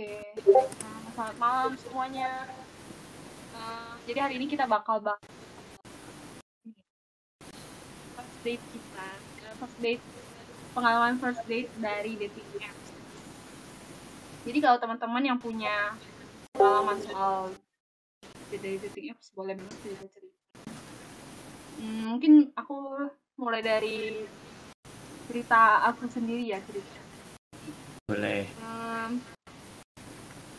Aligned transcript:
Oke, 0.00 0.16
nah, 0.80 1.12
selamat 1.12 1.36
malam 1.36 1.72
semuanya. 1.76 2.48
Uh, 3.52 4.00
jadi 4.08 4.24
hari 4.24 4.40
ini 4.40 4.48
kita 4.48 4.64
bakal 4.64 4.96
bahas 4.96 5.20
first 8.16 8.36
date 8.40 8.64
kita, 8.72 9.08
first 9.60 9.76
date 9.84 10.00
pengalaman 10.72 11.20
first 11.20 11.44
date 11.44 11.68
dari 11.76 12.16
dating 12.16 12.48
apps. 12.64 12.96
Jadi 14.48 14.58
kalau 14.64 14.80
teman-teman 14.80 15.20
yang 15.20 15.36
punya 15.36 15.92
pengalaman 16.56 16.96
soal 17.04 17.52
dari 18.48 18.80
dating 18.80 19.12
apps 19.12 19.36
boleh 19.36 19.52
banget 19.52 19.76
cerita 19.84 20.04
cerita. 20.16 20.40
Hmm, 21.76 22.16
mungkin 22.16 22.48
aku 22.56 23.04
mulai 23.36 23.60
dari 23.60 24.24
cerita 25.28 25.84
aku 25.92 26.08
sendiri 26.08 26.56
ya 26.56 26.56
cerita. 26.64 26.96
Boleh. 28.08 28.48
Um, 28.64 29.20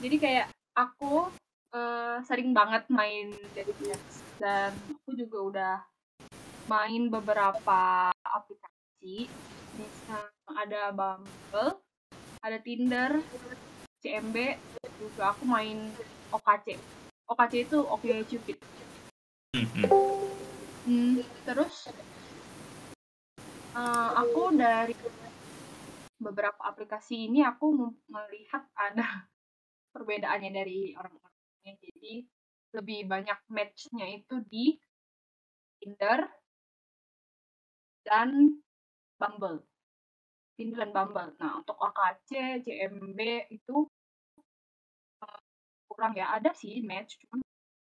jadi 0.02 0.16
kayak 0.18 0.48
aku 0.74 1.30
uh, 1.78 2.18
sering 2.26 2.58
banget 2.58 2.84
main 2.90 3.30
apps 3.54 4.26
dan 4.42 4.74
aku 4.90 5.14
juga 5.14 5.38
udah 5.40 5.76
main 6.66 7.08
beberapa 7.14 8.10
aplikasi. 8.26 9.30
Misal 9.78 10.26
ada 10.52 10.92
Bumble 10.92 11.80
ada 12.42 12.58
Tinder 12.58 13.22
CMB 14.02 14.58
juga 14.98 15.32
aku 15.38 15.46
main 15.46 15.94
OKC 16.34 16.76
OKC 17.30 17.54
itu 17.70 17.80
Oke 17.86 18.10
Cupid. 18.26 18.58
Hmm, 20.82 21.22
terus 21.46 21.88
uh, 23.78 24.10
aku 24.18 24.58
dari 24.58 24.98
beberapa 26.18 26.62
aplikasi 26.66 27.30
ini 27.30 27.46
aku 27.46 27.94
melihat 28.10 28.66
ada 28.74 29.30
perbedaannya 29.92 30.52
dari 30.52 30.96
orang-orang 30.96 31.32
jadi 31.62 32.26
lebih 32.72 33.00
banyak 33.06 33.40
matchnya 33.52 34.08
itu 34.18 34.36
di 34.48 34.80
Tinder 35.78 36.26
dan 38.08 38.58
Bumble. 39.20 39.62
Tinder 40.56 40.88
dan 40.88 40.92
Bumble. 40.96 41.36
Nah 41.38 41.62
untuk 41.62 41.78
AKC 41.78 42.64
CMB 42.66 43.20
itu 43.54 43.86
uh, 45.22 45.42
kurang 45.92 46.16
ya. 46.16 46.34
Ada 46.38 46.56
sih 46.56 46.82
match 46.82 47.20
cuma 47.22 47.44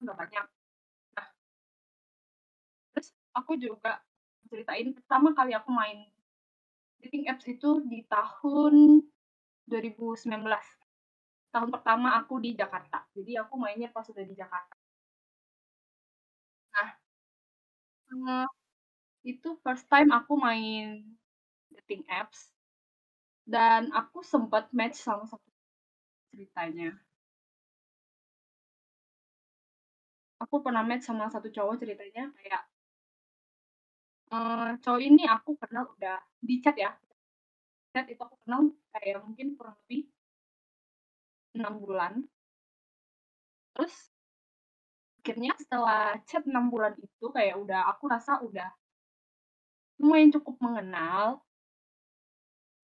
nggak 0.00 0.17
banyak. 0.17 0.47
Nah 1.19 1.28
terus 2.94 3.11
aku 3.34 3.59
juga 3.59 4.00
ceritain 4.48 4.94
pertama 4.97 5.37
kali 5.37 5.53
aku 5.53 5.69
main 5.75 6.09
dating 7.05 7.28
apps 7.28 7.44
itu 7.47 7.84
di 7.84 8.03
tahun 8.09 9.05
2019 9.69 10.25
tahun 11.52 11.70
pertama 11.74 12.08
aku 12.20 12.34
di 12.44 12.50
Jakarta. 12.60 12.98
Jadi 13.16 13.32
aku 13.41 13.54
mainnya 13.62 13.88
pas 13.94 14.04
sudah 14.04 14.24
di 14.24 14.34
Jakarta. 14.36 14.74
Nah, 16.74 16.88
uh, 18.12 18.46
itu 19.27 19.48
first 19.64 19.84
time 19.92 20.10
aku 20.19 20.32
main 20.41 21.04
dating 21.74 22.02
apps 22.08 22.52
dan 23.48 23.88
aku 23.96 24.20
sempat 24.24 24.69
match 24.76 25.00
sama 25.00 25.24
satu 25.24 25.48
ceritanya. 26.32 26.92
Aku 30.44 30.62
pernah 30.64 30.84
match 30.86 31.04
sama 31.08 31.26
satu 31.32 31.48
cowok 31.50 31.82
ceritanya 31.82 32.30
kayak 32.38 32.62
uh, 34.32 34.76
cowok 34.82 35.02
ini 35.02 35.24
aku 35.26 35.50
kenal 35.60 35.84
udah 35.96 36.19
di 36.38 36.54
chat 36.62 36.76
ya. 36.76 36.92
Chat 37.92 38.06
itu 38.12 38.20
aku 38.20 38.36
kenal 38.44 38.60
kayak 38.92 39.24
mungkin 39.24 39.56
kurang 39.56 39.76
lebih 39.84 40.06
enam 41.59 41.83
bulan. 41.83 42.23
Terus 43.75 43.95
akhirnya 45.20 45.53
setelah 45.61 46.17
chat 46.25 46.47
enam 46.48 46.73
bulan 46.73 46.97
itu 46.97 47.27
kayak 47.28 47.61
udah 47.61 47.91
aku 47.92 48.09
rasa 48.09 48.41
udah 48.41 48.71
lumayan 50.00 50.31
cukup 50.32 50.56
mengenal. 50.62 51.43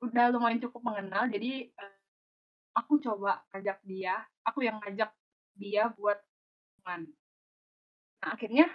Udah 0.05 0.29
lumayan 0.35 0.61
cukup 0.61 0.83
mengenal 0.85 1.31
jadi 1.31 1.73
uh, 1.81 1.97
aku 2.75 2.99
coba 3.01 3.47
ajak 3.55 3.79
dia, 3.87 4.19
aku 4.43 4.67
yang 4.67 4.83
ngajak 4.83 5.15
dia 5.55 5.89
buat 5.95 6.19
ketemuan. 6.85 7.09
Nah, 8.21 8.31
akhirnya 8.35 8.67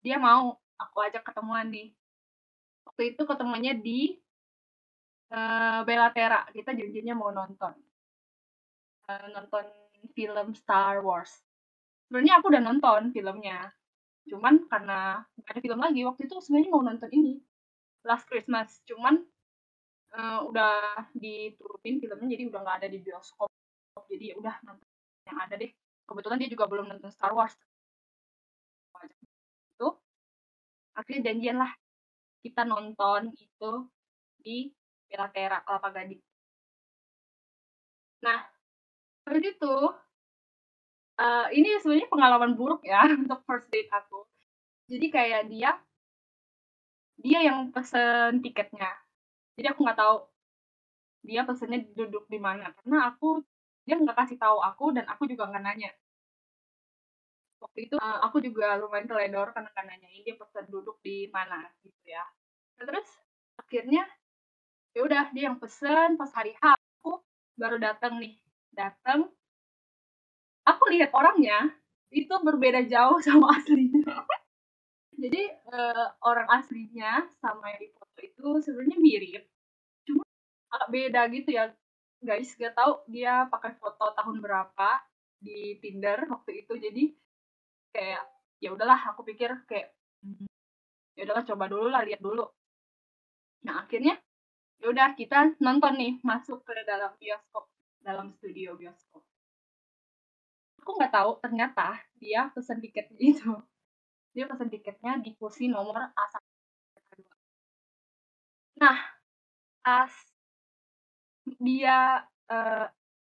dia 0.00 0.16
mau 0.16 0.56
aku 0.78 0.96
ajak 1.02 1.26
ketemuan 1.26 1.68
nih. 1.68 1.92
Waktu 2.86 3.02
itu 3.12 3.22
ketemuannya 3.26 3.74
di 3.82 4.16
uh, 5.34 5.82
Belatera. 5.84 6.46
Kita 6.54 6.72
janjinya 6.72 7.14
mau 7.18 7.34
nonton. 7.34 7.74
Uh, 9.08 9.26
nonton 9.32 9.64
film 10.12 10.52
Star 10.52 11.00
Wars. 11.00 11.32
Sebenarnya 12.06 12.40
aku 12.40 12.52
udah 12.52 12.60
nonton 12.60 13.08
filmnya. 13.16 13.72
Cuman 14.28 14.68
karena 14.68 15.24
nggak 15.40 15.48
ada 15.56 15.60
film 15.64 15.80
lagi, 15.80 16.00
waktu 16.04 16.28
itu 16.28 16.36
sebenarnya 16.44 16.70
mau 16.70 16.84
nonton 16.84 17.10
ini. 17.16 17.40
Last 18.04 18.28
Christmas. 18.28 18.84
Cuman 18.84 19.24
uh, 20.12 20.44
udah 20.44 21.08
diturutin 21.16 22.04
filmnya 22.04 22.28
jadi 22.36 22.44
udah 22.52 22.60
nggak 22.60 22.76
ada 22.84 22.88
di 22.92 22.98
bioskop. 23.00 23.48
Jadi 24.12 24.24
ya 24.32 24.34
udah 24.36 24.54
nonton 24.60 24.88
yang 25.24 25.38
ada 25.40 25.54
deh. 25.56 25.72
Kebetulan 26.04 26.36
dia 26.40 26.50
juga 26.52 26.64
belum 26.68 26.86
nonton 26.92 27.08
Star 27.08 27.32
Wars. 27.32 27.56
Itu 29.76 29.88
akhirnya 30.92 31.32
janjian 31.32 31.56
lah 31.56 31.72
kita 32.44 32.62
nonton 32.68 33.32
itu 33.36 33.70
di 34.40 34.68
Pilatera 35.08 35.64
Kelapa 35.64 35.88
Gading. 35.96 36.22
Nah, 38.18 38.57
waktu 39.28 39.52
itu 39.52 39.76
uh, 41.20 41.46
ini 41.52 41.68
sebenarnya 41.84 42.08
pengalaman 42.08 42.56
buruk 42.56 42.80
ya 42.80 43.04
untuk 43.20 43.44
first 43.44 43.68
date 43.68 43.92
aku. 43.92 44.24
Jadi 44.88 45.06
kayak 45.12 45.42
dia 45.52 45.76
dia 47.20 47.38
yang 47.44 47.68
pesen 47.68 48.40
tiketnya. 48.40 48.88
Jadi 49.60 49.66
aku 49.68 49.84
nggak 49.84 50.00
tahu 50.00 50.16
dia 51.28 51.44
pesennya 51.44 51.84
duduk 51.92 52.24
di 52.30 52.40
mana 52.40 52.72
karena 52.80 53.12
aku 53.12 53.42
dia 53.84 53.98
nggak 54.00 54.16
kasih 54.16 54.38
tahu 54.40 54.62
aku 54.64 54.96
dan 54.96 55.04
aku 55.12 55.28
juga 55.28 55.50
nggak 55.52 55.64
nanya. 55.66 55.90
Waktu 57.60 57.90
itu 57.90 58.00
uh, 58.00 58.22
aku 58.24 58.40
juga 58.40 58.80
lumayan 58.80 59.10
teledor 59.10 59.52
karena 59.52 59.68
nggak 59.74 59.86
nanyain 59.92 60.22
dia 60.24 60.40
pesen 60.40 60.64
duduk 60.72 60.96
di 61.04 61.28
mana 61.28 61.68
gitu 61.84 62.08
ya. 62.08 62.24
Nah, 62.80 62.84
terus 62.88 63.08
akhirnya 63.60 64.08
ya 64.96 65.04
udah 65.04 65.24
dia 65.34 65.52
yang 65.52 65.58
pesen 65.60 66.16
pas 66.16 66.30
hari 66.32 66.54
H 66.56 66.78
aku 67.02 67.20
baru 67.58 67.76
datang 67.82 68.22
nih 68.22 68.38
datang 68.78 69.26
aku 70.62 70.84
lihat 70.94 71.10
orangnya 71.10 71.74
itu 72.14 72.30
berbeda 72.30 72.86
jauh 72.86 73.18
sama 73.26 73.58
aslinya. 73.58 74.22
Jadi 75.18 75.42
uh, 75.74 76.14
orang 76.22 76.46
aslinya 76.62 77.26
sama 77.42 77.74
yang 77.74 77.80
di 77.82 77.90
foto 77.90 78.18
itu 78.22 78.46
sebenarnya 78.62 78.98
mirip 79.02 79.42
cuma 80.06 80.22
agak 80.70 80.88
beda 80.94 81.20
gitu 81.34 81.50
ya. 81.58 81.74
Guys 82.18 82.50
gak 82.58 82.74
tahu 82.74 83.02
dia 83.10 83.46
pakai 83.46 83.78
foto 83.78 84.14
tahun 84.14 84.42
berapa 84.42 84.90
di 85.42 85.78
Tinder 85.82 86.22
waktu 86.30 86.62
itu. 86.66 86.78
Jadi 86.78 87.04
kayak 87.90 88.22
ya 88.62 88.70
udahlah 88.74 88.98
aku 89.10 89.26
pikir 89.26 89.54
kayak 89.66 89.90
ya 91.18 91.26
udahlah 91.26 91.46
coba 91.46 91.64
dulu 91.66 91.86
lah 91.90 92.06
lihat 92.06 92.22
dulu. 92.22 92.46
Nah 93.66 93.82
akhirnya 93.82 94.18
ya 94.78 94.86
udah 94.94 95.18
kita 95.18 95.58
nonton 95.58 95.98
nih 95.98 96.12
masuk 96.22 96.62
ke 96.62 96.74
dalam 96.86 97.10
bioskop 97.18 97.66
dalam 98.08 98.32
studio 98.32 98.72
bioskop. 98.72 99.20
Aku 100.80 100.96
nggak 100.96 101.12
tahu 101.12 101.36
ternyata 101.44 102.00
dia 102.16 102.48
pesan 102.56 102.80
tiketnya 102.80 103.20
itu. 103.36 103.52
Dia 104.32 104.48
pesan 104.48 104.72
tiketnya 104.72 105.20
di 105.20 105.36
kursi 105.36 105.68
nomor 105.68 106.08
A1 106.16 106.40
nah 108.78 108.94
pas 109.82 110.14
dia 111.58 112.22
uh, 112.46 112.86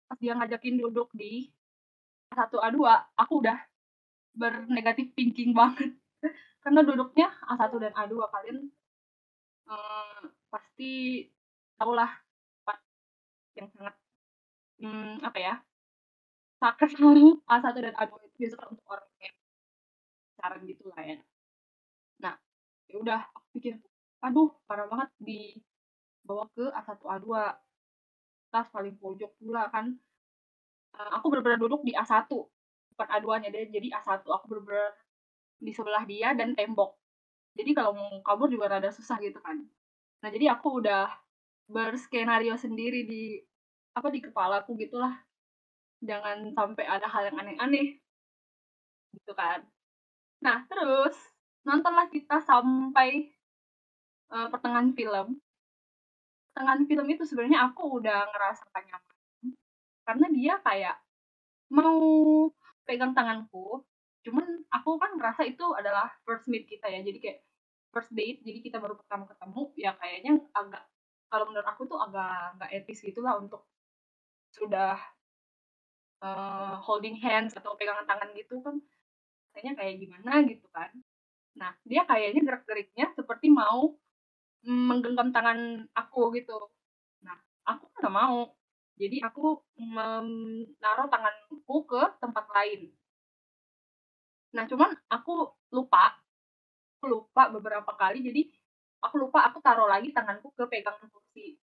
pas 0.07 0.17
dia 0.23 0.39
ngajakin 0.39 0.79
duduk 0.79 1.11
di 1.11 1.51
A1 2.31 2.47
A2 2.47 2.79
aku 3.19 3.43
udah 3.43 3.59
bernegatif 4.33 5.11
thinking 5.13 5.51
banget. 5.53 5.93
Karena 6.63 6.81
duduknya 6.81 7.27
A1 7.43 7.75
dan 7.75 7.93
A2 7.93 8.15
kalian 8.31 8.71
um, 9.67 10.31
pasti 10.47 11.27
tahulah 11.75 12.09
yang 13.53 13.69
sangat 13.77 13.93
hmm, 14.83 15.23
apa 15.23 15.39
ya? 15.39 15.55
Saker 16.59 16.87
sama 16.91 17.11
A1 17.47 17.75
dan 17.75 17.95
A2 17.95 18.11
itu 18.23 18.35
biasanya 18.39 18.67
untuk 18.71 18.85
orang 18.87 19.07
yang 19.19 19.35
pacaran 20.35 20.61
gitu 20.67 20.83
lah 20.91 21.01
ya. 21.03 21.17
Nah 22.23 22.35
ya 22.87 22.95
udah 22.99 23.19
aku 23.35 23.47
pikir 23.59 23.73
aduh 24.23 24.51
parah 24.63 24.87
banget 24.87 25.09
dibawa 25.19 26.47
ke 26.55 26.71
A1 26.71 26.99
A2 27.03 27.27
tas 28.51 28.67
paling 28.71 28.95
pojok 28.99 29.31
pula 29.39 29.67
kan. 29.71 29.95
Uh, 30.93 31.09
aku 31.17 31.33
benar-benar 31.33 31.59
duduk 31.59 31.81
di 31.83 31.91
A1 31.95 32.31
bukan 32.93 33.07
A2 33.11 33.27
nya 33.43 33.49
deh 33.51 33.67
jadi 33.67 33.87
A1 33.99 34.23
aku 34.23 34.45
benar-benar 34.47 34.95
di 35.59 35.71
sebelah 35.75 36.03
dia 36.07 36.31
dan 36.31 36.55
tembok. 36.55 36.95
Jadi 37.59 37.71
kalau 37.75 37.91
mau 37.91 38.11
kabur 38.23 38.47
juga 38.47 38.71
rada 38.71 38.87
susah 38.87 39.19
gitu 39.19 39.39
kan. 39.43 39.63
Nah 40.23 40.29
jadi 40.31 40.55
aku 40.55 40.79
udah 40.79 41.11
berskenario 41.67 42.55
sendiri 42.55 43.03
di 43.03 43.39
apa 43.93 44.07
di 44.09 44.19
kepalaku 44.21 44.75
gitulah. 44.77 45.13
Jangan 46.03 46.51
sampai 46.51 46.85
ada 46.85 47.07
hal 47.07 47.31
yang 47.31 47.37
aneh-aneh. 47.39 48.01
Gitu 49.13 49.31
kan. 49.37 49.63
Nah 50.43 50.65
terus 50.67 51.15
nontonlah 51.63 52.09
kita 52.11 52.43
sampai 52.43 53.31
uh, 54.33 54.49
pertengahan 54.51 54.91
film. 54.91 55.39
Pertengahan 56.51 56.83
film 56.85 57.05
itu 57.09 57.23
sebenarnya 57.23 57.71
aku 57.71 58.01
udah 58.03 58.29
ngerasa 58.29 58.67
gak 58.73 58.83
nyaman. 58.89 59.17
Karena 60.03 60.27
dia 60.35 60.53
kayak 60.59 60.97
mau 61.71 61.97
pegang 62.83 63.15
tanganku 63.15 63.81
cuman 64.23 64.63
aku 64.71 64.95
kan 65.03 65.19
ngerasa 65.19 65.43
itu 65.43 65.67
adalah 65.75 66.07
first 66.27 66.51
meet 66.51 66.67
kita 66.67 66.91
ya. 66.91 66.99
Jadi 66.99 67.19
kayak 67.23 67.39
first 67.93 68.09
date 68.09 68.41
jadi 68.41 68.59
kita 68.59 68.77
baru 68.81 68.97
pertama 68.97 69.29
ketemu 69.29 69.69
ya 69.77 69.93
kayaknya 70.01 70.41
agak 70.57 70.83
kalau 71.29 71.45
menurut 71.45 71.67
aku 71.69 71.85
tuh 71.85 72.01
agak 72.01 72.57
nggak 72.57 72.71
etis 72.81 73.05
gitulah 73.05 73.37
untuk 73.37 73.69
sudah 74.53 74.95
uh, 76.21 76.77
holding 76.85 77.17
hands 77.17 77.57
atau 77.57 77.73
pegangan 77.73 78.05
tangan 78.05 78.29
gitu 78.37 78.61
kan 78.61 78.77
kayaknya 79.53 79.73
kayak 79.77 79.95
gimana 80.01 80.31
gitu 80.49 80.67
kan. 80.73 80.89
Nah 81.57 81.77
dia 81.85 82.01
kayaknya 82.09 82.41
gerak-geriknya 82.41 83.13
seperti 83.13 83.49
mau 83.53 83.93
menggenggam 84.65 85.29
tangan 85.29 85.85
aku 85.93 86.33
gitu. 86.37 86.57
Nah 87.21 87.37
aku 87.65 87.89
nggak 87.97 88.13
mau. 88.13 88.49
Jadi 88.97 89.21
aku 89.25 89.61
menaruh 89.77 91.09
tanganku 91.09 91.77
ke 91.85 92.01
tempat 92.21 92.45
lain. 92.53 92.93
Nah 94.53 94.69
cuman 94.69 94.93
aku 95.09 95.53
lupa 95.73 96.17
aku 96.97 97.05
lupa 97.09 97.49
beberapa 97.53 97.93
kali. 97.93 98.25
Jadi 98.25 98.41
aku 99.01 99.21
lupa 99.21 99.49
aku 99.49 99.61
taruh 99.61 99.89
lagi 99.89 100.09
tanganku 100.13 100.49
ke 100.53 100.65
pegangan 100.69 101.09
kursi 101.09 101.57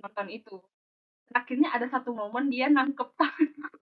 nonton 0.00 0.28
itu 0.28 0.60
akhirnya 1.32 1.72
ada 1.72 1.86
satu 1.88 2.12
momen 2.12 2.52
dia 2.52 2.68
nangkep 2.68 3.08
tanganku. 3.16 3.70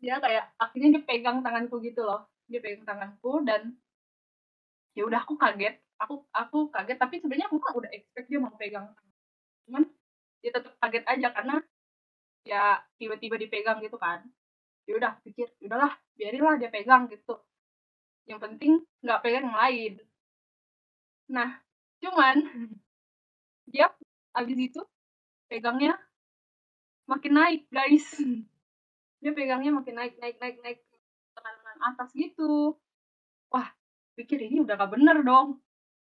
Dia 0.00 0.16
kayak 0.16 0.56
akhirnya 0.56 0.96
dia 0.96 1.04
pegang 1.04 1.44
tanganku 1.44 1.76
gitu 1.84 2.00
loh. 2.00 2.24
Dia 2.48 2.64
pegang 2.64 2.88
tanganku 2.88 3.44
dan 3.44 3.76
ya 4.96 5.04
udah 5.04 5.20
aku 5.28 5.36
kaget. 5.36 5.76
Aku 6.00 6.24
aku 6.32 6.72
kaget 6.72 6.96
tapi 6.96 7.20
sebenarnya 7.20 7.52
aku 7.52 7.60
kan 7.60 7.72
udah 7.76 7.90
expect 7.92 8.32
dia 8.32 8.40
mau 8.40 8.56
pegang 8.56 8.88
cuman 9.68 9.84
dia 10.40 10.50
tetap 10.56 10.72
kaget 10.80 11.04
aja 11.04 11.28
karena 11.36 11.54
ya 12.48 12.80
tiba-tiba 12.96 13.36
dipegang 13.36 13.84
gitu 13.84 14.00
kan. 14.00 14.24
Ya 14.88 14.96
udah 14.96 15.12
pikir 15.20 15.52
ya 15.60 15.68
udahlah 15.68 15.92
biarinlah 16.16 16.56
dia 16.56 16.70
pegang 16.72 17.12
gitu. 17.12 17.36
Yang 18.24 18.40
penting 18.40 18.72
nggak 19.04 19.20
pegang 19.20 19.44
yang 19.52 19.58
lain. 19.60 19.92
Nah 21.28 21.60
cuman 22.00 22.36
dia 23.68 23.92
abis 24.32 24.58
itu 24.58 24.80
pegangnya 25.46 25.98
makin 27.10 27.32
naik 27.34 27.62
guys. 27.74 28.06
Dia 29.18 29.34
pegangnya 29.34 29.74
makin 29.74 29.94
naik 29.98 30.14
naik 30.22 30.38
naik 30.38 30.56
naik. 30.62 30.78
Tekanan 31.34 31.78
atas 31.82 32.14
gitu. 32.14 32.78
Wah 33.50 33.66
pikir 34.14 34.38
ini 34.46 34.62
udah 34.62 34.78
gak 34.78 34.94
bener 34.94 35.26
dong. 35.26 35.58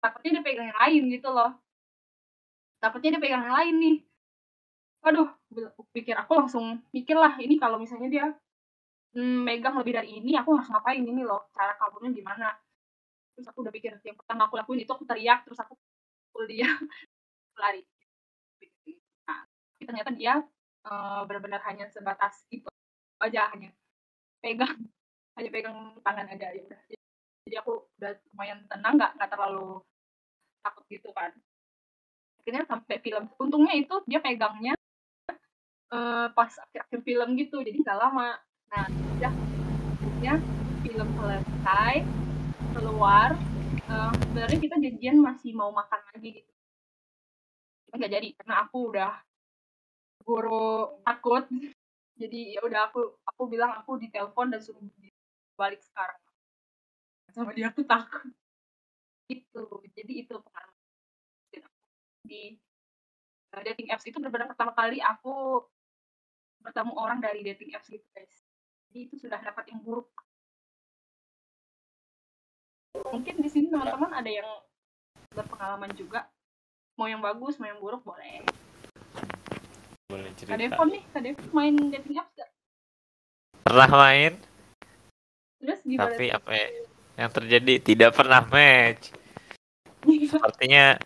Takutnya 0.04 0.40
dia 0.40 0.44
pegang 0.44 0.68
yang 0.68 0.80
lain 0.80 1.02
gitu 1.08 1.28
loh. 1.32 1.56
Takutnya 2.80 3.16
dia 3.16 3.22
pegang 3.24 3.48
yang 3.48 3.56
lain 3.56 3.74
nih. 3.80 3.96
Waduh 5.00 5.28
pikir 5.96 6.12
aku 6.12 6.36
langsung 6.36 6.84
mikir 6.92 7.16
lah 7.16 7.32
ini 7.40 7.56
kalau 7.56 7.80
misalnya 7.80 8.08
dia 8.12 8.26
mm, 9.16 9.48
megang 9.48 9.80
lebih 9.80 9.96
dari 9.96 10.20
ini 10.20 10.36
aku 10.36 10.60
harus 10.60 10.68
ngapain 10.68 11.00
ini 11.00 11.24
loh? 11.24 11.48
Cara 11.56 11.72
kaburnya 11.80 12.12
gimana? 12.12 12.52
Terus 13.32 13.48
aku 13.48 13.64
udah 13.64 13.72
pikir 13.72 13.96
yang 14.04 14.16
pertama 14.20 14.44
aku 14.44 14.60
lakuin 14.60 14.84
itu 14.84 14.92
aku 14.92 15.08
teriak 15.08 15.48
terus 15.48 15.56
aku 15.56 15.72
pukul 16.28 16.44
dia. 16.48 16.68
Lari. 17.60 17.84
Nah 19.24 19.40
ternyata 19.80 20.12
dia 20.12 20.44
uh, 20.86 21.24
benar-benar 21.28 21.60
hanya 21.66 21.88
sebatas 21.90 22.44
itu 22.52 22.68
aja 23.20 23.52
hanya 23.52 23.74
pegang 24.40 24.76
hanya 25.36 25.50
pegang 25.52 25.76
tangan 26.00 26.26
aja 26.32 26.48
ya 26.56 26.96
jadi 27.50 27.66
aku 27.66 27.82
udah 27.98 28.14
lumayan 28.30 28.62
tenang 28.70 28.94
nggak 28.94 29.12
nggak 29.18 29.30
terlalu 29.34 29.82
takut 30.62 30.84
gitu 30.86 31.10
kan. 31.10 31.34
Akhirnya 32.38 32.62
sampai 32.68 32.96
film 33.02 33.26
untungnya 33.42 33.74
itu 33.74 33.94
dia 34.06 34.22
pegangnya 34.22 34.78
uh, 35.90 36.30
pas 36.30 36.52
akhir-akhir 36.54 37.00
film 37.02 37.28
gitu 37.34 37.58
jadi 37.58 37.74
nggak 37.74 37.98
lama. 37.98 38.38
Nah 38.70 38.86
udah. 39.18 39.34
Akhirnya 39.98 40.36
film 40.86 41.08
selesai 41.18 41.94
keluar 42.76 43.34
uh, 43.90 44.12
sebenarnya 44.14 44.58
kita 44.62 44.76
janjian 44.78 45.16
masih 45.18 45.50
mau 45.56 45.74
makan 45.74 46.00
lagi 46.14 46.44
gitu. 46.44 46.52
Nggak 47.98 48.10
jadi 48.14 48.28
karena 48.38 48.54
aku 48.62 48.78
udah 48.94 49.12
guru 50.24 51.00
takut. 51.04 51.44
Jadi 52.20 52.56
ya 52.56 52.60
udah 52.60 52.92
aku 52.92 53.16
aku 53.24 53.42
bilang 53.48 53.72
aku 53.80 53.96
ditelepon 53.96 54.52
dan 54.52 54.60
suruh 54.60 54.80
balik 55.56 55.80
sekarang. 55.80 56.20
Sama 57.32 57.50
dia 57.56 57.72
aku 57.72 57.82
takut. 57.84 58.28
Itu 59.30 59.64
jadi 59.96 60.12
itu 60.26 60.34
pengalaman. 60.36 60.78
Di 62.26 62.60
uh, 63.56 63.62
dating 63.64 63.88
apps 63.88 64.04
itu 64.04 64.16
benar-benar 64.20 64.52
pertama 64.52 64.76
kali 64.76 65.00
aku 65.00 65.64
bertemu 66.60 66.92
orang 66.92 67.18
dari 67.24 67.40
dating 67.40 67.72
apps 67.72 67.88
gitu 67.88 68.04
guys. 68.12 68.44
Jadi 68.90 68.98
itu 69.08 69.14
sudah 69.16 69.40
dapat 69.40 69.64
yang 69.72 69.80
buruk. 69.80 70.10
Mungkin 73.10 73.40
di 73.40 73.48
sini 73.48 73.72
teman-teman 73.72 74.12
ada 74.12 74.28
yang 74.28 74.48
berpengalaman 75.32 75.94
juga. 75.96 76.28
Mau 77.00 77.08
yang 77.08 77.24
bagus 77.24 77.56
mau 77.56 77.64
yang 77.64 77.80
buruk 77.80 78.04
boleh 78.04 78.44
boleh 80.10 80.30
cerita. 80.34 80.58
Kak 80.58 80.60
Devon 80.60 80.88
nih, 80.90 81.02
Kak 81.14 81.22
Devon 81.22 81.48
main 81.54 81.74
dating 81.94 82.16
apps 82.18 82.32
gak? 82.34 82.50
Pernah 83.62 83.90
main. 83.94 84.32
Terus 85.62 85.80
gimana? 85.86 86.04
Tapi 86.10 86.24
apa 86.34 86.50
ya? 86.50 86.68
Yang 87.20 87.30
terjadi 87.38 87.74
tidak 87.78 88.10
pernah 88.18 88.42
match. 88.50 89.14
Sepertinya 90.32 90.98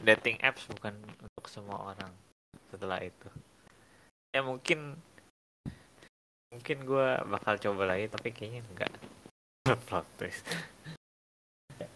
dating 0.00 0.40
apps 0.40 0.64
bukan 0.72 0.96
untuk 1.20 1.44
semua 1.52 1.92
orang 1.92 2.10
setelah 2.72 2.98
itu. 3.04 3.28
Ya 4.32 4.40
mungkin 4.40 4.96
mungkin 6.52 6.84
gue 6.84 7.08
bakal 7.32 7.56
coba 7.56 7.96
lagi 7.96 8.12
tapi 8.12 8.28
kayaknya 8.28 8.60
enggak 8.68 8.92
plot 9.88 10.04
twist 10.20 10.44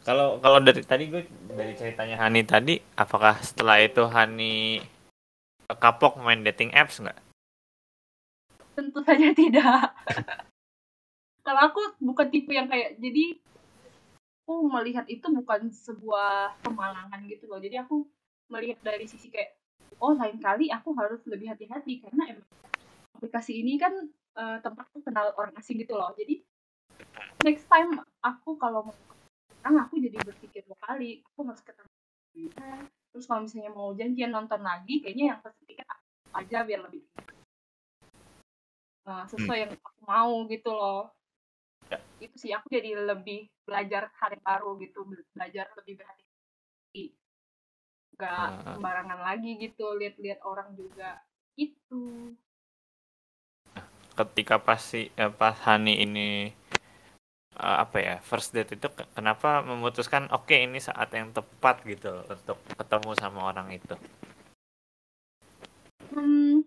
kalau 0.01 0.41
kalau 0.41 0.65
dari 0.65 0.81
tadi 0.81 1.13
gue 1.13 1.29
dari 1.53 1.77
ceritanya 1.77 2.17
Hani 2.17 2.41
tadi 2.41 2.81
apakah 2.97 3.37
setelah 3.45 3.85
itu 3.85 4.01
Hani 4.09 4.81
kapok 5.75 6.23
main 6.23 6.47
dating 6.47 6.71
apps 6.71 7.03
nggak? 7.03 7.19
Tentu 8.79 9.03
saja 9.03 9.35
tidak. 9.35 9.91
Kalau 11.47 11.61
aku 11.67 11.83
bukan 11.99 12.27
tipe 12.31 12.55
yang 12.55 12.71
kayak 12.71 12.99
jadi 13.03 13.39
aku 14.47 14.67
melihat 14.71 15.07
itu 15.11 15.27
bukan 15.27 15.71
sebuah 15.75 16.63
kemalangan 16.63 17.19
gitu 17.27 17.51
loh. 17.51 17.59
Jadi 17.59 17.83
aku 17.83 18.07
melihat 18.47 18.79
dari 18.87 19.11
sisi 19.11 19.27
kayak 19.27 19.59
oh 19.99 20.15
lain 20.15 20.39
kali 20.39 20.71
aku 20.71 20.95
harus 20.95 21.19
lebih 21.27 21.51
hati-hati 21.51 21.99
karena 22.05 22.39
aplikasi 23.19 23.59
ini 23.59 23.81
kan 23.81 23.95
uh, 24.39 24.59
tempat 24.63 24.87
kenal 25.03 25.35
orang 25.35 25.55
asing 25.59 25.83
gitu 25.83 25.99
loh. 25.99 26.15
Jadi 26.15 26.47
next 27.43 27.67
time 27.67 27.99
aku 28.23 28.55
kalau 28.61 28.87
mau 28.87 28.95
aku 29.67 29.99
jadi 29.99 30.23
berpikir 30.23 30.63
dua 30.63 30.79
kali 30.79 31.27
aku 31.27 31.43
harus 31.43 31.63
ketemu 31.67 31.91
terus 33.17 33.25
kalau 33.25 33.49
misalnya 33.49 33.73
mau 33.73 33.97
janjian 33.97 34.29
nonton 34.29 34.61
lagi 34.61 35.01
kayaknya 35.01 35.33
yang 35.33 35.41
pesen 35.41 35.65
tiket 35.65 35.89
aja 36.37 36.59
biar 36.69 36.85
lebih 36.85 37.01
nah, 39.09 39.25
sesuai 39.25 39.57
hmm. 39.57 39.65
yang 39.65 39.73
aku 39.73 40.01
mau 40.05 40.45
gitu 40.53 40.69
loh 40.69 41.09
ya. 41.89 41.97
itu 42.21 42.37
sih 42.37 42.53
aku 42.53 42.69
jadi 42.69 42.93
lebih 43.09 43.49
belajar 43.65 44.13
hal 44.21 44.37
yang 44.37 44.45
baru 44.45 44.77
gitu 44.85 45.09
belajar 45.33 45.65
lebih 45.81 45.97
berhati-hati 45.97 47.17
nggak 48.21 48.49
uh. 48.53 48.77
sembarangan 48.77 49.21
lagi 49.25 49.51
gitu 49.65 49.97
lihat-lihat 49.97 50.45
orang 50.45 50.77
juga 50.77 51.25
itu 51.57 52.37
ketika 54.13 54.61
pasti 54.61 55.09
eh, 55.17 55.33
pas 55.33 55.57
Hani 55.65 56.05
ini 56.05 56.53
uh, 57.57 57.79
apa 57.85 57.99
ya 57.99 58.15
first 58.21 58.53
date 58.53 58.77
itu 58.77 58.87
kenapa 59.17 59.65
memutuskan 59.65 60.29
oke 60.33 60.49
okay, 60.49 60.65
ini 60.69 60.81
saat 60.81 61.09
yang 61.13 61.33
tepat 61.33 61.83
gitu 61.89 62.25
untuk 62.29 62.59
ketemu 62.77 63.11
sama 63.17 63.41
orang 63.53 63.69
itu 63.73 63.95
hmm, 66.13 66.65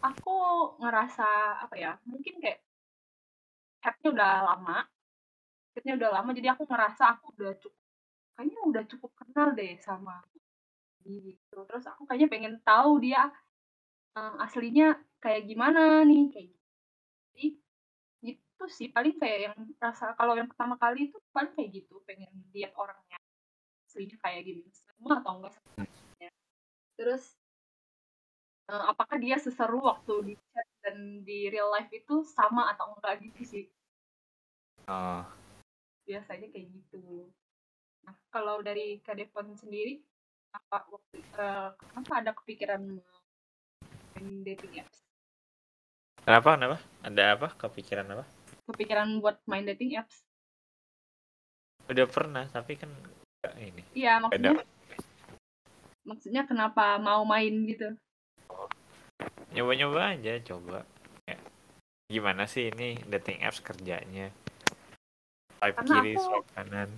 aku 0.00 0.36
ngerasa 0.80 1.28
apa 1.66 1.74
ya 1.76 1.92
mungkin 2.06 2.38
kayak 2.38 2.62
chatnya 3.82 4.08
udah 4.14 4.32
lama 4.54 4.78
chatnya 5.74 5.94
udah 5.98 6.10
lama 6.20 6.30
jadi 6.32 6.48
aku 6.54 6.64
ngerasa 6.66 7.18
aku 7.18 7.34
udah 7.36 7.52
cukup 7.58 7.78
kayaknya 8.36 8.60
udah 8.64 8.82
cukup 8.88 9.10
kenal 9.18 9.48
deh 9.52 9.76
sama 9.82 10.24
gitu 11.04 11.58
terus 11.66 11.84
aku 11.88 12.04
kayaknya 12.08 12.28
pengen 12.28 12.54
tahu 12.60 13.00
dia 13.00 13.32
um, 14.16 14.34
aslinya 14.40 15.00
kayak 15.20 15.48
gimana 15.48 16.04
nih 16.04 16.28
kayak 16.32 16.46
gitu. 16.52 16.66
jadi 17.32 17.46
itu 18.60 18.68
sih 18.68 18.88
paling 18.92 19.16
kayak 19.16 19.38
yang 19.48 19.56
rasa 19.80 20.12
kalau 20.20 20.36
yang 20.36 20.44
pertama 20.44 20.76
kali 20.76 21.08
itu 21.08 21.16
paling 21.32 21.48
kayak 21.56 21.80
gitu 21.80 21.96
pengen 22.04 22.28
lihat 22.52 22.76
orangnya 22.76 23.16
aslinya 23.88 24.20
kayak 24.20 24.44
gini 24.44 24.68
semua 24.68 25.24
atau 25.24 25.40
enggak 25.40 25.56
sebenarnya 25.56 26.30
terus 27.00 27.24
uh, 28.68 28.92
apakah 28.92 29.16
dia 29.16 29.40
seseru 29.40 29.80
waktu 29.80 30.12
di 30.28 30.34
chat 30.52 30.68
dan 30.84 31.24
di 31.24 31.48
real 31.48 31.72
life 31.72 31.88
itu 31.88 32.20
sama 32.28 32.68
atau 32.76 32.92
enggak 32.92 33.24
gitu 33.24 33.40
sih? 33.48 33.64
Oh. 34.84 35.24
Biasanya 36.04 36.52
kayak 36.52 36.68
gitu. 36.68 37.32
Nah 38.04 38.14
kalau 38.28 38.60
dari 38.60 39.00
Kak 39.00 39.16
Devon 39.16 39.56
sendiri 39.56 40.04
apa 40.52 40.84
waktu 40.84 41.16
uh, 41.40 41.72
kenapa 41.80 42.12
ada 42.20 42.30
kepikiran 42.36 42.82
main 44.20 44.28
dating 44.44 44.84
apps? 44.84 45.00
Kenapa 46.28 46.60
kenapa? 46.60 46.78
Ada 47.00 47.22
apa? 47.40 47.48
Kepikiran 47.56 48.06
apa 48.12 48.39
kepikiran 48.64 49.20
buat 49.20 49.40
main 49.44 49.64
dating 49.64 49.96
apps? 49.96 50.24
Udah 51.86 52.06
pernah 52.06 52.46
tapi 52.46 52.76
kan 52.76 52.90
enggak 52.90 53.54
ini. 53.58 53.82
Iya 53.92 54.20
maksudnya 54.20 54.52
Beda. 54.54 54.64
maksudnya 56.00 56.42
kenapa 56.44 56.96
mau 56.96 57.22
main 57.24 57.54
gitu? 57.66 57.94
Nyoba-nyoba 59.50 60.14
aja 60.16 60.38
coba. 60.44 60.86
Ya. 61.26 61.36
gimana 62.10 62.42
sih 62.46 62.70
ini 62.70 62.98
dating 63.06 63.42
apps 63.42 63.62
kerjanya? 63.62 64.34
Swipe 65.58 65.78
Karena 65.78 65.94
kiri 66.00 66.12
aku- 66.14 66.24
swipe 66.24 66.50
kanan. 66.54 66.90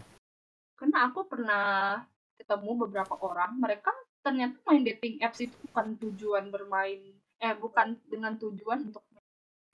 Karena 0.76 0.98
aku 1.08 1.20
pernah 1.28 1.64
ketemu 2.40 2.70
beberapa 2.86 3.14
orang 3.20 3.54
mereka 3.56 3.92
ternyata 4.22 4.56
main 4.66 4.82
dating 4.82 5.20
apps 5.20 5.40
itu 5.40 5.54
bukan 5.68 5.98
tujuan 5.98 6.48
bermain 6.48 7.00
eh 7.38 7.54
bukan 7.58 7.98
dengan 8.06 8.38
tujuan 8.38 8.86
untuk 8.88 9.02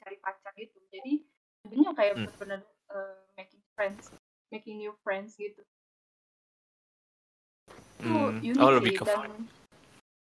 cari 0.01 0.17
pacar 0.19 0.53
gitu. 0.57 0.79
Jadi 0.89 1.21
jadinya 1.69 1.93
kayak 1.93 2.17
Hmm. 2.17 2.25
benar-benar 2.25 2.61
uh, 2.89 3.21
making 3.37 3.61
friends 3.77 4.09
making 4.49 4.81
new 4.81 4.97
friends 5.05 5.37
gitu. 5.37 5.61
Itu 8.01 8.09
Hmm, 8.09 8.41
unik 8.41 8.63
oh 8.63 8.71
sih 8.73 8.77
lebih 8.81 8.93
ke 8.97 9.05
dan 9.05 9.31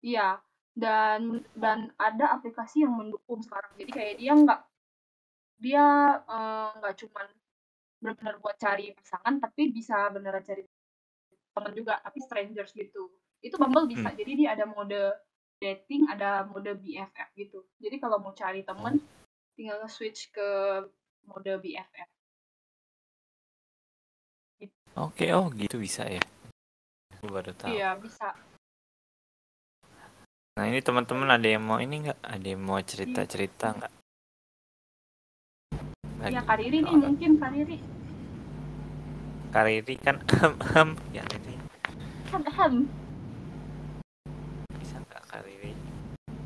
iya 0.02 0.42
dan 0.74 1.46
dan 1.54 1.94
ada 2.02 2.38
aplikasi 2.38 2.86
yang 2.86 2.98
mendukung 2.98 3.42
sekarang. 3.46 3.70
Jadi 3.78 3.92
kayak 3.94 4.16
dia 4.18 4.34
nggak 4.34 4.62
dia 5.58 5.86
eh, 6.22 6.70
nggak 6.82 6.96
cuman 7.06 7.28
benar-benar 7.98 8.36
buat 8.42 8.58
cari 8.62 8.94
pasangan 8.94 9.42
tapi 9.42 9.74
bisa 9.74 10.10
beneran 10.14 10.46
cari 10.46 10.62
teman 11.54 11.74
juga 11.74 11.98
tapi 12.02 12.18
strangers 12.22 12.74
gitu. 12.74 13.10
Itu 13.42 13.58
Bumble 13.62 13.90
bisa 13.90 14.10
jadi 14.14 14.32
dia 14.34 14.50
ada 14.58 14.66
mode 14.66 15.14
dating 15.58 16.10
ada 16.10 16.46
mode 16.46 16.78
BFF 16.78 17.30
gitu. 17.38 17.66
Jadi 17.82 17.98
kalau 17.98 18.22
mau 18.22 18.34
cari 18.34 18.62
teman 18.62 19.02
tinggal 19.58 19.82
switch 19.90 20.30
ke 20.30 20.50
mode 21.28 21.52
BFF 21.60 22.10
oke 24.98 25.26
oh 25.30 25.54
gitu 25.54 25.78
bisa 25.78 26.08
ya? 26.08 26.18
Aku 27.14 27.30
baru 27.30 27.54
tahu. 27.54 27.70
Iya 27.70 27.94
bisa. 27.98 28.34
Nah 30.54 30.66
ini 30.66 30.82
teman-teman 30.82 31.30
ada 31.30 31.46
yang 31.46 31.62
mau 31.62 31.78
ini 31.78 32.02
nggak? 32.04 32.18
Ada 32.18 32.48
yang 32.48 32.62
mau 32.62 32.82
cerita 32.82 33.22
cerita 33.24 33.74
nggak? 33.74 33.94
Ya 36.18 36.34
Lagi- 36.34 36.46
Kariri 36.46 36.78
nih 36.82 36.96
mungkin 36.98 37.32
Kariri 37.38 37.78
Kariri 39.48 39.96
kan 39.98 40.18
ahem 40.26 40.90
ya 41.10 41.22
ini 41.30 41.56
kan 42.28 42.42
ahem. 42.44 42.74
bisa 44.76 44.98
nggak 45.00 45.24
Kariri 45.30 45.72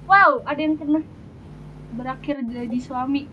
wow 0.05 0.43
ada 0.43 0.59
yang 0.59 0.75
pernah 0.75 1.03
berakhir 1.91 2.43
jadi 2.45 2.77
suami 2.77 3.31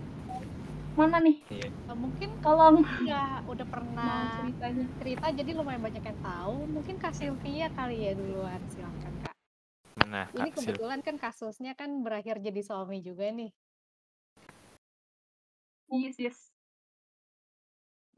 mana 0.99 1.17
nih? 1.23 1.37
Iya. 1.47 1.69
Eh, 1.71 1.97
mungkin 1.97 2.29
tolong 2.43 2.83
udah 2.83 3.47
udah 3.47 3.67
mau 3.67 3.73
pernah 3.79 4.19
ceritanya. 4.43 4.85
cerita 4.99 5.27
jadi 5.31 5.51
lumayan 5.55 5.83
banyak 5.87 6.03
yang 6.03 6.19
tahu. 6.19 6.57
Mungkin 6.67 6.95
kak 6.99 7.15
Sylvia 7.15 7.71
kali 7.71 8.11
ya 8.11 8.13
duluan 8.19 8.59
silakan 8.67 9.13
kak. 9.23 9.35
Mana 10.03 10.27
ini 10.35 10.51
kak 10.51 10.59
Sil 10.59 10.75
kebetulan 10.75 11.01
kan 11.07 11.17
kasusnya 11.23 11.73
kan 11.79 12.03
berakhir 12.03 12.43
jadi 12.43 12.61
suami 12.67 12.99
juga 12.99 13.31
nih. 13.31 13.55
Yes 15.89 16.19
yes 16.19 16.39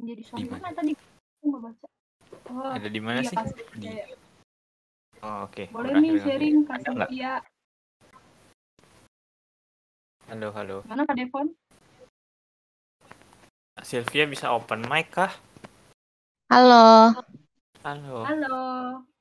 menjadi 0.00 0.22
suami 0.24 0.40
Di 0.40 0.48
mana? 0.48 0.62
mana? 0.64 0.76
tadi 0.80 0.92
aku 0.96 1.44
nggak 1.44 1.62
baca. 1.68 1.86
Oh 2.50 2.70
ada 2.72 2.88
di 2.88 3.00
mana 3.04 3.18
iya 3.20 3.28
sih? 3.28 3.36
kasih 3.36 3.64
di 3.76 3.86
saya. 3.92 4.04
oh 5.20 5.36
oke. 5.44 5.64
Boleh 5.68 5.92
berakhir 5.92 6.00
nih 6.00 6.20
sharing 6.24 6.56
nggak? 6.64 7.10
Dia 7.12 7.32
halo 10.32 10.48
halo. 10.56 10.76
Mana 10.88 11.04
kak 11.04 11.20
Devon 11.20 11.52
Sylvia 13.80 14.28
bisa 14.28 14.52
open 14.52 14.84
mic 14.84 15.08
kah? 15.08 15.32
Halo, 16.52 17.14
halo. 17.80 18.16
Halo. 18.28 18.58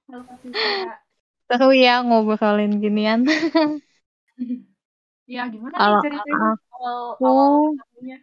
Halo 0.10 0.22
kak 0.26 0.38
Sylvia. 0.44 1.00
Seru 1.50 1.70
ya 1.74 2.02
ngobrolin 2.04 2.82
ginian. 2.84 3.26
ya 5.30 5.46
gimana 5.48 5.76
Kalau 5.78 6.00
nih 6.02 6.04
ceritanya? 6.06 6.52
awal 6.74 6.96
aku, 7.14 7.24
awal 7.26 7.52
ketemunya 7.78 8.18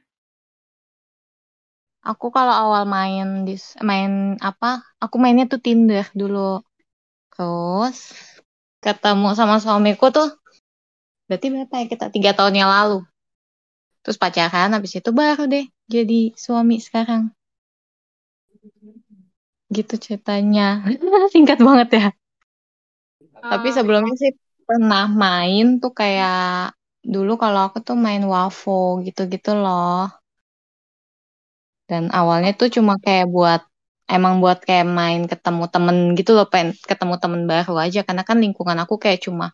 aku 2.06 2.26
kalau 2.30 2.54
awal 2.54 2.82
main 2.86 3.46
di 3.46 3.54
main 3.82 4.38
apa? 4.38 4.82
Aku 5.02 5.18
mainnya 5.18 5.50
tuh 5.50 5.58
Tinder 5.58 6.06
dulu. 6.14 6.62
Terus 7.34 8.14
ketemu 8.82 9.34
sama 9.34 9.58
suamiku 9.58 10.14
tuh, 10.14 10.30
berarti 11.26 11.46
berapa 11.50 11.74
ya 11.82 11.86
kita? 11.90 12.06
Tiga 12.14 12.30
tahun 12.34 12.54
yang 12.54 12.70
lalu. 12.70 13.02
Terus 14.06 14.18
pacaran, 14.18 14.70
habis 14.70 14.94
itu 14.94 15.10
baru 15.10 15.50
deh 15.50 15.66
jadi 15.94 16.34
suami 16.34 16.76
sekarang. 16.82 17.22
Gitu 19.76 19.94
ceritanya. 20.04 20.82
Singkat 21.34 21.58
banget 21.66 21.88
ya. 21.98 22.06
Tapi 23.42 23.68
Eh, 23.70 23.74
sebelumnya 23.76 24.14
sih 24.22 24.32
pernah 24.66 25.06
main 25.06 25.78
tuh 25.82 25.92
kayak 25.94 26.74
dulu 27.06 27.32
kalau 27.42 27.60
aku 27.70 27.78
tuh 27.86 27.96
main 28.06 28.22
Wavo 28.32 28.98
gitu-gitu 29.06 29.50
loh. 29.62 30.10
Dan 31.86 32.10
awalnya 32.10 32.50
tuh 32.58 32.68
cuma 32.76 32.98
kayak 32.98 33.30
buat 33.30 33.62
emang 34.10 34.42
buat 34.42 34.58
kayak 34.66 34.86
main 34.86 35.22
ketemu 35.30 35.64
temen 35.70 35.96
gitu 36.18 36.30
loh, 36.34 36.46
pengen 36.50 36.74
ketemu 36.90 37.14
temen 37.22 37.42
baru 37.50 37.74
aja 37.78 38.02
karena 38.06 38.22
kan 38.26 38.38
lingkungan 38.42 38.78
aku 38.82 38.94
kayak 39.02 39.22
cuma 39.26 39.50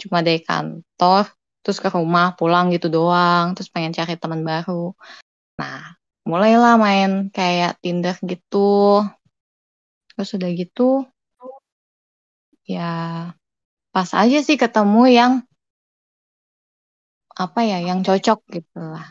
cuma 0.00 0.18
dari 0.26 0.40
kantor 0.44 1.24
terus 1.64 1.78
ke 1.84 1.88
rumah 1.92 2.32
pulang 2.38 2.72
gitu 2.72 2.88
doang, 2.88 3.52
terus 3.56 3.68
pengen 3.74 3.92
cari 3.92 4.14
temen 4.16 4.40
baru. 4.44 4.96
Nah, 5.58 5.98
mulailah 6.28 6.74
main 6.78 7.10
kayak 7.34 7.78
Tinder 7.82 8.16
gitu. 8.22 9.02
Terus 10.14 10.30
udah 10.34 10.50
gitu 10.54 10.82
ya 12.68 12.90
pas 13.94 14.10
aja 14.12 14.38
sih 14.44 14.56
ketemu 14.60 15.02
yang 15.18 15.32
apa 17.38 17.60
ya 17.70 17.78
yang 17.88 18.02
cocok 18.06 18.38
gitu 18.50 18.78
lah. 18.82 19.06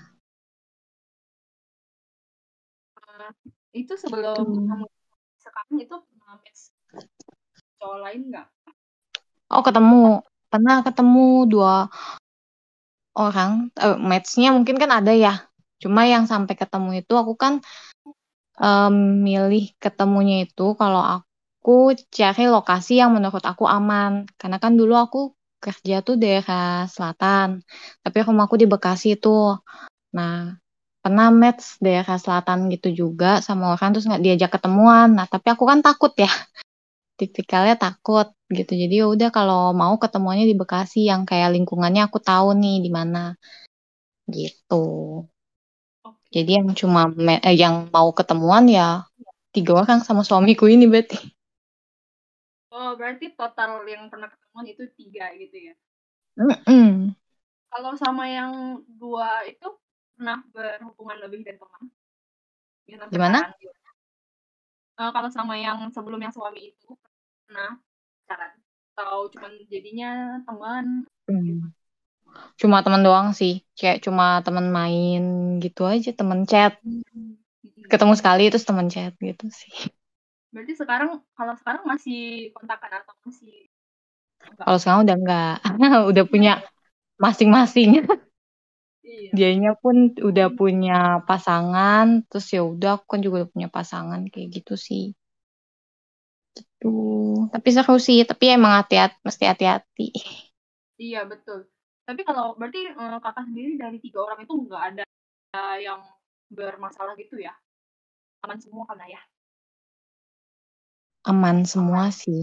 Eh, 3.17 3.31
itu 3.81 3.93
sebelum 3.97 4.45
Gitu. 4.45 4.61
kamu 4.67 4.85
sekarang 5.41 5.75
itu 5.79 5.95
pernah 6.05 6.35
match 6.43 6.61
cowok 7.79 7.97
lain 8.03 8.21
nggak? 8.29 8.47
Oh 9.53 9.61
ketemu. 9.63 10.21
Pernah 10.47 10.75
ketemu 10.83 11.27
dua 11.47 11.73
orang. 13.15 13.71
Eh, 13.79 13.97
matchnya 13.99 14.49
mungkin 14.55 14.75
kan 14.79 14.91
ada 14.91 15.11
ya 15.11 15.33
cuma 15.83 16.01
yang 16.09 16.25
sampai 16.25 16.55
ketemu 16.57 17.05
itu 17.05 17.13
aku 17.13 17.33
kan 17.37 17.53
em, 18.61 18.95
milih 19.25 19.63
ketemunya 19.83 20.35
itu 20.45 20.63
kalau 20.81 21.01
aku 21.01 21.93
cari 22.09 22.43
lokasi 22.49 22.99
yang 23.01 23.11
menurut 23.15 23.43
aku 23.45 23.63
aman. 23.69 24.25
Karena 24.39 24.57
kan 24.63 24.73
dulu 24.79 24.93
aku 24.97 25.19
kerja 25.57 26.05
tuh 26.05 26.15
daerah 26.21 26.85
selatan 26.85 27.65
tapi 28.05 28.17
rumahku 28.21 28.55
di 28.61 28.67
Bekasi 28.69 29.17
tuh. 29.17 29.61
Nah 30.17 30.57
pernah 31.01 31.31
match 31.31 31.79
daerah 31.79 32.17
selatan 32.19 32.67
gitu 32.73 32.91
juga 32.91 33.39
sama 33.39 33.71
orang 33.73 33.89
terus 33.95 34.05
nggak 34.09 34.23
diajak 34.25 34.51
ketemuan. 34.59 35.13
Nah 35.17 35.25
tapi 35.29 35.47
aku 35.53 35.63
kan 35.69 35.79
takut 35.85 36.13
ya. 36.17 36.29
Tipikalnya 37.19 37.75
takut 37.77 38.29
gitu. 38.53 38.73
Jadi 38.77 39.01
ya 39.01 39.05
udah 39.09 39.29
kalau 39.33 39.73
mau 39.73 39.95
ketemuannya 39.97 40.45
di 40.49 40.55
Bekasi 40.57 41.09
yang 41.09 41.25
kayak 41.29 41.53
lingkungannya 41.55 42.05
aku 42.07 42.19
tahu 42.21 42.53
nih 42.57 42.77
di 42.85 42.89
mana. 42.93 43.33
Gitu 44.27 44.85
jadi 46.33 46.61
yang 46.61 46.67
cuma 46.75 47.07
eh, 47.43 47.55
yang 47.55 47.87
mau 47.91 48.09
ketemuan 48.11 48.67
ya 48.67 49.07
tiga 49.55 49.83
orang 49.83 49.99
sama 50.03 50.21
suamiku 50.27 50.67
ini 50.67 50.85
berarti 50.85 51.17
oh 52.71 52.93
berarti 52.99 53.33
total 53.33 53.83
yang 53.87 54.07
pernah 54.11 54.29
ketemuan 54.29 54.67
itu 54.67 54.83
tiga 54.95 55.31
gitu 55.35 55.71
ya 55.71 55.73
Mm-mm. 56.37 57.15
kalau 57.73 57.91
sama 57.97 58.29
yang 58.29 58.81
dua 58.85 59.43
itu 59.49 59.67
pernah 60.17 60.41
berhubungan 60.53 61.17
lebih 61.25 61.45
dari 61.45 61.57
teman 61.57 61.83
Gimana? 63.11 63.39
gitu. 63.59 63.77
Eh, 64.97 65.11
kalau 65.13 65.29
sama 65.29 65.53
yang 65.59 65.77
sebelum 65.93 66.17
yang 66.17 66.33
suami 66.33 66.73
itu 66.73 66.89
pernah 67.45 67.77
pacaran 68.25 68.53
atau 68.97 69.29
cuman 69.29 69.51
jadinya 69.69 70.41
teman 70.41 71.05
Hmm. 71.27 71.75
Cuma 72.57 72.81
teman 72.81 73.05
doang 73.05 73.31
sih, 73.37 73.61
kayak 73.77 74.01
cuma 74.01 74.41
teman 74.41 74.73
main 74.73 75.21
gitu 75.61 75.85
aja, 75.85 76.09
teman 76.13 76.43
chat. 76.49 76.77
Ketemu 77.87 78.13
sekali 78.17 78.43
terus 78.51 78.65
teman 78.65 78.89
chat 78.89 79.13
gitu 79.21 79.45
sih. 79.53 79.71
berarti 80.47 80.73
sekarang 80.79 81.21
kalau 81.37 81.53
sekarang 81.59 81.83
masih 81.85 82.49
kontakan 82.55 83.03
atau 83.03 83.13
masih 83.27 83.67
Kalau 84.57 84.77
sekarang 84.79 85.01
udah 85.05 85.15
enggak, 85.19 85.53
udah 86.11 86.23
punya 86.25 86.53
masing-masing. 87.21 88.05
Iya. 89.03 89.31
Dianya 89.33 89.71
pun 89.79 90.13
udah 90.17 90.47
punya 90.51 91.23
pasangan, 91.23 92.25
terus 92.27 92.47
ya 92.51 92.61
udah 92.63 92.99
aku 92.99 93.05
kan 93.17 93.19
juga 93.23 93.35
udah 93.43 93.49
punya 93.53 93.69
pasangan 93.69 94.21
kayak 94.31 94.61
gitu 94.61 94.73
sih. 94.77 95.13
Gitu. 96.57 96.95
Tapi 97.53 97.67
seru 97.69 97.97
sih, 98.01 98.25
tapi 98.25 98.53
emang 98.53 98.73
hati-hati, 98.81 99.17
mesti 99.25 99.43
hati-hati. 99.45 100.07
Iya 100.97 101.29
betul. 101.29 101.69
Tapi 102.07 102.21
kalau 102.27 102.45
berarti 102.59 102.79
eh, 102.89 103.17
kakak 103.23 103.43
sendiri 103.47 103.71
dari 103.83 103.97
tiga 104.05 104.19
orang 104.25 104.39
itu 104.45 104.53
nggak 104.65 104.83
ada 104.89 105.03
yang 105.87 106.01
bermasalah 106.57 107.13
gitu 107.21 107.35
ya? 107.47 107.53
Aman 108.45 108.59
semua 108.63 108.83
kan 108.89 108.99
ya? 109.07 109.21
Aman 111.29 111.57
semua 111.73 112.03
sih. 112.21 112.39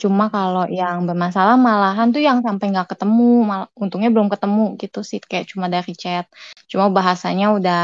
Cuma 0.00 0.24
kalau 0.34 0.64
yang 0.80 0.98
bermasalah 1.08 1.54
malahan 1.66 2.08
tuh 2.14 2.22
yang 2.28 2.38
sampai 2.46 2.66
nggak 2.72 2.88
ketemu, 2.94 3.24
mal 3.48 3.62
untungnya 3.82 4.08
belum 4.14 4.28
ketemu 4.32 4.62
gitu 4.82 4.98
sih, 5.10 5.18
kayak 5.30 5.46
cuma 5.52 5.66
dari 5.74 5.92
chat. 6.02 6.24
Cuma 6.70 6.86
bahasanya 6.96 7.46
udah 7.58 7.80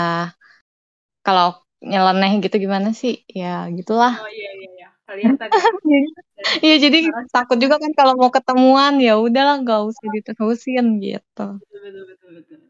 kalau 1.27 1.47
nyeleneh 1.91 2.31
gitu 2.45 2.57
gimana 2.65 2.89
sih? 3.01 3.13
Ya 3.41 3.69
gitulah. 3.79 4.13
Oh 4.23 4.29
iya 4.37 4.51
iya 4.59 4.69
iya. 4.77 4.90
Kelihatan 5.11 5.49
ya. 5.51 5.59
Iya 6.65 6.77
jadi 6.89 6.99
Karena 7.05 7.29
takut 7.29 7.59
juga 7.61 7.77
kan 7.77 7.93
kalau 7.93 8.17
mau 8.17 8.33
ketemuan 8.33 8.97
ya 8.97 9.21
udahlah 9.21 9.61
nggak 9.61 9.83
usah 9.93 10.07
diterusin 10.09 11.03
gitu. 11.03 11.47
betul 11.61 11.81
betul 11.85 12.05
betul 12.09 12.31
betul. 12.39 12.61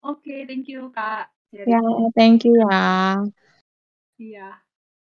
Oke, 0.00 0.46
thank 0.46 0.68
you 0.70 0.92
Kak. 0.92 1.32
Ya, 1.50 1.66
sharingnya. 1.66 2.08
thank 2.14 2.40
you 2.46 2.54
ya. 2.54 2.80
Iya. 4.20 4.48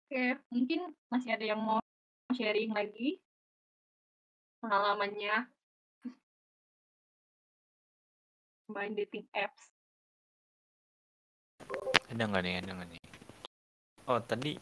Oke, 0.08 0.24
mungkin 0.54 0.80
masih 1.12 1.36
ada 1.36 1.46
yang 1.46 1.60
mau 1.60 1.84
sharing 2.32 2.72
lagi 2.72 3.20
pengalamannya 4.64 5.52
main 8.72 8.94
dating 8.96 9.28
apps. 9.36 9.68
Ada 12.08 12.24
nggak 12.24 12.42
nih? 12.46 12.54
Ada 12.64 12.72
nggak 12.72 12.88
nih? 12.96 13.02
Oh 14.08 14.24
tadi 14.24 14.56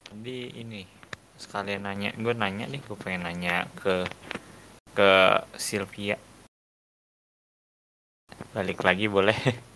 tadi 0.00 0.36
ini 0.56 1.07
sekalian 1.38 1.86
nanya, 1.86 2.10
gue 2.18 2.34
nanya 2.34 2.66
nih, 2.66 2.82
gue 2.82 2.98
pengen 2.98 3.22
nanya 3.30 3.70
ke 3.78 4.02
ke 4.98 5.10
Sylvia. 5.54 6.18
Balik 8.50 8.82
lagi 8.82 9.06
boleh? 9.06 9.38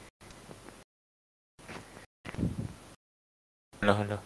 Halo 3.83 3.99
halo. 3.99 4.19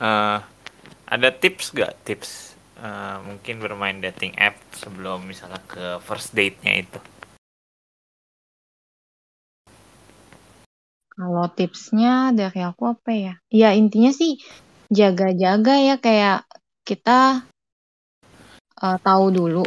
Eh, 0.00 0.38
ada 1.04 1.28
tips 1.36 1.76
gak 1.76 1.92
tips 2.08 2.56
eh, 2.80 3.16
mungkin 3.20 3.60
bermain 3.60 4.00
dating 4.00 4.32
app 4.40 4.56
sebelum 4.72 5.28
misalnya 5.28 5.60
ke 5.68 6.00
first 6.00 6.32
date-nya 6.32 6.80
itu? 6.80 7.00
Kalau 11.12 11.44
tipsnya 11.52 12.32
dari 12.32 12.64
aku 12.64 12.96
apa 12.96 13.12
ya? 13.12 13.34
Ya 13.52 13.76
intinya 13.76 14.08
sih 14.08 14.40
jaga-jaga 14.90 15.74
ya 15.78 15.94
kayak 16.02 16.44
kita 16.82 17.46
uh, 18.82 18.98
tahu 19.00 19.24
dulu. 19.30 19.62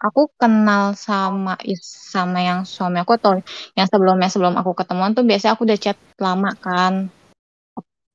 Aku 0.00 0.32
kenal 0.40 0.96
sama 0.96 1.60
sama 1.80 2.40
yang 2.40 2.64
suami 2.64 3.04
aku 3.04 3.20
atau 3.20 3.36
yang 3.76 3.84
sebelumnya 3.84 4.32
sebelum 4.32 4.56
aku 4.56 4.72
ketemuan 4.72 5.12
tuh 5.12 5.28
biasanya 5.28 5.52
aku 5.56 5.68
udah 5.68 5.80
chat 5.80 5.96
lama 6.16 6.52
kan. 6.56 7.12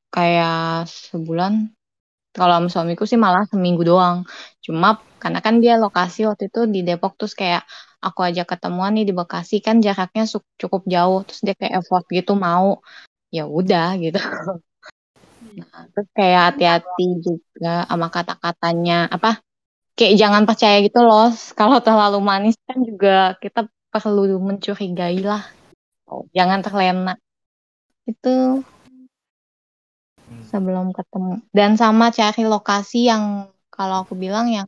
Kayak 0.09 0.89
sebulan. 0.89 1.69
Kalau 2.35 2.57
sama 2.57 2.67
suamiku 2.73 3.05
sih 3.05 3.21
malah 3.21 3.45
seminggu 3.45 3.85
doang. 3.85 4.25
Cuma 4.65 4.97
karena 5.21 5.39
kan 5.45 5.61
dia 5.61 5.77
lokasi 5.77 6.25
waktu 6.25 6.49
itu 6.49 6.65
di 6.69 6.81
Depok 6.81 7.17
terus 7.21 7.37
kayak 7.37 7.65
aku 8.01 8.21
aja 8.21 8.45
ketemuan 8.45 8.93
nih 8.93 9.09
di 9.09 9.13
Bekasi 9.17 9.61
kan 9.65 9.81
jaraknya 9.81 10.29
cukup 10.61 10.85
jauh 10.85 11.25
terus 11.25 11.41
dia 11.41 11.55
kayak 11.57 11.81
effort 11.81 12.05
gitu 12.13 12.37
mau 12.37 12.81
ya 13.33 13.49
udah 13.49 13.97
gitu 13.97 14.21
nah 15.55 15.87
terus 15.91 16.09
kayak 16.11 16.41
hati-hati 16.51 17.05
juga 17.23 17.87
sama 17.87 18.07
kata-katanya 18.11 19.07
apa 19.07 19.39
kayak 19.95 20.13
jangan 20.19 20.43
percaya 20.43 20.77
gitu 20.83 20.99
loh. 21.01 21.31
Kalau 21.59 21.79
terlalu 21.79 22.19
manis 22.21 22.55
kan 22.67 22.83
juga 22.83 23.39
kita 23.39 23.65
perlu 23.89 24.37
mencurigai 24.43 25.23
lah. 25.23 25.43
Oh, 26.05 26.27
jangan 26.35 26.59
terlena. 26.61 27.15
Itu 28.05 28.61
sebelum 30.51 30.91
ketemu. 30.93 31.41
Dan 31.49 31.79
sama 31.79 32.11
cari 32.11 32.43
lokasi 32.45 33.09
yang 33.09 33.49
kalau 33.71 34.05
aku 34.05 34.13
bilang 34.13 34.51
yang 34.51 34.67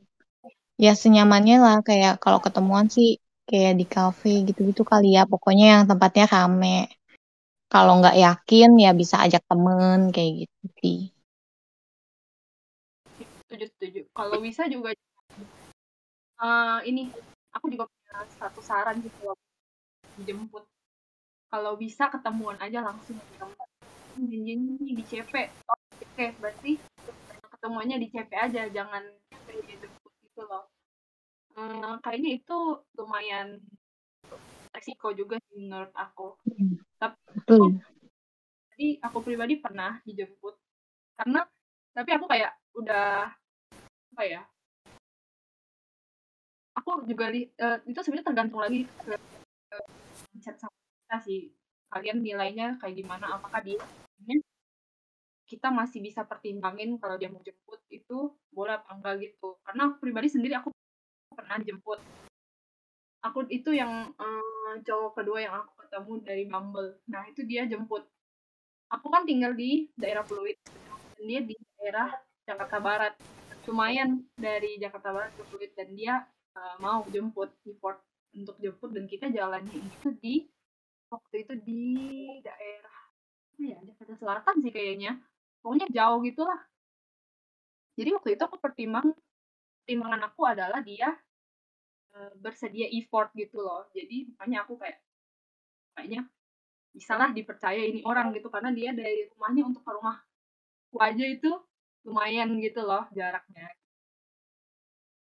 ya 0.80 0.96
senyamannya 0.96 1.60
lah. 1.62 1.78
Kayak 1.84 2.18
kalau 2.24 2.40
ketemuan 2.42 2.88
sih 2.90 3.20
kayak 3.46 3.78
di 3.78 3.86
kafe 3.86 4.48
gitu-gitu 4.48 4.82
kali 4.88 5.20
ya. 5.20 5.28
Pokoknya 5.30 5.66
yang 5.78 5.84
tempatnya 5.86 6.26
rame 6.26 6.97
kalau 7.68 8.00
nggak 8.00 8.16
yakin 8.16 8.80
ya 8.80 8.92
bisa 8.96 9.20
ajak 9.24 9.44
temen 9.44 10.12
kayak 10.16 10.48
gitu 10.48 10.66
sih. 10.80 11.00
Setuju 13.44 13.66
setuju. 13.76 14.02
Kalau 14.12 14.38
bisa 14.40 14.68
juga 14.72 14.96
uh, 16.40 16.80
ini 16.88 17.12
aku 17.52 17.72
juga 17.72 17.88
punya 17.88 18.24
satu 18.40 18.60
saran 18.64 19.04
gitu 19.04 19.36
dijemput. 20.20 20.64
Kalau 21.48 21.80
bisa 21.80 22.12
ketemuan 22.12 22.60
aja 22.60 22.84
langsung. 22.84 23.20
Di 23.20 23.36
tempat 23.36 23.68
janjinya 24.18 24.76
di 24.82 25.04
CP 25.06 25.34
oke 26.18 26.26
berarti 26.42 26.82
ketemuannya 27.54 28.02
di 28.02 28.08
CP 28.10 28.32
aja 28.34 28.66
jangan 28.74 29.06
dijemput 29.46 30.14
gitu 30.26 30.42
loh. 30.50 30.66
Hmm, 31.58 32.02
kayaknya 32.02 32.38
itu 32.38 32.58
lumayan 32.98 33.62
resiko 34.72 35.14
juga 35.16 35.40
sih 35.50 35.58
menurut 35.62 35.94
aku. 35.94 36.38
Hmm. 36.48 36.78
Tapi 36.98 37.18
Betul. 37.38 37.80
jadi 38.74 38.88
aku 39.06 39.18
pribadi 39.24 39.58
pernah 39.58 40.00
dijemput 40.06 40.56
karena 41.18 41.42
tapi 41.98 42.10
aku 42.14 42.26
kayak 42.30 42.54
udah 42.78 43.32
apa 44.14 44.24
ya? 44.24 44.42
Aku 46.78 47.10
juga 47.10 47.34
li, 47.34 47.50
uh, 47.58 47.82
itu 47.90 47.98
sebenarnya 48.06 48.28
tergantung 48.30 48.62
lagi 48.62 48.86
ke, 48.86 49.18
ke 49.18 49.78
chat 50.46 50.56
sama 50.62 50.78
kita 50.78 51.18
sih. 51.26 51.42
Kalian 51.90 52.22
nilainya 52.22 52.78
kayak 52.78 53.02
gimana? 53.02 53.34
Apakah 53.34 53.66
dia 53.66 53.82
kita 55.48 55.72
masih 55.72 56.04
bisa 56.04 56.28
pertimbangin 56.28 57.00
kalau 57.00 57.16
dia 57.16 57.32
mau 57.32 57.40
jemput 57.42 57.80
itu 57.90 58.36
boleh 58.52 58.78
apa 58.78 58.94
enggak 58.94 59.16
gitu. 59.26 59.58
Karena 59.64 59.90
aku 59.90 60.06
pribadi 60.06 60.28
sendiri 60.30 60.54
aku 60.60 60.70
pernah 61.34 61.58
jemput 61.64 61.98
aku 63.28 63.48
itu 63.52 63.76
yang 63.76 64.12
um, 64.16 64.72
cowok 64.84 65.22
kedua 65.22 65.38
yang 65.44 65.54
aku 65.60 65.72
ketemu 65.86 66.14
dari 66.24 66.44
Bumble. 66.48 66.92
Nah 67.12 67.24
itu 67.28 67.44
dia 67.44 67.68
jemput. 67.68 68.04
Aku 68.88 69.12
kan 69.12 69.28
tinggal 69.28 69.52
di 69.52 69.92
daerah 70.00 70.24
Pluit 70.24 70.56
dan 71.20 71.24
dia 71.28 71.42
di 71.44 71.56
daerah 71.80 72.12
Jakarta 72.48 72.78
Barat. 72.80 73.14
Lumayan 73.68 74.24
dari 74.40 74.80
Jakarta 74.80 75.12
Barat 75.12 75.36
ke 75.36 75.44
Pluit 75.52 75.72
dan 75.76 75.92
dia 75.92 76.24
uh, 76.56 76.76
mau 76.80 77.04
jemput 77.12 77.52
report 77.68 78.00
untuk 78.32 78.56
jemput 78.64 78.96
dan 78.96 79.04
kita 79.12 79.28
jalannya 79.28 79.76
itu 79.76 80.08
di 80.24 80.36
waktu 81.12 81.36
itu 81.44 81.54
di 81.64 81.84
daerah 82.44 83.00
ya 83.60 83.78
Jakarta 83.84 84.16
Selatan 84.16 84.56
sih 84.64 84.72
kayaknya. 84.72 85.20
Pokoknya 85.60 85.88
jauh 85.92 86.24
gitulah. 86.24 86.60
Jadi 87.98 88.10
waktu 88.14 88.30
itu 88.40 88.44
aku 88.46 88.56
pertimbang 88.62 89.12
pertimbangan 89.84 90.22
aku 90.32 90.42
adalah 90.48 90.80
dia 90.84 91.16
bersedia 92.40 92.88
effort 92.92 93.32
gitu 93.34 93.62
loh. 93.62 93.88
Jadi 93.94 94.32
makanya 94.34 94.66
aku 94.66 94.78
kayak 94.80 95.00
kayaknya 95.98 96.22
bisalah 96.94 97.30
dipercaya 97.34 97.82
ini 97.82 98.02
orang 98.04 98.34
gitu. 98.36 98.48
Karena 98.50 98.74
dia 98.74 98.94
dari 98.94 99.28
rumahnya 99.34 99.64
untuk 99.68 99.84
ke 99.86 99.92
rumah 99.94 100.18
aku 100.90 100.98
aja 101.04 101.26
itu 101.28 101.52
lumayan 102.08 102.58
gitu 102.64 102.82
loh 102.84 103.06
jaraknya. 103.12 103.68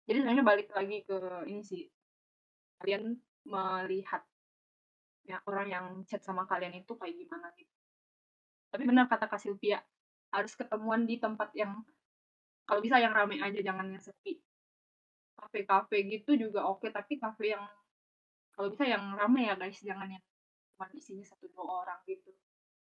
Jadi 0.08 0.18
sebenarnya 0.24 0.46
balik 0.46 0.70
lagi 0.74 0.98
ke 1.06 1.18
ini 1.48 1.62
sih 1.64 1.84
kalian 2.82 3.14
melihat 3.46 4.26
ya 5.28 5.38
orang 5.46 5.68
yang 5.70 5.86
chat 6.10 6.26
sama 6.26 6.50
kalian 6.50 6.82
itu 6.82 6.98
kayak 6.98 7.14
gimana 7.14 7.54
gitu. 7.56 7.76
Tapi 8.72 8.84
benar 8.88 9.06
kata 9.12 9.30
Kak 9.30 9.44
harus 10.32 10.54
ketemuan 10.56 11.04
di 11.04 11.20
tempat 11.20 11.52
yang 11.54 11.84
kalau 12.64 12.80
bisa 12.80 12.98
yang 13.04 13.12
ramai 13.12 13.44
aja 13.44 13.60
jangan 13.60 13.92
yang 13.92 14.00
sepi 14.00 14.40
kafe-kafe 15.42 16.06
gitu 16.08 16.38
juga 16.38 16.70
oke 16.70 16.88
tapi 16.94 17.18
kafe 17.18 17.58
yang 17.58 17.66
kalau 18.56 18.68
bisa 18.72 18.86
yang 18.86 19.18
ramai 19.18 19.50
ya 19.50 19.58
guys. 19.58 19.80
Jangan 19.82 20.06
yang 20.12 20.24
cuma 20.76 20.86
isinya 20.94 21.26
satu 21.26 21.50
dua 21.50 21.82
orang 21.82 22.00
gitu. 22.06 22.30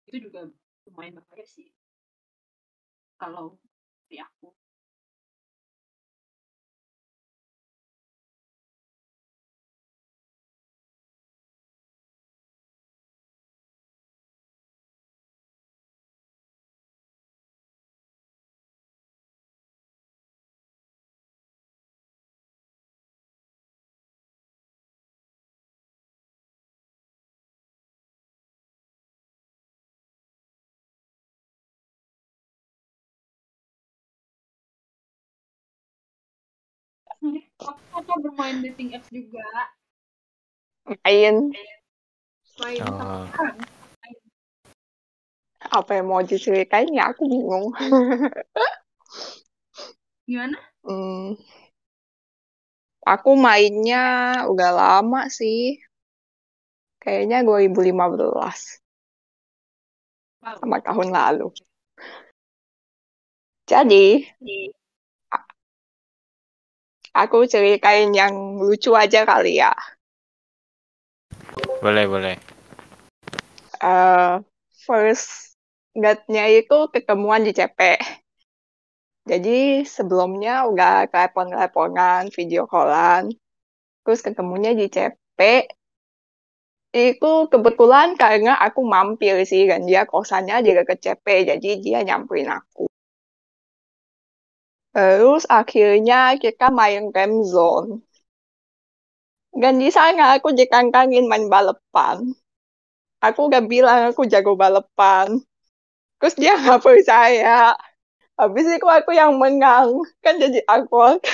Itu 0.07 0.31
juga 0.31 0.47
lumayan 0.87 1.19
bahaya 1.19 1.47
sih 1.49 1.73
kalau 3.17 3.57
di 4.07 4.21
aku 4.21 4.53
Kakak 37.59 38.19
bermain 38.19 38.59
dating 38.63 38.99
apps 38.99 39.11
juga. 39.15 39.47
Main 41.07 41.55
Main 42.61 42.87
Oh. 42.87 43.27
apa 45.75 45.97
yang 45.97 46.07
mau 46.07 46.23
diceritain 46.23 46.93
ya 46.93 47.11
aku 47.11 47.27
bingung. 47.27 47.73
Gimana? 50.29 50.59
Hmm. 50.85 51.35
Aku 53.05 53.37
mainnya 53.37 54.45
udah 54.49 54.71
lama 54.71 55.29
sih. 55.29 55.81
Kayaknya 57.01 57.45
2015 57.45 58.81
Wow. 60.45 60.61
sama 60.61 60.77
tahun 60.85 61.09
lalu. 61.09 61.49
Jadi, 63.65 64.29
aku 67.15 67.47
ceritain 67.47 68.11
yang 68.11 68.59
lucu 68.59 68.91
aja 68.93 69.23
kali 69.23 69.63
ya. 69.63 69.71
Boleh, 71.79 72.05
boleh. 72.11 72.37
Eh, 73.79 74.35
first 74.83 75.55
date-nya 75.95 76.51
itu 76.51 76.91
ketemuan 76.91 77.47
di 77.47 77.55
CP. 77.55 77.79
Jadi 79.25 79.89
sebelumnya 79.89 80.69
udah 80.69 81.09
telepon-teleponan, 81.09 82.29
video 82.35 82.69
callan. 82.69 83.33
Terus 84.05 84.21
ketemunya 84.21 84.77
di 84.77 84.91
CP. 84.91 85.71
Itu 86.95 87.51
kebetulan 87.51 88.15
karena 88.15 88.55
aku 88.61 88.85
mampir 88.85 89.41
sih, 89.49 89.67
dan 89.67 89.89
dia 89.89 90.05
kosannya 90.05 90.63
di 90.63 90.71
dekat 90.77 90.99
CP, 91.01 91.27
jadi 91.51 91.71
dia 91.81 91.99
nyamperin 92.05 92.53
aku. 92.53 92.87
Terus 94.95 95.43
akhirnya 95.61 96.21
kita 96.43 96.67
main 96.79 97.05
game 97.15 97.37
zone. 97.53 97.91
Dan 99.63 99.75
di 99.83 99.89
sana 99.97 100.25
aku 100.37 100.49
dikangkangin 100.59 101.25
main 101.31 101.47
balapan. 101.55 102.19
Aku 103.25 103.41
udah 103.49 103.63
bilang 103.65 104.01
aku 104.13 104.23
jago 104.33 104.53
balapan. 104.59 105.41
Terus 106.21 106.35
dia 106.41 106.55
nggak 106.61 106.83
percaya. 106.85 107.75
Habis 108.41 108.67
itu 108.79 108.87
aku 108.89 109.11
yang 109.17 109.37
menang. 109.43 109.91
Kan 110.25 110.41
jadi. 110.43 110.61
Oke. 110.69 111.25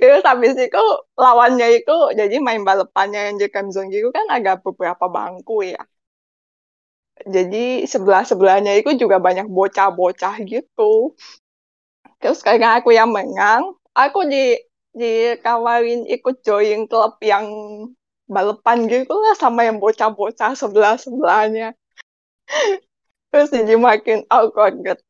Terus 0.00 0.22
habis 0.30 0.54
itu 0.58 0.82
lawannya 1.22 1.66
itu 1.78 1.92
jadi 2.18 2.36
main 2.46 2.62
balapannya 2.68 3.20
yang 3.30 3.36
di 3.40 3.46
game 3.54 3.70
zone 3.74 3.88
gitu 3.94 4.08
kan 4.16 4.26
ada 4.36 4.50
beberapa 4.64 5.04
bangku 5.16 5.62
ya. 5.72 5.80
Jadi 7.28 7.84
sebelah-sebelahnya 7.84 8.80
itu 8.80 8.96
juga 8.96 9.20
banyak 9.20 9.48
bocah-bocah 9.48 10.40
gitu. 10.48 11.12
Terus 12.20 12.40
karena 12.44 12.80
aku 12.80 12.92
yang 12.92 13.12
menang, 13.12 13.76
aku 13.96 14.24
di 14.28 14.56
dikawarin 14.90 16.02
ikut 16.10 16.42
join 16.42 16.90
klub 16.90 17.16
yang 17.22 17.46
balapan 18.26 18.90
gitu 18.90 19.14
lah 19.14 19.34
sama 19.38 19.66
yang 19.66 19.78
bocah-bocah 19.78 20.54
sebelah-sebelahnya. 20.56 21.76
Terus 23.30 23.50
jadi 23.54 23.78
makin 23.78 24.26
awkward 24.26 24.82
gitu. 24.82 25.04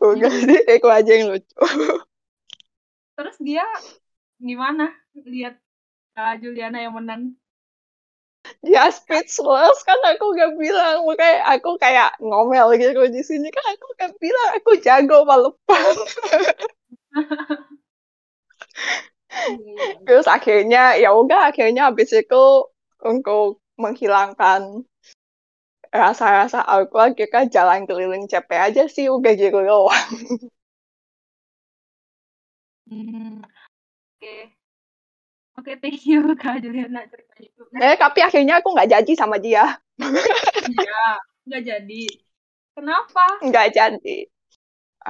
Udah 0.00 0.32
sih, 0.32 0.60
itu 0.60 0.88
aja 0.92 1.12
yang 1.12 1.32
lucu. 1.32 1.56
Terus 3.16 3.36
dia 3.40 3.64
gimana 4.36 4.92
lihat 5.24 5.56
Kak 6.12 6.44
Juliana 6.44 6.84
yang 6.84 6.92
menang? 6.96 7.32
Dia 8.64 8.88
speechless 8.90 9.78
kan 9.86 9.98
aku 10.10 10.24
gak 10.38 10.52
bilang, 10.58 11.06
makanya 11.06 11.38
aku 11.56 11.70
kayak 11.78 12.16
ngomel 12.22 12.74
gitu 12.80 13.00
di 13.10 13.22
sini 13.22 13.48
kan 13.54 13.64
aku 13.74 13.86
gak 14.00 14.12
bilang 14.22 14.48
aku 14.58 14.70
jago 14.82 15.22
balapan. 15.28 15.94
Iya. 19.46 19.84
Terus 20.06 20.26
akhirnya 20.36 20.80
ya 21.02 21.08
udah 21.20 21.40
akhirnya 21.52 21.82
habis 21.92 22.10
itu 22.14 22.44
untuk 23.04 23.60
menghilangkan 23.82 24.86
rasa-rasa 26.02 26.60
awkward 26.74 27.12
kita 27.20 27.46
jalan 27.54 27.80
keliling 27.88 28.24
CP 28.30 28.50
aja 28.66 28.82
sih 28.94 29.06
udah 29.16 29.32
gitu 29.38 29.58
doang. 29.68 30.10
Hmm. 32.88 33.42
Oke. 34.22 34.55
Oke, 35.66 35.82
thank 35.82 36.06
you 36.06 36.22
Kak 36.38 36.62
Juliana 36.62 37.02
ceritanya 37.10 37.42
itu. 37.42 37.62
Eh 37.82 37.98
tapi 37.98 38.22
akhirnya 38.22 38.62
aku 38.62 38.70
nggak 38.70 38.86
janji 38.86 39.12
sama 39.18 39.42
dia, 39.42 39.66
Iya, 40.70 41.18
nggak 41.42 41.62
jadi. 41.66 42.02
Kenapa? 42.78 43.24
nggak 43.42 43.66
jadi. 43.74 44.18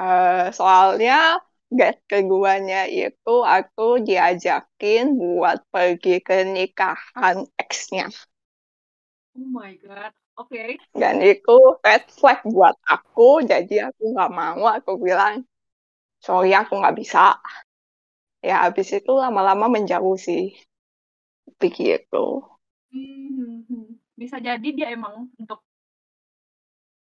Eh 0.00 0.44
soalnya 0.56 1.36
get 1.68 2.00
keduanya 2.08 2.88
itu 2.88 3.34
aku 3.44 4.00
diajakin 4.00 5.04
buat 5.20 5.60
pergi 5.68 6.24
ke 6.24 6.48
nikahan 6.48 7.44
ex-nya. 7.60 8.08
Oh 9.36 9.44
my 9.52 9.76
god. 9.84 10.12
Oke. 10.40 10.78
Dan 10.96 11.20
itu 11.20 11.56
red 11.84 12.04
flag 12.08 12.40
buat 12.48 12.76
aku, 12.88 13.44
jadi 13.44 13.92
aku 13.92 14.02
nggak 14.16 14.30
mau. 14.32 14.62
Aku 14.80 14.96
bilang, 14.96 15.44
sorry 16.22 16.52
aku 16.56 16.80
nggak 16.80 16.96
bisa. 16.96 17.36
Ya 18.46 18.62
habis 18.62 18.88
itu 18.94 19.10
lama-lama 19.10 19.66
menjauh 19.66 20.14
sih. 20.14 20.54
Begitu. 21.58 22.24
Hmm, 22.94 23.66
hmm. 23.66 23.86
Bisa 24.14 24.38
jadi 24.38 24.68
dia 24.70 24.88
emang 24.94 25.26
untuk 25.34 25.66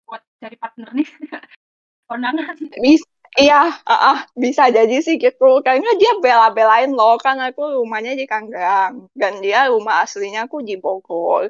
buat 0.05 0.23
cari 0.43 0.57
partner 0.61 0.89
nih. 0.93 1.09
Kondangan. 2.11 2.57
Bis 2.85 3.03
iya, 3.39 3.73
ah, 3.87 4.01
ah, 4.13 4.19
bisa 4.37 4.69
jadi 4.69 4.97
sih 5.01 5.17
gitu. 5.17 5.63
Karena 5.65 5.91
dia 5.97 6.13
bela-belain 6.21 6.91
loh, 6.93 7.17
kan 7.17 7.39
aku 7.41 7.81
rumahnya 7.81 8.13
di 8.21 8.27
Kanggang. 8.29 9.09
Dan 9.17 9.41
dia 9.41 9.71
rumah 9.73 10.05
aslinya 10.05 10.45
aku 10.45 10.61
di 10.61 10.77
Bogor. 10.77 11.49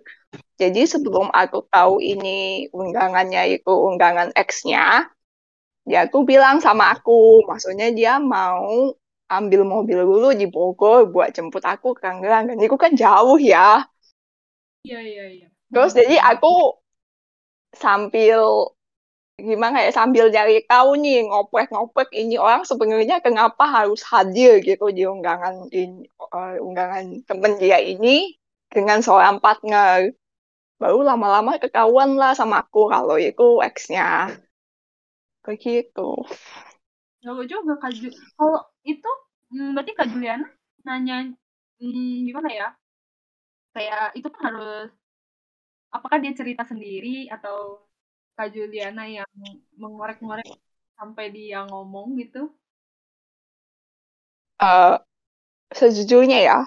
Jadi 0.60 0.84
sebelum 0.86 1.32
aku 1.32 1.66
tahu 1.72 2.04
ini 2.04 2.68
undangannya 2.70 3.58
itu 3.58 3.72
undangan 3.72 4.30
X-nya, 4.36 5.08
dia 5.88 6.06
tuh 6.12 6.22
bilang 6.28 6.60
sama 6.60 6.92
aku, 6.94 7.42
maksudnya 7.48 7.88
dia 7.96 8.20
mau 8.20 8.92
ambil 9.30 9.62
mobil 9.62 10.02
dulu 10.02 10.34
di 10.34 10.50
Bogor 10.50 11.06
buat 11.14 11.30
jemput 11.30 11.62
aku 11.62 11.94
ke 11.94 12.02
Kanggang. 12.02 12.50
Dan 12.50 12.58
itu 12.58 12.74
kan 12.74 12.92
jauh 12.98 13.38
ya. 13.38 13.86
Iya, 14.82 15.00
iya, 15.00 15.24
iya. 15.30 15.46
Terus 15.70 15.94
jadi 15.94 16.18
aku 16.18 16.82
sambil 17.70 18.74
gimana 19.40 19.80
ya 19.80 19.90
sambil 19.90 20.28
nyari 20.28 20.60
tahu 20.68 21.00
nih 21.00 21.24
ngoprek-ngoprek 21.24 22.12
ini 22.12 22.36
orang 22.36 22.62
sebenarnya 22.68 23.24
kenapa 23.24 23.64
harus 23.64 24.04
hadir 24.04 24.60
gitu 24.60 24.92
di 24.92 25.08
undangan 25.08 25.64
ini 25.72 26.04
eh, 26.12 26.56
undangan 26.60 27.24
temen 27.24 27.56
dia 27.56 27.80
ini 27.80 28.36
dengan 28.68 29.00
seorang 29.00 29.40
partner 29.40 30.12
baru 30.76 31.00
lama-lama 31.04 31.56
ketahuan 31.56 32.20
lah 32.20 32.36
sama 32.36 32.64
aku 32.64 32.92
kalau 32.92 33.16
itu 33.16 33.64
ex-nya 33.64 34.32
begitu 35.40 36.20
Jago 37.24 37.42
juga 37.52 37.72
Kak 37.82 37.92
Ju. 37.96 38.08
Kalau 38.36 38.60
itu 38.84 39.10
hmm, 39.52 39.68
berarti 39.76 39.92
Kak 39.98 40.08
Juliana 40.12 40.46
nanya 40.86 41.16
hmm, 41.80 42.26
gimana 42.28 42.48
ya? 42.60 42.66
Kayak 43.74 44.04
itu 44.18 44.28
kan 44.34 44.42
harus 44.50 44.88
apakah 45.96 46.18
dia 46.22 46.32
cerita 46.34 46.62
sendiri 46.66 47.28
atau 47.34 47.56
Kak 48.36 48.48
Juliana 48.54 49.04
yang 49.06 49.28
mengorek-ngorek 49.76 50.48
sampai 50.98 51.26
dia 51.36 51.66
ngomong 51.68 52.16
gitu? 52.20 52.48
Eh, 54.60 54.94
sejujurnya 55.72 56.38
ya 56.44 56.58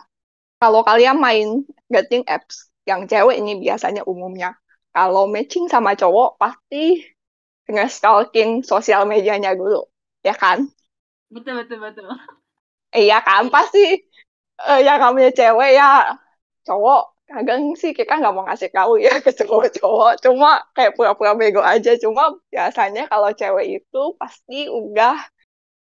kalau 0.61 0.81
kalian 0.87 1.17
main 1.21 1.47
dating 1.91 2.23
apps 2.25 2.71
yang 2.89 3.05
cewek 3.05 3.37
ini 3.41 3.59
biasanya 3.61 4.03
umumnya 4.07 4.55
kalau 4.95 5.29
matching 5.29 5.67
sama 5.69 5.93
cowok 5.93 6.39
pasti 6.41 7.05
nge-stalking 7.69 8.63
sosial 8.65 9.03
medianya 9.07 9.53
dulu 9.55 9.92
ya 10.27 10.33
kan? 10.35 10.59
Betul, 11.33 11.53
betul, 11.65 11.79
betul. 11.85 12.07
Iya 12.97 13.15
kan? 13.27 13.43
Pasti 13.53 13.79
eh, 14.69 14.79
yang 14.87 14.97
namanya 15.03 15.31
cewek 15.39 15.69
ya 15.79 15.85
cowok. 16.67 17.01
Kadang 17.29 17.61
sih 17.81 17.91
kita 17.97 18.13
nggak 18.19 18.33
mau 18.35 18.45
ngasih 18.47 18.69
tahu 18.75 18.93
ya 19.05 19.13
ke 19.25 19.31
cowok-cowok. 19.39 20.11
Cuma 20.23 20.49
kayak 20.75 20.93
pura-pura 20.97 21.33
bego 21.39 21.61
aja. 21.63 21.91
Cuma 22.03 22.23
biasanya 22.53 23.01
kalau 23.11 23.29
cewek 23.33 23.67
itu 23.81 24.01
pasti 24.21 24.69
udah 24.69 25.15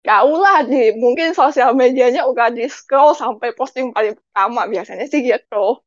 tahu 0.07 0.33
lah 0.45 0.59
di 0.67 0.95
mungkin 1.03 1.35
sosial 1.37 1.71
medianya 1.79 2.23
udah 2.31 2.49
di 2.57 2.67
scroll 2.71 3.13
sampai 3.19 3.55
posting 3.59 3.93
paling 3.97 4.15
pertama. 4.19 4.61
Biasanya 4.73 5.07
sih 5.13 5.21
gitu 5.27 5.83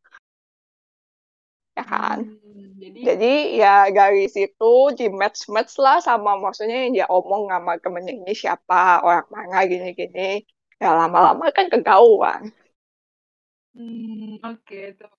ya 1.78 1.84
kan? 1.84 2.20
Hmm, 2.24 2.68
jadi 2.82 3.00
jadi 3.08 3.32
ya 3.62 3.76
dari 3.92 4.26
situ 4.36 4.66
di 4.98 5.06
match 5.20 5.48
match 5.54 5.74
lah 5.84 5.98
sama 6.08 6.32
maksudnya 6.44 6.76
yang 6.88 6.92
dia 6.98 7.08
omong 7.12 7.44
sama 7.52 7.72
temennya 7.84 8.14
ini 8.16 8.34
siapa 8.36 9.04
orang 9.06 9.28
mana 9.36 9.58
gini-gini. 9.72 10.44
Ya 10.82 10.92
lama-lama 10.92 11.46
kan 11.56 11.72
kegauan 11.72 12.52
hmm, 13.76 14.40
oke 14.42 14.80
tuh. 15.00 15.12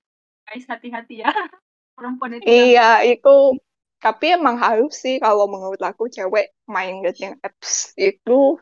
Guys, 0.47 0.65
hati-hati 0.71 1.23
ya. 1.23 1.31
Perempuan 1.97 2.39
itu 2.39 2.47
Iya, 2.47 3.05
itu. 3.05 3.59
Tapi 3.97 4.37
emang 4.37 4.61
harus 4.61 4.93
sih 4.95 5.17
kalau 5.19 5.49
menurut 5.49 5.81
aku 5.81 6.07
cewek 6.13 6.53
main 6.69 7.01
dating 7.03 7.41
apps 7.43 7.97
itu 7.97 8.61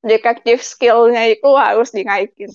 detektif 0.00 0.64
skillnya 0.64 1.28
itu 1.28 1.48
harus 1.56 1.92
dinaikin. 1.92 2.48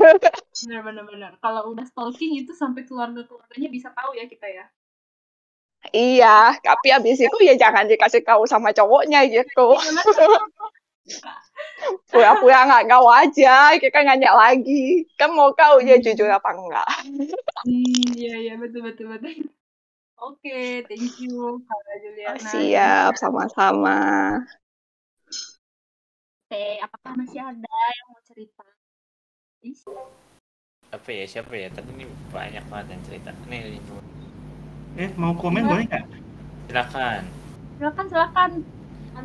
benar 0.62 0.80
benar 0.84 1.04
benar 1.08 1.32
kalau 1.40 1.72
udah 1.72 1.88
stalking 1.88 2.38
itu 2.38 2.52
sampai 2.52 2.84
keluarga 2.84 3.24
keluarganya 3.24 3.68
bisa 3.72 3.88
tahu 3.96 4.14
ya 4.14 4.28
kita 4.28 4.46
ya 4.46 4.64
iya, 5.90 6.54
tapi 6.62 6.94
abis 6.94 7.18
itu 7.26 7.36
ya 7.42 7.58
jangan 7.58 7.90
dikasih 7.90 8.22
tahu 8.22 8.46
sama 8.46 8.70
cowoknya 8.70 9.26
gitu. 9.26 9.74
Pura-pura 12.14 12.62
nggak 12.70 12.86
tahu 12.86 13.06
aja, 13.10 13.74
kita 13.82 14.06
nanya 14.06 14.30
lagi. 14.30 15.02
Kan 15.18 15.34
mau 15.34 15.50
tahu 15.50 15.82
dia 15.82 15.98
jujur 15.98 16.30
apa 16.30 16.54
enggak. 16.54 16.86
hmm 17.66 18.14
iya 18.14 18.34
iya 18.38 18.54
betul 18.58 18.86
betul 18.86 19.10
betul 19.10 19.50
oke 20.22 20.86
thank 20.86 21.18
you 21.18 21.62
Kak 21.66 21.78
Juliana 22.02 22.38
Siap, 22.38 23.12
sama-sama. 23.18 23.98
Oke, 26.52 26.76
apakah 26.84 27.16
masih 27.16 27.40
ada 27.40 27.64
yang 27.96 28.06
mau 28.12 28.20
cerita? 28.28 28.60
Apa 30.92 31.08
ya 31.08 31.24
siapa 31.24 31.56
ya? 31.56 31.72
Tadi 31.72 31.96
ini 31.96 32.04
banyak 32.28 32.60
banget 32.68 32.92
yang 32.92 33.02
cerita. 33.08 33.32
Nih 33.48 33.80
Eh, 35.00 35.08
mau 35.16 35.32
komen 35.32 35.64
boleh 35.64 35.88
nggak? 35.88 36.04
silakan. 36.68 37.24
Silakan 37.80 38.04
silakan. 38.04 38.50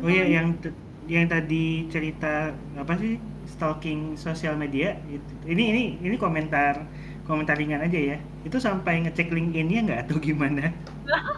Oh 0.00 0.08
iya, 0.08 0.40
yang 0.40 0.56
yang 1.04 1.28
tadi 1.28 1.84
cerita 1.92 2.56
apa 2.80 2.96
sih? 2.96 3.20
Stalking 3.44 4.16
sosial 4.16 4.56
media 4.56 4.96
itu. 5.12 5.32
Ini 5.44 5.62
ini 5.68 5.82
ini 6.00 6.16
komentar 6.16 6.80
komentar 7.28 7.60
ringan 7.60 7.84
aja 7.84 8.16
ya. 8.16 8.16
Itu 8.40 8.56
sampai 8.56 9.04
ngecek 9.04 9.28
LinkedIn-nya 9.28 9.84
nggak 9.84 10.00
atau 10.08 10.16
gimana? 10.16 10.72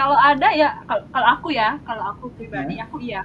kalau 0.00 0.16
ada 0.16 0.48
ya 0.56 0.80
kalau, 0.88 1.04
kalau 1.12 1.28
aku 1.28 1.48
ya 1.52 1.76
kalau 1.84 2.16
aku 2.16 2.32
pribadi 2.32 2.80
aku 2.80 3.04
iya 3.04 3.20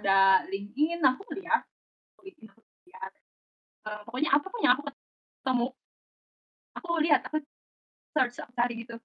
ada 0.00 0.44
LinkedIn 0.48 1.00
aku 1.02 1.22
lihat 1.36 1.62
LinkedIn 2.22 2.50
aku 2.52 2.60
lihat 2.88 3.12
Eh, 3.86 4.00
pokoknya 4.02 4.30
apa 4.34 4.46
pun 4.50 4.60
yang 4.66 4.74
aku 4.74 4.82
ketemu 4.90 5.66
aku 6.74 6.88
lihat 7.06 7.22
aku 7.22 7.38
search 8.10 8.42
aku 8.42 8.52
cari 8.58 8.74
gitu. 8.82 8.98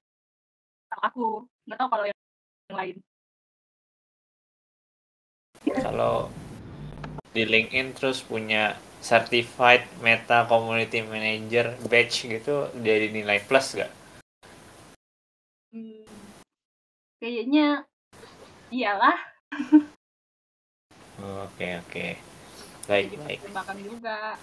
Kalau 0.89 1.04
aku 1.06 1.23
nggak 1.69 1.77
tahu 1.77 1.89
kalau 1.93 2.06
yang, 2.10 2.19
yang 2.73 2.77
lain. 2.82 2.95
Kalau 5.86 6.34
di 7.30 7.45
LinkedIn 7.45 7.93
terus 7.93 8.25
punya 8.25 8.73
certified 9.06 9.86
meta 10.01 10.49
community 10.49 11.06
manager 11.06 11.77
badge 11.86 12.25
gitu 12.25 12.73
jadi 12.82 13.13
nilai 13.13 13.38
plus 13.45 13.77
gak? 13.77 13.93
Hmm, 15.71 16.04
kayaknya 17.21 17.86
iyalah 18.73 19.15
Oke 21.19 21.82
oke. 21.84 22.08
Baik 22.88 23.19
baik. 23.19 23.39
tembakan 23.43 23.78
juga. 23.84 24.39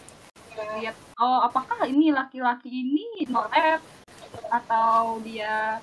Lihat 0.52 0.96
oh 1.22 1.40
apakah 1.46 1.87
ini 1.87 2.12
laki-laki 2.12 2.68
ini 2.68 3.24
nolep 3.31 3.81
atau 4.52 5.22
dia 5.24 5.81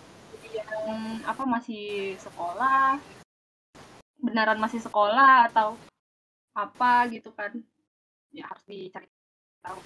yang 0.54 1.24
apa 1.26 1.43
masih 1.48 2.13
sekolah? 2.21 3.02
Beneran 4.21 4.62
masih 4.62 4.84
sekolah 4.84 5.50
atau 5.50 5.80
apa 6.54 7.10
gitu 7.10 7.34
kan? 7.34 7.56
Ya 8.36 8.45
harus 8.45 8.63
dicari 8.67 9.08
tahu. 9.65 9.80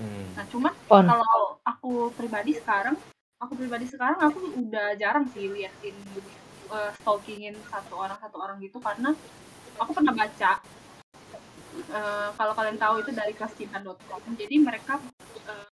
Hmm. 0.00 0.32
nah 0.32 0.44
cuma 0.48 0.72
kalau 0.88 1.60
aku 1.60 2.08
pribadi 2.16 2.56
sekarang 2.56 2.96
aku 3.36 3.52
pribadi 3.52 3.84
sekarang 3.84 4.16
aku 4.16 4.40
udah 4.56 4.96
jarang 4.96 5.28
sih 5.28 5.44
liatin 5.44 5.92
eh, 6.76 6.90
stalkingin 7.02 7.56
satu 7.68 7.94
orang 7.98 8.18
satu 8.22 8.36
orang 8.38 8.56
gitu 8.62 8.78
karena 8.78 9.10
aku 9.80 9.90
pernah 9.96 10.14
baca 10.14 10.50
eh, 11.90 12.28
kalau 12.38 12.52
kalian 12.54 12.78
tahu 12.78 12.94
itu 13.02 13.10
dari 13.14 13.32
kelascinta.com 13.34 14.22
jadi 14.38 14.56
mereka 14.58 14.98
eh, 15.46 15.68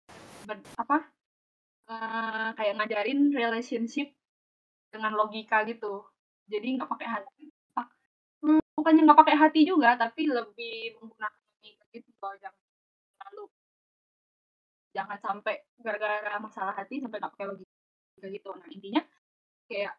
ber- 0.48 0.70
apa 0.78 0.98
eh, 1.92 2.50
kayak 2.58 2.74
ngajarin 2.82 3.20
relationship 3.32 4.12
dengan 4.92 5.14
logika 5.20 5.68
gitu. 5.68 6.08
Jadi 6.48 6.80
nggak 6.80 6.88
pakai 6.88 7.08
hati 7.12 7.44
hmm, 8.44 8.62
bukannya 8.78 9.02
nggak 9.06 9.20
pakai 9.22 9.36
hati 9.38 9.62
juga 9.68 9.98
tapi 9.98 10.30
lebih 10.30 10.98
menggunakan 11.02 11.42
gitu 11.94 12.10
loh 12.22 12.34
jangan 12.42 12.62
terlalu 13.18 13.46
jangan 14.96 15.18
sampai 15.22 15.56
gara-gara 15.82 16.38
masalah 16.42 16.74
hati 16.74 17.02
sampai 17.02 17.18
nggak 17.22 17.34
pakai 17.36 17.48
logika 17.52 18.28
gitu. 18.30 18.50
Nah 18.54 18.70
intinya 18.74 19.02
kayak 19.70 19.94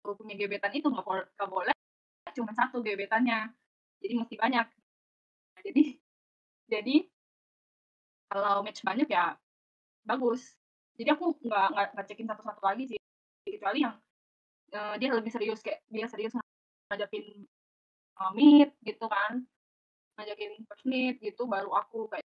punya 0.00 0.34
gebetan 0.36 0.72
itu 0.72 0.88
nggak 0.88 1.06
boleh 1.06 1.24
boleh 1.48 1.74
cuma 2.32 2.52
satu 2.54 2.80
gebetannya. 2.80 3.50
Jadi 4.00 4.14
mesti 4.16 4.34
banyak. 4.38 4.66
Nah, 5.54 5.62
jadi 5.62 5.82
jadi 6.70 6.96
kalau 8.30 8.62
match 8.62 8.80
banyak 8.86 9.08
ya 9.10 9.36
bagus. 10.06 10.56
Jadi 10.96 11.08
aku 11.12 11.36
nggak 11.42 11.66
nggak 11.96 12.06
cekin 12.08 12.28
satu-satu 12.30 12.62
lagi 12.62 12.84
sih. 12.94 12.98
Kecuali 13.44 13.84
yang 13.84 13.96
eh, 14.72 14.94
dia 15.00 15.10
lebih 15.12 15.32
serius 15.34 15.60
kayak 15.60 15.82
dia 15.90 16.06
serius 16.06 16.32
ngajakin 16.90 17.24
uh, 18.20 18.30
meet 18.32 18.70
gitu 18.86 19.06
kan. 19.10 19.44
Ngajakin 20.16 20.64
first 20.68 20.86
meet 20.86 21.16
gitu 21.20 21.44
baru 21.50 21.70
aku 21.74 22.08
kayak 22.08 22.26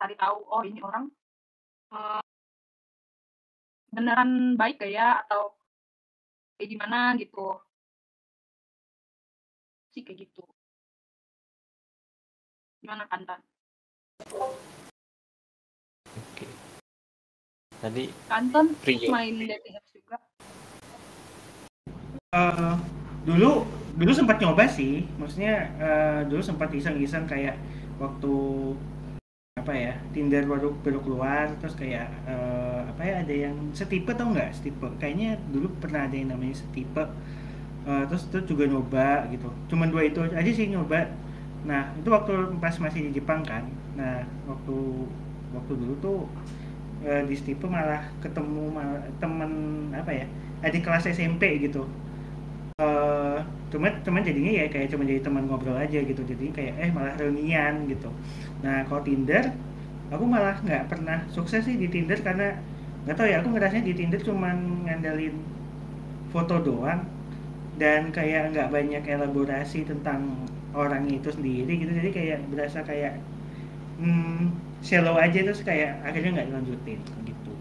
cari 0.00 0.14
tahu 0.18 0.38
oh 0.50 0.62
ini 0.66 0.80
orang 0.82 1.06
eh, 1.94 2.22
beneran 3.92 4.56
baik 4.56 4.80
gak 4.80 4.92
ya? 4.92 5.20
Atau 5.26 5.61
kayak 6.56 6.68
gimana 6.68 6.98
gitu 7.18 7.58
sih 9.92 10.02
kayak 10.04 10.28
gitu 10.28 10.44
gimana 12.82 13.06
kan 13.06 13.22
Tan? 13.22 13.40
Oke. 16.12 16.46
Tadi 17.78 18.04
Kanton 18.26 18.74
Prio. 18.82 19.10
main 19.10 19.38
dating 19.38 19.78
apps 19.78 19.90
juga 19.94 20.18
Eh, 22.32 22.74
dulu 23.28 23.68
dulu 23.92 24.12
sempat 24.16 24.40
nyoba 24.40 24.64
sih, 24.64 25.04
maksudnya 25.20 25.68
eh, 25.76 26.20
dulu 26.24 26.40
sempat 26.40 26.72
iseng-iseng 26.72 27.28
kayak 27.28 27.60
waktu 28.00 28.32
apa 29.62 29.72
ya 29.78 29.94
Tinder 30.10 30.42
baru 30.42 30.74
baru 30.82 30.98
keluar 31.06 31.46
terus 31.62 31.78
kayak 31.78 32.10
eh, 32.26 32.80
apa 32.90 33.02
ya 33.06 33.14
ada 33.22 33.34
yang 33.46 33.54
setipe 33.70 34.10
tau 34.10 34.34
nggak? 34.34 34.50
Setipe. 34.58 34.90
Kayaknya 34.98 35.38
dulu 35.54 35.70
pernah 35.78 36.10
ada 36.10 36.16
yang 36.18 36.34
namanya 36.34 36.58
setipe. 36.58 37.06
Eh, 37.86 38.04
terus 38.10 38.26
terus 38.34 38.44
juga 38.50 38.66
nyoba 38.66 39.30
gitu. 39.30 39.48
Cuman 39.70 39.94
dua 39.94 40.02
itu 40.10 40.18
aja 40.26 40.50
sih 40.50 40.66
nyoba. 40.66 41.06
Nah 41.62 41.94
itu 41.94 42.08
waktu 42.10 42.58
pas 42.58 42.74
masih 42.82 43.06
di 43.06 43.22
Jepang 43.22 43.46
kan. 43.46 43.62
Nah 43.94 44.26
waktu 44.50 44.76
waktu 45.54 45.72
dulu 45.78 45.94
tuh 46.02 46.18
eh, 47.06 47.22
di 47.30 47.34
setipe 47.38 47.70
malah 47.70 48.02
ketemu 48.18 48.66
malah 48.74 49.02
temen 49.22 49.52
apa 49.94 50.10
ya 50.10 50.26
adik 50.62 50.82
kelas 50.86 51.06
SMP 51.10 51.58
gitu 51.62 51.86
eh 52.82 53.38
cuman 54.04 54.22
jadinya 54.28 54.52
ya 54.60 54.64
kayak 54.72 54.88
cuma 54.92 55.02
jadi 55.10 55.20
teman 55.26 55.44
ngobrol 55.48 55.76
aja 55.84 55.98
gitu. 56.10 56.22
Jadi 56.32 56.44
kayak 56.56 56.74
eh 56.84 56.90
malah 56.96 57.14
reunian 57.20 57.74
gitu. 57.92 58.08
Nah 58.64 58.76
kalau 58.88 59.02
Tinder 59.08 59.44
aku 60.14 60.24
malah 60.34 60.56
nggak 60.66 60.84
pernah 60.92 61.18
sukses 61.36 61.62
sih 61.68 61.76
di 61.82 61.88
Tinder 61.94 62.18
karena 62.26 62.48
nggak 63.04 63.16
tahu 63.18 63.26
ya 63.32 63.36
aku 63.42 63.48
ngerasanya 63.54 63.84
di 63.90 63.94
Tinder 63.98 64.20
cuman 64.28 64.56
ngandelin 64.86 65.36
foto 66.32 66.54
doang 66.68 67.00
dan 67.82 68.02
kayak 68.16 68.42
nggak 68.52 68.68
banyak 68.76 69.02
elaborasi 69.14 69.78
tentang 69.90 70.20
orang 70.82 71.04
itu 71.18 71.28
sendiri 71.36 71.72
gitu. 71.82 71.92
Jadi 72.00 72.10
kayak 72.18 72.38
berasa 72.52 72.80
kayak 72.90 73.14
hmm, 74.00 74.52
shallow 74.86 75.16
aja 75.24 75.38
terus 75.46 75.62
kayak 75.68 75.90
akhirnya 76.08 76.30
nggak 76.40 76.48
dilanjutin 76.50 77.00
gitu. 77.28 77.52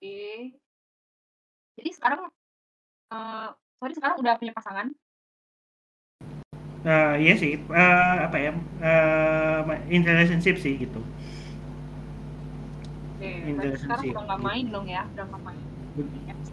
Oke. 0.00 0.56
Jadi 1.76 1.90
sekarang 1.96 2.20
eh 3.14 3.48
sorry 3.78 3.92
sekarang 3.96 4.16
udah 4.22 4.34
punya 4.40 4.52
pasangan. 4.56 4.86
Eh, 6.86 7.12
iya 7.22 7.32
sih 7.42 7.52
eh, 7.58 8.14
apa 8.26 8.36
ya 8.38 8.50
eh, 8.78 9.94
in 9.94 10.02
relationship 10.06 10.54
sih 10.62 10.78
gitu 10.78 11.00
Oke, 13.16 13.30
In 13.48 13.56
sekarang 13.82 14.04
udah 14.12 14.22
nggak 14.28 14.40
gitu. 14.40 14.46
main 14.46 14.64
dong 14.74 14.86
ya, 14.86 15.02
udah 15.12 15.24
nggak 15.26 15.42
main. 15.46 15.60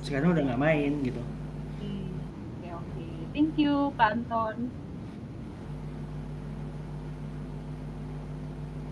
sekarang 0.04 0.30
udah 0.34 0.44
nggak 0.48 0.62
main 0.62 0.92
gitu 1.06 1.22
Hmm, 1.80 2.10
Oke 2.58 2.70
oke, 2.80 3.06
thank 3.34 3.54
you 3.60 3.74
Kak 4.00 4.10
Anton. 4.16 4.58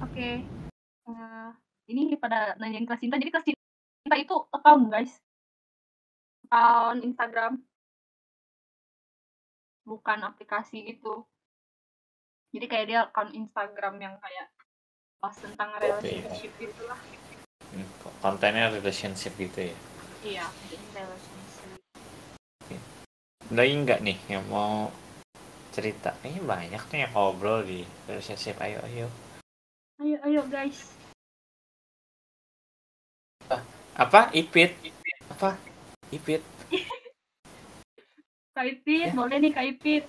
Oke, 0.04 0.28
eh, 1.08 1.50
ini 1.92 2.02
pada 2.20 2.58
nanyain 2.60 2.86
kelas 2.88 3.02
cinta. 3.02 3.16
Jadi 3.22 3.32
kelas 3.34 3.46
cinta 3.48 4.16
itu 4.20 4.36
account 4.56 4.84
guys, 4.92 5.12
account 6.52 7.00
Instagram, 7.08 7.64
bukan 9.88 10.20
aplikasi 10.28 10.84
gitu. 10.84 11.24
Jadi 12.52 12.66
kayak 12.68 12.86
dia 12.92 13.00
account 13.08 13.32
Instagram 13.32 13.96
yang 14.04 14.16
kayak 14.20 14.52
pas 15.24 15.32
tentang 15.32 15.72
relationship 15.80 16.52
gitu 16.60 16.84
lah. 16.92 17.00
Hmm, 17.72 17.88
kontennya 18.20 18.68
relationship 18.68 19.32
gitu 19.40 19.72
ya? 19.72 19.76
Iya 20.28 20.46
relationship. 20.92 21.80
Lagi 23.56 23.74
nggak 23.88 24.00
nih 24.04 24.18
yang 24.28 24.44
mau 24.52 24.92
cerita? 25.72 26.12
Ini 26.28 26.44
banyak 26.44 26.84
nih 26.92 27.00
yang 27.08 27.12
ngobrol 27.16 27.64
di 27.64 27.88
relationship. 28.12 28.60
Ayo 28.60 28.84
ayo. 28.92 29.08
Ayo 30.04 30.20
ayo 30.28 30.42
guys. 30.52 31.00
Apa? 33.96 34.28
Ipit? 34.36 34.76
Apa 35.32 35.71
ipit 36.12 36.44
Kak 38.52 38.68
Ipit, 38.68 39.16
boleh 39.16 39.40
nih 39.40 39.56
Kak 39.56 39.64
Ipit. 39.64 40.04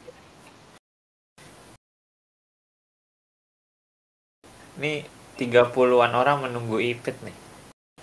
Nih 4.82 5.06
30-an 5.38 6.10
orang 6.10 6.42
menunggu 6.42 6.82
Ipit 6.82 7.14
nih. 7.22 7.36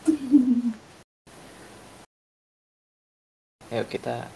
Ayo 3.75 3.83
kita 3.91 4.31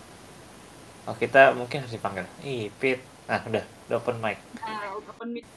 Oh 1.08 1.16
kita 1.16 1.56
mungkin 1.56 1.88
harus 1.88 1.96
dipanggil 1.96 2.28
Ipit. 2.44 3.00
Nah 3.32 3.40
udah, 3.48 3.64
udah 3.88 3.98
open 4.04 4.20
mic. 4.20 4.44
Nah, 4.60 5.00
udah 5.00 5.16
open 5.16 5.40
mic. 5.40 5.48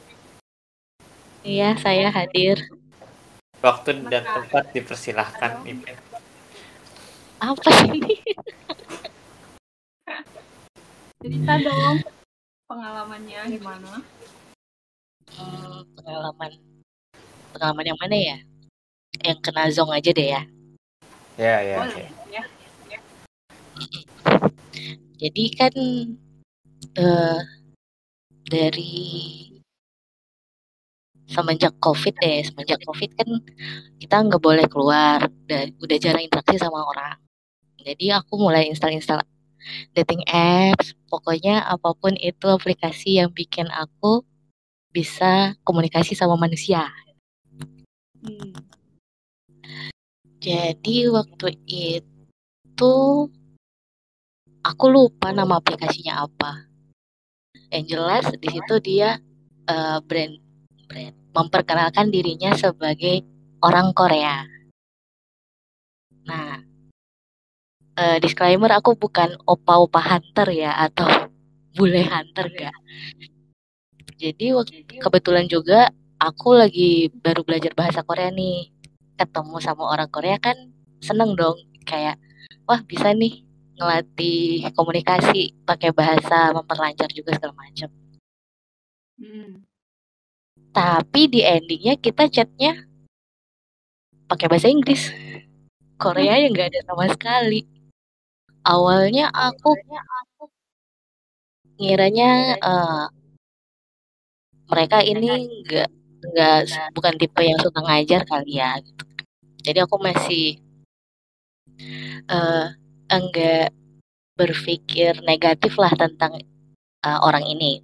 Iya, 1.42 1.75
saya 1.75 2.14
hadir. 2.14 2.71
Waktu 3.59 4.07
dan 4.07 4.23
tempat 4.23 4.71
dipersilahkan 4.71 5.66
Ipit. 5.66 6.06
Apa 7.37 7.68
sih? 7.68 8.01
Cerita 11.20 11.55
dong 11.61 12.01
pengalamannya 12.64 13.40
gimana? 13.53 14.01
Hmm, 15.37 15.85
pengalaman 15.99 16.53
pengalaman 17.53 17.85
yang 17.85 17.99
mana 18.01 18.16
ya? 18.16 18.38
Yang 19.20 19.38
kena 19.44 19.68
zong 19.68 19.92
aja 19.92 20.11
deh 20.12 20.29
ya. 20.33 20.42
Ya 21.37 21.61
ya. 21.61 21.77
Boleh 21.83 22.09
ya. 22.33 22.44
ya. 22.88 23.01
Jadi 25.20 25.44
kan 25.57 25.75
eh 26.96 27.40
dari 28.46 28.96
semenjak 31.27 31.75
covid 31.83 32.14
deh, 32.22 32.46
semenjak 32.46 32.81
covid 32.87 33.11
kan 33.18 33.29
kita 33.99 34.14
nggak 34.22 34.40
boleh 34.40 34.66
keluar, 34.70 35.27
udah, 35.27 35.62
udah 35.83 35.96
jarang 35.99 36.22
interaksi 36.22 36.57
sama 36.57 36.87
orang. 36.87 37.25
Jadi 37.87 38.11
aku 38.11 38.35
mulai 38.35 38.66
install-install 38.66 39.22
dating 39.94 40.27
apps, 40.27 40.99
pokoknya 41.07 41.62
apa 41.62 41.94
pun 41.94 42.18
itu 42.18 42.51
aplikasi 42.51 43.22
yang 43.22 43.31
bikin 43.31 43.70
aku 43.70 44.27
bisa 44.90 45.55
komunikasi 45.62 46.18
sama 46.18 46.35
manusia. 46.35 46.90
Hmm. 48.18 48.59
Jadi 50.42 51.07
waktu 51.14 51.49
itu 51.66 52.94
aku 54.66 54.85
lupa 54.90 55.31
nama 55.31 55.62
aplikasinya 55.62 56.27
apa. 56.27 56.66
Yang 57.70 57.85
jelas 57.94 58.25
di 58.35 58.49
situ 58.51 58.75
dia 58.83 59.22
uh, 59.70 59.99
brand 60.03 60.38
brand 60.90 61.14
memperkenalkan 61.35 62.11
dirinya 62.11 62.55
sebagai 62.55 63.22
orang 63.62 63.90
Korea. 63.94 64.46
Nah, 66.27 66.62
uh, 67.96 68.16
disclaimer 68.20 68.70
aku 68.76 68.94
bukan 68.94 69.35
opa-opa 69.48 69.98
hunter 69.98 70.48
ya 70.52 70.72
atau 70.76 71.09
bule 71.74 72.04
hunter 72.04 72.46
ya. 72.52 72.72
Jadi 74.16 74.56
waktu 74.56 74.85
kebetulan 74.96 75.44
juga 75.48 75.92
aku 76.16 76.56
lagi 76.56 77.12
baru 77.12 77.44
belajar 77.44 77.72
bahasa 77.76 78.00
Korea 78.04 78.32
nih. 78.32 78.72
Ketemu 79.16 79.56
sama 79.64 79.88
orang 79.88 80.12
Korea 80.12 80.37
kan 80.37 80.56
seneng 81.00 81.37
dong 81.37 81.56
kayak 81.88 82.20
wah 82.68 82.80
bisa 82.85 83.12
nih 83.16 83.44
ngelatih 83.76 84.72
komunikasi 84.72 85.52
pakai 85.68 85.92
bahasa 85.92 86.52
memperlancar 86.52 87.09
juga 87.12 87.37
segala 87.37 87.56
macam. 87.56 87.88
Hmm. 89.16 89.64
Tapi 90.72 91.22
di 91.32 91.40
endingnya 91.40 91.96
kita 91.96 92.28
chatnya 92.28 92.85
pakai 94.28 94.48
bahasa 94.48 94.68
Inggris. 94.68 95.12
Korea 95.96 96.37
yang 96.37 96.52
nggak 96.52 96.76
ada 96.76 96.80
sama 96.85 97.09
sekali 97.09 97.75
awalnya 98.66 99.31
aku 99.31 99.79
ngiranya 101.79 102.59
uh, 102.59 103.07
mereka 104.66 104.98
ini 105.07 105.46
nggak 105.62 105.88
nggak 106.26 106.61
bukan 106.90 107.14
tipe 107.20 107.42
yang 107.46 107.61
suka 107.62 107.79
ngajar 107.87 108.26
kali 108.26 108.59
ya 108.59 108.74
gitu. 108.83 109.05
jadi 109.62 109.87
aku 109.87 109.96
masih 110.02 110.59
uh, 112.26 112.74
enggak 113.07 113.70
berpikir 114.35 115.22
negatif 115.22 115.79
lah 115.79 115.92
tentang 115.94 116.42
uh, 117.07 117.18
orang 117.22 117.46
ini 117.46 117.81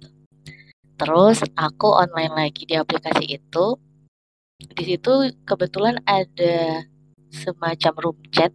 terus 0.99 1.41
aku 1.55 1.87
online 1.89 2.33
lagi 2.35 2.67
di 2.67 2.75
aplikasi 2.75 3.25
itu 3.39 3.79
di 4.59 4.83
situ 4.83 5.33
kebetulan 5.47 5.97
ada 6.05 6.85
semacam 7.33 7.93
room 7.99 8.19
chat 8.29 8.53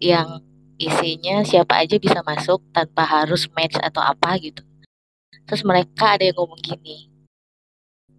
yang 0.00 0.40
isinya 0.80 1.44
siapa 1.44 1.84
aja 1.84 2.00
bisa 2.00 2.24
masuk 2.24 2.64
tanpa 2.72 3.04
harus 3.04 3.44
match 3.52 3.76
atau 3.76 4.00
apa 4.00 4.40
gitu. 4.40 4.64
Terus 5.44 5.60
mereka 5.60 6.16
ada 6.16 6.24
yang 6.24 6.40
ngomong 6.40 6.56
gini, 6.64 7.12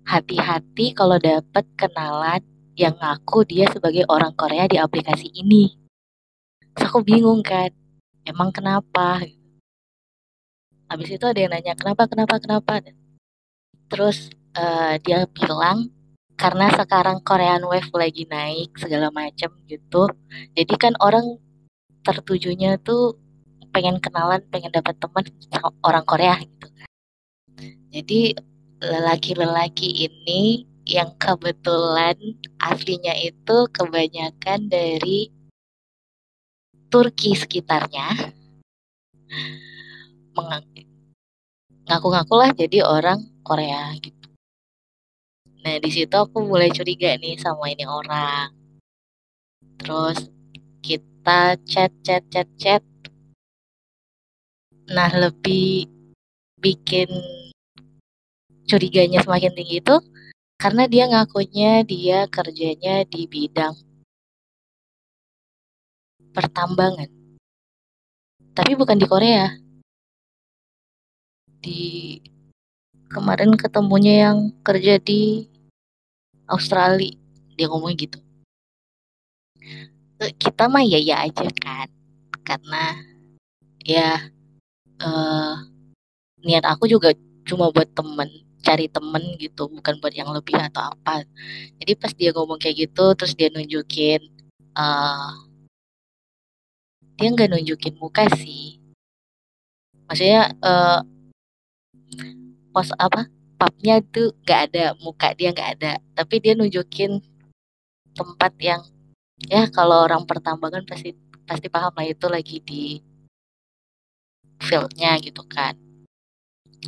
hati-hati 0.05 0.93
kalau 0.93 1.17
dapat 1.17 1.65
kenalan 1.73 2.45
yang 2.77 2.93
ngaku 3.01 3.49
dia 3.49 3.65
sebagai 3.73 4.05
orang 4.05 4.37
Korea 4.37 4.69
di 4.69 4.77
aplikasi 4.77 5.33
ini. 5.33 5.73
Terus 6.77 6.85
aku 6.87 7.01
bingung 7.01 7.41
kan, 7.41 7.73
emang 8.23 8.53
kenapa? 8.53 9.25
Habis 10.85 11.17
itu 11.17 11.25
ada 11.25 11.39
yang 11.39 11.51
nanya 11.55 11.73
kenapa, 11.73 12.05
kenapa, 12.05 12.35
kenapa. 12.37 12.73
Terus 13.89 14.31
uh, 14.55 15.01
dia 15.01 15.25
bilang 15.27 15.89
karena 16.35 16.67
sekarang 16.73 17.23
Korean 17.23 17.63
Wave 17.63 17.91
lagi 17.95 18.23
naik 18.27 18.75
segala 18.75 19.07
macam 19.11 19.51
gitu. 19.67 20.03
Jadi 20.55 20.73
kan 20.79 20.93
orang 20.99 21.39
tertujunya 22.01 22.77
tuh 22.81 23.17
pengen 23.71 23.97
kenalan, 24.03 24.43
pengen 24.51 24.71
dapat 24.73 24.97
teman 24.99 25.25
orang 25.81 26.05
Korea 26.05 26.35
gitu 26.41 26.67
kan. 26.67 26.89
Jadi 27.91 28.35
lelaki-lelaki 28.81 30.09
ini 30.09 30.65
yang 30.89 31.13
kebetulan 31.21 32.17
aslinya 32.57 33.13
itu 33.21 33.69
kebanyakan 33.69 34.67
dari 34.67 35.29
Turki 36.91 37.37
sekitarnya 37.37 38.35
ngaku-ngaku 41.87 42.35
lah 42.35 42.51
jadi 42.51 42.83
orang 42.83 43.19
Korea 43.43 43.91
gitu. 43.99 44.27
Nah 45.61 45.75
di 45.77 45.89
situ 45.91 46.15
aku 46.15 46.39
mulai 46.43 46.71
curiga 46.71 47.15
nih 47.19 47.35
sama 47.37 47.67
ini 47.71 47.83
orang. 47.83 48.51
Terus 49.79 50.31
kita 50.79 51.10
chat 51.21 51.91
chat 52.01 52.23
chat 52.33 52.47
chat. 52.57 52.83
Nah 54.89 55.11
lebih 55.13 55.85
bikin 56.57 57.09
curiganya 58.65 59.21
semakin 59.21 59.53
tinggi 59.53 59.77
itu 59.81 59.95
karena 60.57 60.89
dia 60.89 61.05
ngakunya 61.09 61.85
dia 61.85 62.25
kerjanya 62.25 63.05
di 63.05 63.29
bidang 63.29 63.77
pertambangan. 66.33 67.09
Tapi 68.57 68.71
bukan 68.73 68.97
di 68.97 69.05
Korea. 69.05 69.47
Di 71.61 72.17
kemarin 73.13 73.53
ketemunya 73.53 74.29
yang 74.29 74.37
kerja 74.65 74.97
di 74.97 75.45
Australia. 76.49 77.13
Dia 77.53 77.69
ngomong 77.69 77.93
gitu 77.93 78.30
kita 80.37 80.69
mah 80.69 80.83
ya 80.85 80.99
ya 81.01 81.25
aja 81.25 81.47
kan. 81.57 81.87
Karena 82.45 82.83
ya 83.81 84.29
uh, 85.01 85.55
niat 86.45 86.65
aku 86.65 86.85
juga 86.89 87.13
cuma 87.45 87.73
buat 87.73 87.89
temen 87.97 88.29
cari 88.61 88.85
temen 88.85 89.35
gitu 89.41 89.65
bukan 89.67 89.97
buat 89.97 90.13
yang 90.13 90.29
lebih 90.29 90.57
atau 90.57 90.93
apa. 90.93 91.25
Jadi 91.81 91.91
pas 91.97 92.13
dia 92.13 92.29
ngomong 92.33 92.61
kayak 92.61 92.89
gitu 92.89 93.17
terus 93.17 93.33
dia 93.33 93.49
nunjukin 93.49 94.21
uh, 94.77 95.33
dia 97.17 97.27
nggak 97.33 97.49
nunjukin 97.53 97.97
muka 97.97 98.29
sih. 98.37 98.77
Maksudnya 100.05 100.53
uh, 100.61 101.01
pos 102.71 102.89
apa 102.95 103.27
papnya 103.57 104.01
tuh 104.13 104.33
nggak 104.45 104.61
ada 104.71 104.85
muka 105.01 105.33
dia 105.33 105.49
nggak 105.53 105.69
ada. 105.81 105.91
Tapi 106.13 106.35
dia 106.41 106.53
nunjukin 106.53 107.21
tempat 108.13 108.53
yang 108.61 108.81
ya 109.49 109.65
kalau 109.71 110.05
orang 110.05 110.23
pertambangan 110.29 110.85
pasti 110.85 111.15
pasti 111.47 111.67
paham 111.71 111.93
lah 111.97 112.05
itu 112.05 112.25
lagi 112.29 112.57
di 112.61 113.01
fieldnya 114.61 115.17
gitu 115.21 115.41
kan. 115.49 115.73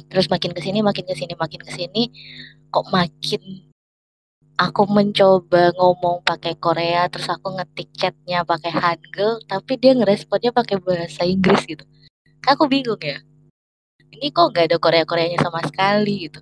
Terus 0.10 0.30
makin 0.30 0.54
ke 0.54 0.62
sini 0.62 0.82
makin 0.82 1.06
ke 1.06 1.14
sini 1.14 1.34
makin 1.38 1.62
ke 1.62 1.72
sini 1.74 2.04
kok 2.74 2.89
makin 2.89 3.41
aku 4.58 4.82
mencoba 4.89 5.74
ngomong 5.78 6.22
pakai 6.26 6.58
Korea 6.58 7.10
terus 7.10 7.30
aku 7.30 7.58
ngetik 7.58 7.89
chatnya 7.97 8.45
pakai 8.45 8.74
Hangul 8.74 9.41
tapi 9.49 9.78
dia 9.82 9.93
ngeresponnya 9.97 10.54
pakai 10.54 10.78
bahasa 10.82 11.26
Inggris 11.26 11.66
gitu. 11.66 11.86
Kan 12.41 12.58
aku 12.58 12.70
bingung 12.70 13.01
ya. 13.01 13.22
Ini 14.14 14.30
kok 14.30 14.54
nggak 14.54 14.66
ada 14.70 14.78
Korea 14.78 15.06
Koreanya 15.06 15.41
sama 15.41 15.62
sekali 15.66 16.30
gitu. 16.30 16.41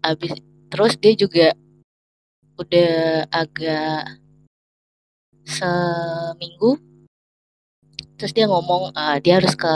Habis 0.00 0.32
terus 0.72 0.92
dia 0.96 1.12
juga 1.16 1.52
udah 2.56 3.28
agak 3.28 4.25
seminggu. 5.46 6.76
Terus 8.18 8.32
dia 8.34 8.50
ngomong 8.50 8.92
uh, 8.92 9.16
dia 9.22 9.38
harus 9.38 9.54
ke 9.54 9.74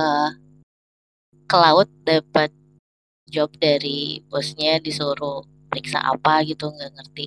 ke 1.47 1.57
laut 1.57 1.87
dapat 2.03 2.51
job 3.31 3.51
dari 3.59 4.23
bosnya 4.27 4.83
disuruh 4.83 5.47
periksa 5.71 6.03
apa 6.03 6.43
gitu 6.43 6.67
nggak 6.67 6.91
ngerti. 6.99 7.27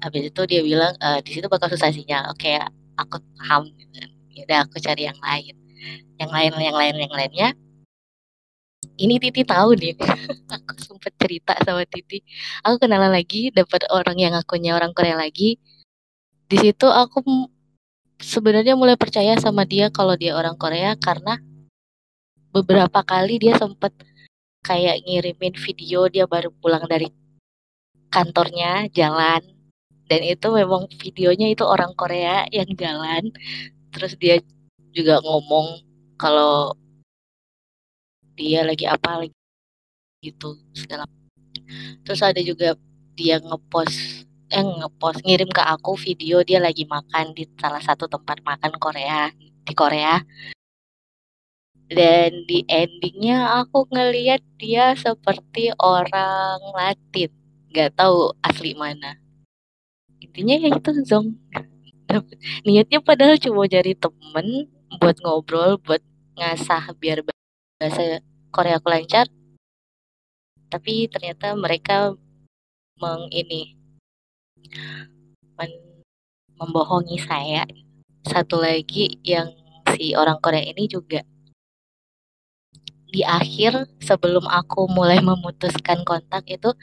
Habis 0.00 0.32
itu 0.32 0.40
dia 0.48 0.60
bilang 0.60 0.92
e, 1.00 1.08
di 1.24 1.30
situ 1.32 1.48
bakal 1.48 1.72
susah 1.72 1.88
sinyal 1.88 2.32
oke 2.32 2.52
aku 3.00 3.16
paham 3.40 3.72
ya 4.32 4.44
udah 4.44 4.58
aku 4.64 4.76
cari 4.80 5.08
yang 5.08 5.20
lain. 5.20 5.56
Yang 6.16 6.30
lain 6.32 6.52
yang 6.56 6.76
lain 6.76 6.94
yang 6.96 7.12
lainnya. 7.12 7.48
Ini 8.96 9.20
Titi 9.20 9.44
tahu 9.44 9.76
nih. 9.76 9.92
Aku 10.56 10.72
sempet 10.80 11.12
cerita 11.20 11.52
sama 11.60 11.84
Titi. 11.84 12.24
Aku 12.64 12.80
kenalan 12.80 13.12
lagi 13.12 13.52
dapat 13.52 13.84
orang 13.92 14.16
yang 14.16 14.32
akunya 14.32 14.72
orang 14.72 14.96
Korea 14.96 15.20
lagi 15.20 15.60
di 16.46 16.56
situ 16.58 16.86
aku 16.86 17.22
sebenarnya 18.22 18.78
mulai 18.78 18.96
percaya 18.96 19.36
sama 19.38 19.66
dia 19.66 19.90
kalau 19.90 20.14
dia 20.16 20.38
orang 20.38 20.56
Korea 20.56 20.94
karena 20.96 21.38
beberapa 22.54 23.02
kali 23.04 23.36
dia 23.42 23.58
sempet 23.58 23.92
kayak 24.64 25.04
ngirimin 25.04 25.54
video 25.54 26.08
dia 26.08 26.24
baru 26.24 26.50
pulang 26.62 26.86
dari 26.88 27.10
kantornya 28.10 28.88
jalan. 28.94 29.42
Dan 30.06 30.22
itu 30.22 30.54
memang 30.54 30.86
videonya 31.02 31.50
itu 31.50 31.66
orang 31.66 31.90
Korea 31.98 32.46
yang 32.54 32.70
jalan. 32.78 33.34
Terus 33.90 34.14
dia 34.14 34.38
juga 34.94 35.18
ngomong 35.20 35.82
kalau 36.16 36.72
dia 38.36 38.64
lagi 38.64 38.88
apa 38.88 39.24
lagi 39.24 39.36
gitu 40.24 40.56
segala 40.72 41.04
terus 42.04 42.20
ada 42.24 42.40
juga 42.40 42.76
dia 43.16 43.36
ngepost 43.40 44.15
eh 44.46 44.62
ngepost 44.62 45.26
ngirim 45.26 45.50
ke 45.50 45.58
aku 45.58 45.98
video 45.98 46.42
dia 46.46 46.62
lagi 46.62 46.86
makan 46.86 47.34
di 47.34 47.50
salah 47.58 47.82
satu 47.82 48.06
tempat 48.06 48.38
makan 48.46 48.72
Korea 48.78 49.30
di 49.66 49.74
Korea. 49.74 50.22
Dan 51.86 52.42
di 52.50 52.66
endingnya 52.66 53.62
aku 53.62 53.86
ngeliat 53.90 54.42
dia 54.58 54.94
seperti 54.98 55.70
orang 55.78 56.58
Latin. 56.74 57.30
Nggak 57.70 57.94
tahu 57.94 58.34
asli 58.42 58.74
mana. 58.74 59.18
Intinya 60.18 60.58
ya 60.58 60.68
itu 60.74 60.90
Zong. 61.06 61.38
Niatnya 62.66 62.98
padahal 63.02 63.38
cuma 63.38 63.66
jadi 63.70 63.94
temen 63.94 64.70
buat 64.98 65.18
ngobrol 65.22 65.78
buat 65.82 66.02
ngasah 66.38 66.94
biar 66.98 67.22
bahasa 67.26 68.22
Korea 68.50 68.78
aku 68.78 68.90
lancar. 68.90 69.26
Tapi 70.66 71.06
ternyata 71.06 71.54
mereka 71.54 72.18
meng 72.98 73.30
ini 73.30 73.75
men, 75.56 75.70
membohongi 76.56 77.18
saya. 77.22 77.64
Satu 78.26 78.58
lagi 78.58 79.22
yang 79.22 79.54
si 79.94 80.18
orang 80.18 80.42
Korea 80.42 80.66
ini 80.66 80.90
juga 80.90 81.22
di 83.06 83.22
akhir 83.22 83.86
sebelum 84.02 84.44
aku 84.50 84.90
mulai 84.90 85.22
memutuskan 85.22 86.02
kontak 86.02 86.42
itu 86.50 86.74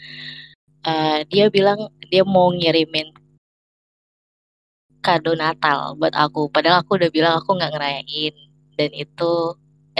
uh, 0.87 1.19
dia 1.27 1.51
bilang 1.51 1.91
dia 2.07 2.23
mau 2.23 2.47
ngirimin 2.55 3.11
kado 5.03 5.35
Natal 5.35 5.99
buat 5.99 6.15
aku. 6.15 6.47
Padahal 6.47 6.79
aku 6.81 6.95
udah 6.95 7.11
bilang 7.11 7.33
aku 7.37 7.59
nggak 7.59 7.75
ngerayain. 7.75 8.33
Dan 8.79 8.89
itu 8.95 9.31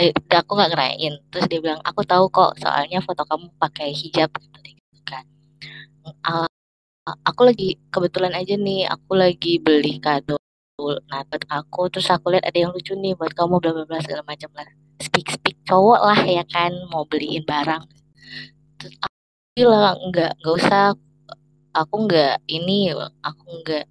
eh 0.00 0.10
aku 0.32 0.50
nggak 0.56 0.72
ngerayain. 0.72 1.14
Terus 1.28 1.44
dia 1.52 1.60
bilang 1.60 1.80
aku 1.84 2.00
tahu 2.08 2.32
kok 2.32 2.56
soalnya 2.56 3.04
foto 3.04 3.22
kamu 3.28 3.52
pakai 3.60 3.92
hijab 3.92 4.32
gitu, 4.40 4.58
kan. 5.04 5.24
Uh, 6.24 6.48
aku 7.04 7.40
lagi 7.48 7.76
kebetulan 7.92 8.32
aja 8.32 8.54
nih 8.56 8.88
aku 8.88 9.12
lagi 9.12 9.60
beli 9.60 10.00
kado 10.00 10.40
buat 10.80 11.04
aku 11.52 11.92
terus 11.92 12.08
aku 12.10 12.32
lihat 12.34 12.44
ada 12.48 12.58
yang 12.58 12.72
lucu 12.74 12.96
nih 12.96 13.12
buat 13.14 13.32
kamu 13.36 13.60
bla 13.62 13.70
bla 13.76 13.84
bla 13.86 14.00
segala 14.02 14.24
macam 14.26 14.50
lah. 14.56 14.66
Speak 14.98 15.28
speak 15.30 15.56
cowok 15.68 16.00
lah 16.00 16.20
ya 16.24 16.44
kan 16.48 16.72
mau 16.90 17.04
beliin 17.06 17.44
barang. 17.46 17.84
Terus 18.80 18.94
aku 19.04 19.16
bilang 19.54 19.96
nggak 20.10 20.32
nggak 20.40 20.54
usah 20.58 20.84
aku 21.76 21.94
nggak 22.08 22.34
ini 22.50 22.90
aku 23.22 23.44
nggak 23.62 23.84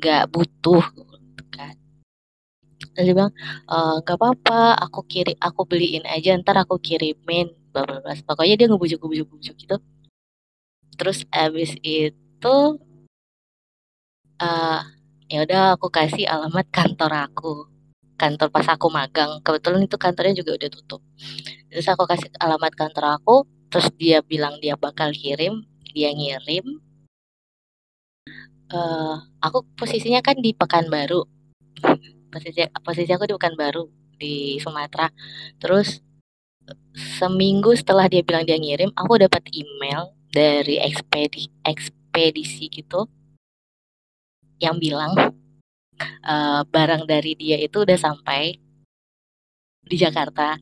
nggak 0.00 0.24
butuh 0.32 0.84
terus 2.90 3.06
dia 3.06 3.14
bilang 3.14 3.32
eh, 3.70 3.94
nggak 4.02 4.16
apa-apa 4.18 4.60
aku 4.84 5.00
kirim 5.06 5.36
aku 5.38 5.62
beliin 5.70 6.04
aja 6.10 6.34
ntar 6.42 6.56
aku 6.58 6.76
kirimin 6.82 7.54
bla 7.70 7.86
bla 7.86 8.02
bla. 8.02 8.12
Pokoknya 8.26 8.54
dia 8.58 8.66
ngebujuk 8.66 8.98
ngebujuk 8.98 9.26
ngebujuk 9.30 9.56
gitu 9.62 9.76
terus 11.00 11.24
abis 11.32 11.80
itu 11.80 12.56
uh, 14.36 14.80
ya 15.32 15.38
udah 15.48 15.80
aku 15.80 15.88
kasih 15.88 16.28
alamat 16.28 16.68
kantor 16.68 17.12
aku. 17.24 17.54
Kantor 18.20 18.52
pas 18.52 18.68
aku 18.68 18.92
magang. 18.92 19.40
Kebetulan 19.40 19.88
itu 19.88 19.96
kantornya 19.96 20.36
juga 20.36 20.60
udah 20.60 20.68
tutup. 20.68 21.00
Terus 21.72 21.88
aku 21.88 22.04
kasih 22.04 22.28
alamat 22.36 22.76
kantor 22.76 23.16
aku 23.16 23.48
terus 23.72 23.88
dia 23.96 24.20
bilang 24.20 24.60
dia 24.60 24.76
bakal 24.76 25.08
kirim 25.16 25.64
dia 25.96 26.12
ngirim. 26.12 26.84
Uh, 28.68 29.16
aku 29.40 29.64
posisinya 29.80 30.20
kan 30.20 30.36
di 30.36 30.52
Pekanbaru. 30.52 31.24
Posisi 32.28 32.60
posisi 32.84 33.10
aku 33.16 33.24
di 33.24 33.34
baru 33.56 33.88
di 34.20 34.60
Sumatera. 34.60 35.08
Terus 35.56 36.04
seminggu 36.92 37.72
setelah 37.72 38.04
dia 38.06 38.20
bilang 38.20 38.44
dia 38.44 38.60
ngirim 38.60 38.92
aku 38.94 39.16
dapat 39.16 39.42
email 39.50 40.19
dari 40.30 40.78
ekspedi 40.78 41.50
ekspedisi 41.66 42.70
gitu 42.70 43.06
yang 44.62 44.78
bilang 44.78 45.12
uh, 46.24 46.62
barang 46.64 47.04
dari 47.04 47.34
dia 47.34 47.58
itu 47.58 47.82
udah 47.82 47.98
sampai 47.98 48.56
di 49.84 49.96
Jakarta. 49.98 50.56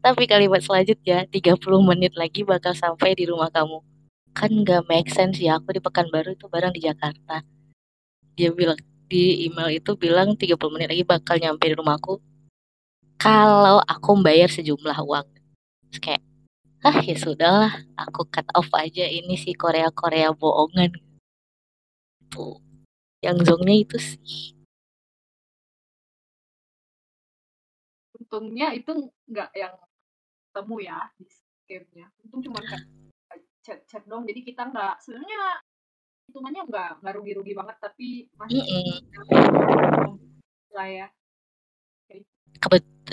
Tapi 0.00 0.24
kalimat 0.24 0.64
selanjutnya 0.64 1.28
30 1.28 1.60
menit 1.84 2.16
lagi 2.16 2.42
bakal 2.42 2.72
sampai 2.72 3.12
di 3.12 3.28
rumah 3.28 3.52
kamu. 3.52 3.84
Kan 4.32 4.50
nggak 4.64 4.88
make 4.88 5.10
sense 5.12 5.36
ya 5.42 5.60
aku 5.60 5.76
di 5.76 5.80
Pekanbaru 5.82 6.32
itu 6.32 6.48
barang 6.48 6.72
di 6.72 6.88
Jakarta. 6.88 7.44
Dia 8.34 8.50
bilang 8.54 8.78
di 9.10 9.50
email 9.50 9.82
itu 9.82 9.98
bilang 9.98 10.38
30 10.38 10.56
menit 10.72 10.88
lagi 10.88 11.04
bakal 11.04 11.36
nyampe 11.36 11.66
di 11.66 11.76
rumahku. 11.76 12.22
Kalau 13.20 13.84
aku 13.84 14.10
bayar 14.24 14.48
sejumlah 14.48 14.96
uang. 15.04 15.28
Kayak, 16.00 16.24
ah 16.80 16.98
ya 17.04 17.16
sudahlah, 17.16 17.72
aku 17.92 18.24
cut 18.32 18.48
off 18.56 18.72
aja 18.72 19.04
ini 19.04 19.36
si 19.36 19.52
Korea-Korea 19.52 20.32
bohongan. 20.32 20.96
Tuh, 22.32 22.56
yang 23.20 23.36
zongnya 23.44 23.76
itu 23.84 23.96
sih. 24.00 24.56
Untungnya 28.16 28.72
itu 28.72 29.12
nggak 29.28 29.50
yang 29.52 29.74
temu 30.56 30.76
ya 30.80 31.10
di 31.20 31.28
scamnya. 31.28 32.08
Untung 32.24 32.40
cuma 32.48 32.64
kayak 32.64 32.84
chat-chat 33.60 34.08
dong, 34.08 34.24
jadi 34.24 34.40
kita 34.40 34.72
nggak 34.72 35.04
sebenarnya 35.04 35.60
hitungannya 36.30 36.62
nggak 36.70 36.90
nggak 37.02 37.14
rugi-rugi 37.18 37.52
banget 37.58 37.76
tapi 37.82 38.30
masih 38.38 38.62
mm 38.62 40.14
lah 40.70 40.86
ya 40.86 41.06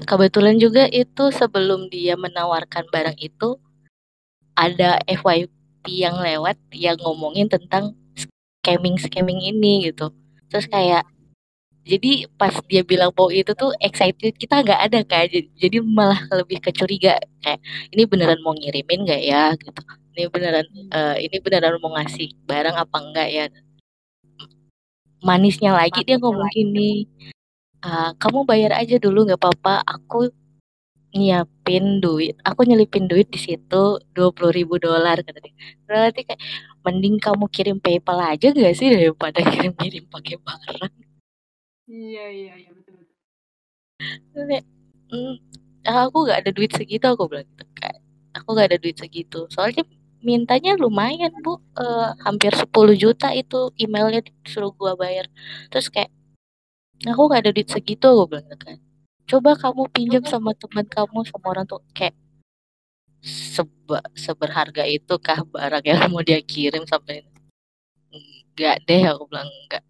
kebetulan 0.05 0.57
juga 0.61 0.85
itu 0.91 1.33
sebelum 1.33 1.87
dia 1.89 2.13
menawarkan 2.19 2.85
barang 2.91 3.17
itu 3.17 3.57
ada 4.57 4.97
FYP 5.05 5.85
yang 5.87 6.17
lewat 6.17 6.57
yang 6.73 6.97
ngomongin 6.99 7.47
tentang 7.47 7.93
scamming 8.61 8.97
scamming 8.99 9.39
ini 9.39 9.87
gitu. 9.87 10.11
Terus 10.49 10.65
kayak 10.67 11.05
jadi 11.87 12.27
pas 12.35 12.51
dia 12.67 12.83
bilang 12.83 13.15
bahwa 13.15 13.31
itu 13.31 13.55
tuh 13.55 13.71
excited 13.79 14.35
kita 14.35 14.59
nggak 14.59 14.81
ada 14.91 14.99
kan? 15.07 15.31
Jadi 15.31 15.77
malah 15.79 16.19
lebih 16.35 16.59
kecuriga 16.59 17.15
kayak 17.39 17.59
ini 17.95 18.03
beneran 18.03 18.43
mau 18.43 18.51
ngirimin 18.51 19.07
nggak 19.07 19.21
ya? 19.23 19.55
gitu. 19.55 19.81
Ini 20.17 20.27
beneran 20.33 20.67
uh, 20.91 21.15
ini 21.15 21.37
beneran 21.39 21.79
mau 21.79 21.95
ngasih 21.95 22.33
barang 22.49 22.75
apa 22.75 22.97
enggak 22.99 23.27
ya? 23.31 23.45
Manisnya 25.23 25.71
lagi 25.73 26.03
manisnya 26.03 26.17
dia 26.17 26.17
ngomong 26.21 26.43
lagi. 26.43 26.61
gini 26.61 26.91
uh, 27.85 28.11
kamu 28.21 28.39
bayar 28.49 28.71
aja 28.81 28.95
dulu 29.01 29.27
nggak 29.27 29.41
apa-apa. 29.41 29.83
Aku 29.85 30.29
nyiapin 31.17 32.03
duit 32.03 32.35
aku 32.43 32.61
nyelipin 32.67 33.07
duit 33.09 33.27
di 33.31 33.39
situ 33.39 33.97
dua 34.15 34.29
puluh 34.35 34.51
ribu 34.53 34.75
dolar 34.77 35.17
kata 35.25 35.39
dia. 35.43 35.53
Berarti 35.87 36.19
kayak 36.27 36.41
mending 36.85 37.15
kamu 37.17 37.45
kirim 37.55 37.77
PayPal 37.83 38.19
aja 38.21 38.47
gak 38.53 38.75
sih 38.77 38.87
daripada 38.93 39.39
kirim-kirim 39.43 40.03
pakai 40.13 40.35
barang? 40.45 40.93
Iya 41.87 42.25
iya 42.39 42.53
iya 42.61 42.71
betul 42.75 42.95
betul. 42.99 43.17
Hmm, 45.07 45.35
aku 45.87 46.17
gak 46.27 46.39
ada 46.43 46.51
duit 46.51 46.71
segitu 46.75 47.05
aku 47.07 47.23
bilang 47.31 47.47
gitu. 47.55 47.63
Kayak 47.79 47.97
aku 48.37 48.47
gak 48.57 48.67
ada 48.71 48.77
duit 48.83 48.97
segitu. 48.99 49.37
Soalnya 49.53 49.83
mintanya 50.21 50.75
lumayan 50.83 51.31
bu. 51.43 51.57
Eh, 51.79 52.09
hampir 52.25 52.51
10 52.53 52.93
juta 53.03 53.27
itu 53.31 53.71
emailnya 53.79 54.21
disuruh 54.43 54.71
gua 54.75 54.93
bayar. 54.99 55.25
Terus 55.71 55.87
kayak 55.93 56.11
aku 57.05 57.21
nggak 57.29 57.41
ada 57.45 57.51
duit 57.53 57.69
segitu 57.69 58.07
gue 58.07 58.27
bilang 58.31 58.45
gitu 58.49 58.57
kan. 58.57 58.77
Coba 59.27 59.51
kamu 59.59 59.81
pinjam 59.91 60.23
sama 60.23 60.51
teman 60.55 60.87
kamu 60.87 61.17
sama 61.27 61.45
orang 61.51 61.65
tuh 61.67 61.83
kayak 61.91 62.15
seba, 63.21 63.99
seberharga 64.15 64.83
itu 64.87 65.13
kah 65.19 65.43
barang 65.43 65.83
yang 65.83 66.09
mau 66.13 66.23
dia 66.23 66.39
kirim 66.39 66.87
sampai 66.87 67.25
enggak 68.13 68.77
deh 68.87 69.03
aku 69.09 69.23
bilang 69.29 69.49
enggak 69.65 69.83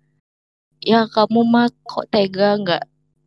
ya 0.82 1.06
kamu 1.12 1.40
mah 1.46 1.68
kok 1.86 2.08
tega 2.10 2.58
enggak 2.58 2.84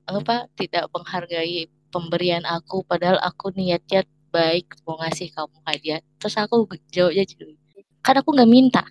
apa 0.09 0.51
tidak 0.59 0.91
menghargai 0.91 1.71
pemberian 1.95 2.43
aku 2.47 2.83
padahal 2.87 3.19
aku 3.23 3.55
niatnya 3.55 4.03
baik 4.31 4.79
mau 4.87 4.97
ngasih 5.03 5.29
kamu 5.35 5.59
hadiah. 5.67 6.01
Terus 6.23 6.35
aku 6.39 6.71
jawabnya 6.95 7.27
gitu. 7.27 7.45
Kan 8.01 8.23
aku 8.23 8.31
nggak 8.33 8.51
minta. 8.51 8.83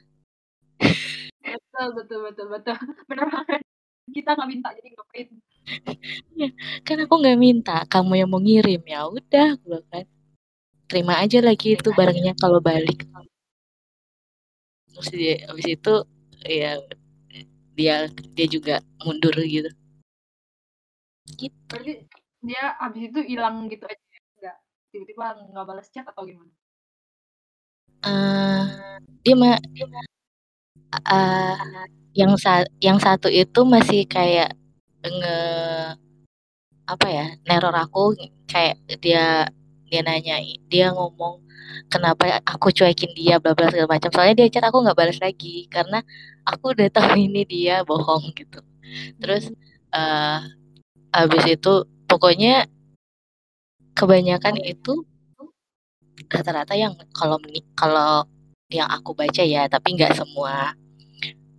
Betul 0.79 1.87
betul 1.95 2.19
betul 2.27 2.45
betul. 2.51 2.75
Benar 3.07 3.27
banget 3.31 3.63
kita 4.13 4.35
nggak 4.35 4.49
minta 4.49 4.69
jadi 4.75 4.89
ngapain? 4.93 5.27
Kan 6.87 6.97
aku 7.05 7.13
nggak 7.21 7.39
minta 7.39 7.77
kamu 7.85 8.13
yang 8.25 8.29
mau 8.29 8.41
ngirim. 8.41 8.81
Ya 8.85 9.05
udah 9.05 9.55
gue 9.59 9.79
kan 9.91 10.05
terima 10.89 11.21
aja 11.21 11.39
lagi 11.45 11.77
itu 11.77 11.89
barangnya 11.93 12.33
kalau 12.41 12.57
balik. 12.59 13.05
Terus 14.89 15.09
dia 15.13 15.35
habis 15.45 15.67
itu 15.69 15.93
ya 16.43 16.81
dia 17.77 17.95
dia 18.33 18.47
juga 18.49 18.75
mundur 19.05 19.35
gitu. 19.45 19.69
Gitu 21.37 21.55
berarti 21.69 22.09
dia 22.41 22.63
abis 22.81 23.01
itu 23.13 23.19
hilang 23.29 23.69
gitu 23.69 23.85
aja. 23.85 23.95
Ya? 23.95 24.19
nggak 24.39 24.55
tiba-tiba 24.89 25.25
nggak 25.53 25.65
balas 25.69 25.87
chat 25.93 26.07
atau 26.09 26.25
gimana? 26.25 26.51
Eh, 27.99 28.63
dia 29.21 29.35
mah 29.35 29.59
eh, 30.93 31.55
yang 32.17 32.33
sa 32.37 32.65
yang 32.81 32.97
satu 32.99 33.27
itu 33.29 33.59
masih 33.63 34.05
kayak 34.09 34.53
nge 35.05 35.37
apa 36.89 37.07
ya 37.07 37.25
neror 37.47 37.75
aku 37.77 38.17
kayak 38.49 38.81
dia 39.03 39.45
dia 39.89 40.01
nanya 40.01 40.41
dia 40.71 40.89
ngomong 40.93 41.45
kenapa 41.89 42.41
aku 42.45 42.73
cuekin 42.73 43.11
dia? 43.13 43.37
bla 43.41 43.53
bla 43.53 43.69
segala 43.69 43.97
macam. 43.97 44.09
Soalnya 44.13 44.45
dia 44.45 44.47
chat 44.53 44.65
aku 44.65 44.81
nggak 44.83 44.97
balas 44.97 45.19
lagi 45.21 45.69
karena 45.69 46.01
aku 46.45 46.73
udah 46.73 46.87
tahu 46.95 47.13
ini 47.17 47.41
dia 47.45 47.85
bohong 47.85 48.33
gitu. 48.37 48.59
Terus 49.21 49.53
eh 49.93 50.39
habis 51.13 51.43
itu 51.49 51.73
pokoknya 52.09 52.69
kebanyakan 53.97 54.55
itu 54.61 55.05
rata-rata 56.29 56.73
yang 56.77 56.93
kalau 57.13 57.37
kalau 57.73 58.25
yang 58.69 58.85
aku 58.85 59.17
baca 59.17 59.41
ya 59.41 59.65
tapi 59.65 59.97
nggak 59.97 60.13
semua. 60.13 60.77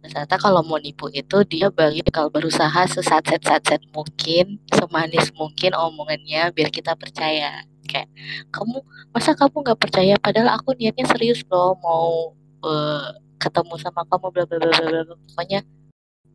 Rata-rata 0.00 0.36
kalau 0.40 0.62
mau 0.64 0.78
nipu 0.80 1.10
itu 1.12 1.42
dia 1.44 1.68
bagi 1.68 2.00
kalau 2.08 2.30
berusaha 2.32 2.86
sesat-set 2.88 3.82
mungkin 3.92 4.56
semanis 4.72 5.28
mungkin 5.36 5.74
omongannya 5.76 6.54
biar 6.54 6.70
kita 6.70 6.94
percaya. 6.94 7.66
Kayak 7.84 8.08
kamu 8.54 8.80
masa 9.10 9.34
kamu 9.34 9.56
nggak 9.66 9.80
percaya? 9.82 10.14
Padahal 10.22 10.54
aku 10.56 10.72
niatnya 10.78 11.04
serius 11.10 11.42
loh 11.50 11.74
mau 11.82 12.32
eh, 12.64 13.06
ketemu 13.42 13.74
sama 13.82 14.06
kamu 14.06 14.26
bla 14.30 14.44
bla 14.46 14.56
bla 14.62 14.70
bla. 14.70 15.00
Pokoknya 15.34 15.60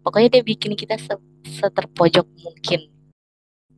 pokoknya 0.03 0.27
dia 0.37 0.43
bikin 0.43 0.75
kita 0.75 0.99
se- 0.99 1.31
seterpojok 1.47 2.27
mungkin. 2.43 2.91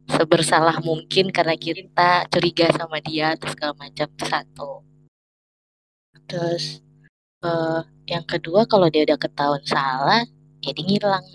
Sebersalah 0.10 0.82
mungkin 0.82 1.30
karena 1.30 1.54
kita 1.54 2.26
curiga 2.34 2.74
sama 2.74 2.98
dia 3.00 3.38
terus 3.38 3.54
segala 3.56 3.78
macam 3.78 4.10
satu. 4.20 4.84
Terus 6.28 6.87
eh, 7.48 7.80
yang 8.12 8.26
kedua 8.28 8.68
kalau 8.68 8.88
dia 8.92 9.04
udah 9.08 9.20
ketahuan 9.20 9.64
salah 9.64 10.24
dia 10.60 10.74
ngilang. 10.76 11.26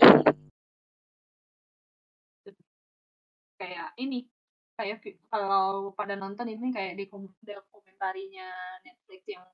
Kayak 3.57 3.89
ini 3.97 4.29
kayak 4.77 4.97
kalau 5.29 5.93
pada 5.93 6.17
nonton 6.17 6.49
ini 6.49 6.73
kayak 6.73 6.97
di 6.97 7.05
kom- 7.09 7.33
dokumentarinya 7.45 8.49
Netflix 8.85 9.21
yang 9.29 9.45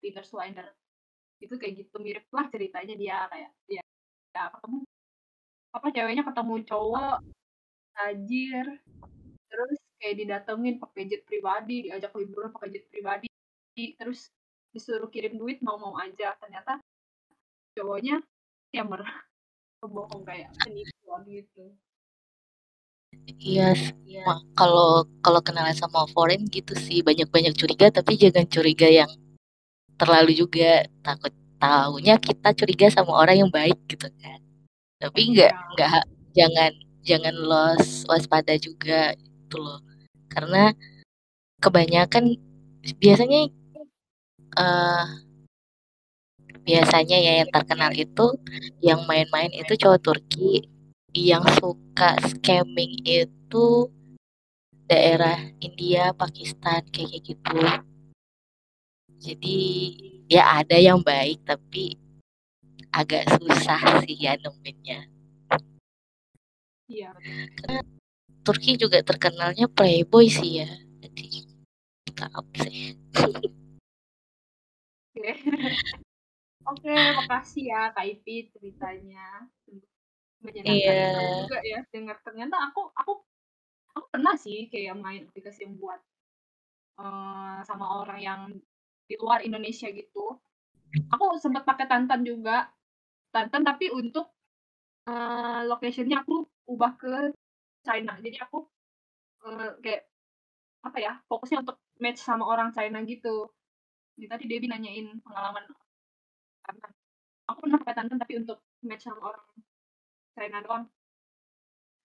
Tinder 0.00 0.24
Swinder 0.24 0.66
itu 1.42 1.54
kayak 1.58 1.74
gitu 1.86 1.96
mirip 1.98 2.26
lah 2.30 2.46
ceritanya 2.48 2.94
dia 2.94 3.16
kayak 3.28 3.50
dia 3.66 3.82
ya 4.32 4.48
ketemu 4.48 4.78
apa 5.72 5.86
ceweknya 5.92 6.24
ketemu 6.24 6.54
cowok 6.64 7.16
tajir 7.92 8.66
terus 9.50 9.78
kayak 10.00 10.16
didatengin 10.22 10.76
pakai 10.80 11.02
jet 11.10 11.22
pribadi 11.28 11.76
diajak 11.90 12.12
liburan 12.16 12.50
pakai 12.54 12.68
jet 12.72 12.86
pribadi 12.88 13.28
terus 14.00 14.32
disuruh 14.72 15.08
kirim 15.12 15.36
duit 15.38 15.60
mau-mau 15.60 15.94
aja. 16.00 16.34
Ternyata 16.40 16.80
cowoknya 17.76 18.20
scammer. 18.72 19.04
Bohong 19.82 20.22
kayak 20.22 20.54
penipuan 20.62 21.26
gitu. 21.26 21.74
Iya 23.38 23.74
semua 23.76 24.40
kalau 24.56 25.04
kalau 25.20 25.42
kenalan 25.42 25.74
sama 25.76 26.06
foreign 26.14 26.46
gitu 26.48 26.72
sih 26.78 27.04
banyak-banyak 27.04 27.52
curiga 27.54 27.92
tapi 27.92 28.16
jangan 28.16 28.46
curiga 28.46 28.86
yang 28.88 29.10
terlalu 29.98 30.38
juga. 30.38 30.86
Takut 31.02 31.34
tahunya 31.58 32.14
kita 32.22 32.54
curiga 32.54 32.86
sama 32.94 33.12
orang 33.18 33.42
yang 33.46 33.50
baik 33.50 33.78
gitu 33.90 34.06
kan. 34.22 34.38
Tapi 35.02 35.20
nggak 35.34 35.50
Ya. 35.50 35.66
nggak 35.74 36.02
jangan 36.32 36.72
jangan 37.02 37.34
los 37.34 38.06
waspada 38.06 38.54
juga 38.62 39.18
itu 39.18 39.56
loh. 39.58 39.82
Karena 40.30 40.70
kebanyakan 41.58 42.38
biasanya 43.02 43.50
eh 44.56 45.06
biasanya 46.62 47.18
ya 47.18 47.32
yang 47.42 47.50
terkenal 47.50 47.90
itu 47.96 48.26
yang 48.84 49.02
main-main 49.08 49.50
itu 49.52 49.74
cowok 49.78 50.00
Turki. 50.02 50.68
Yang 51.12 51.60
suka 51.60 52.16
scamming 52.24 53.04
itu 53.04 53.92
daerah 54.88 55.36
India 55.60 56.16
Pakistan 56.16 56.80
kayak 56.88 57.20
gitu. 57.20 57.60
Jadi 59.20 59.60
ya 60.32 60.64
ada 60.64 60.80
yang 60.80 61.04
baik 61.04 61.44
tapi 61.44 62.00
agak 62.96 63.28
susah 63.36 64.04
sih 64.08 64.16
ya 64.16 64.40
nemuinnya. 64.40 65.04
Iya. 66.88 67.12
Turki 68.42 68.80
juga 68.80 69.04
terkenalnya 69.04 69.68
playboy 69.68 70.32
sih 70.32 70.64
ya. 70.64 70.70
Jadi 71.04 71.44
tahu 72.16 72.44
sih 72.56 72.96
Oke. 75.12 75.30
Oke, 76.62 76.94
makasih 77.18 77.68
ya 77.68 77.92
Kak 77.92 78.06
Ipi 78.08 78.48
ceritanya. 78.48 79.44
Menyenangkan 80.40 80.94
Iya. 80.96 81.30
juga 81.44 81.58
ya 81.62 81.78
dengar 81.92 82.16
ternyata 82.24 82.56
aku 82.58 82.90
aku 82.96 83.12
aku 83.94 84.06
pernah 84.10 84.34
sih 84.34 84.66
kayak 84.72 84.96
main 84.98 85.28
aplikasi 85.28 85.68
yang 85.68 85.76
buat 85.78 86.00
eh, 86.98 87.58
sama 87.68 87.86
orang 88.02 88.20
yang 88.24 88.40
di 89.04 89.14
luar 89.20 89.44
Indonesia 89.44 89.92
gitu. 89.92 90.40
Aku 91.12 91.24
sempat 91.36 91.68
pakai 91.68 91.86
Tantan 91.86 92.24
juga. 92.24 92.72
Tantan 93.30 93.62
tapi 93.68 93.92
untuk 93.92 94.32
eh, 95.12 95.60
locationnya 95.68 96.24
aku 96.24 96.48
ubah 96.72 96.92
ke 96.96 97.36
China. 97.84 98.16
Jadi 98.16 98.38
aku 98.40 98.64
eh, 99.44 99.70
kayak 99.84 100.02
apa 100.82 100.98
ya 100.98 101.12
fokusnya 101.28 101.62
untuk 101.62 101.78
match 102.00 102.18
sama 102.24 102.48
orang 102.48 102.72
China 102.74 103.04
gitu. 103.06 103.52
Ini 104.16 104.26
tadi 104.28 104.44
Debbie 104.48 104.68
nanyain 104.70 105.08
pengalaman 105.24 105.64
Tantan. 106.62 106.92
Aku 107.48 107.58
pernah 107.64 107.80
Tantan 107.82 108.18
tapi 108.20 108.34
untuk 108.40 108.58
match 108.84 109.04
sama 109.08 109.32
orang 109.32 109.46
China 110.36 110.58
doang. 110.64 110.84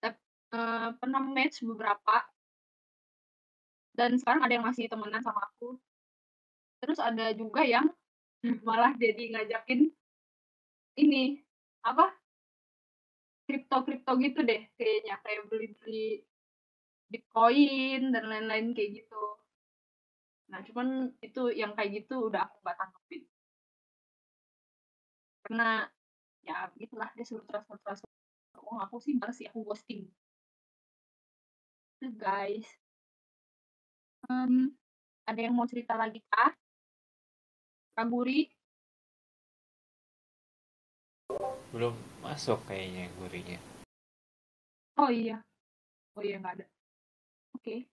Tep- 0.02 0.24
eh, 0.56 0.88
pernah 1.00 1.22
match 1.22 1.56
beberapa 1.64 2.16
dan 3.98 4.14
sekarang 4.14 4.42
ada 4.46 4.54
yang 4.56 4.66
masih 4.66 4.86
temenan 4.86 5.20
sama 5.20 5.42
aku. 5.42 5.76
Terus 6.78 6.98
ada 7.02 7.34
juga 7.34 7.66
yang 7.66 7.86
malah 8.66 8.94
jadi 8.94 9.34
ngajakin 9.34 9.90
ini 10.98 11.42
apa 11.86 12.10
kripto 13.46 13.76
kripto 13.86 14.12
gitu 14.24 14.40
deh 14.44 14.60
kayaknya 14.76 15.14
kayak 15.24 15.42
beli 15.50 15.68
beli 15.80 16.06
bitcoin 17.12 18.12
dan 18.12 18.24
lain-lain 18.28 18.66
kayak 18.76 18.90
gitu. 19.04 19.22
Nah 20.48 20.60
cuman 20.64 21.12
itu 21.20 21.52
yang 21.52 21.76
kayak 21.76 22.04
gitu 22.04 22.32
udah 22.32 22.48
aku 22.48 22.56
nggak 22.64 22.78
tanggepin 22.80 23.22
karena 25.48 25.88
ya 26.44 26.68
gitulah 26.76 27.08
dia 27.16 27.24
suruh 27.24 27.40
transfer 27.48 27.80
transfer. 27.80 28.12
Uang 28.60 28.84
aku 28.84 29.00
sih 29.00 29.16
males 29.16 29.32
sih 29.40 29.48
aku 29.48 29.64
ghosting. 29.64 30.04
Itu 31.96 32.12
guys. 32.20 32.68
Em, 34.28 34.76
ada 35.24 35.40
yang 35.40 35.56
mau 35.56 35.64
cerita 35.64 35.96
lagi 35.96 36.20
kah? 36.28 36.52
Kaguri? 37.96 38.52
Belum 41.72 41.96
masuk 42.20 42.60
kayaknya 42.68 43.08
gurinya. 43.16 43.56
Oh 45.00 45.08
iya. 45.08 45.40
Oh 46.12 46.20
iya 46.20 46.36
nggak 46.44 46.60
ada. 46.60 46.66
Oke 47.56 47.88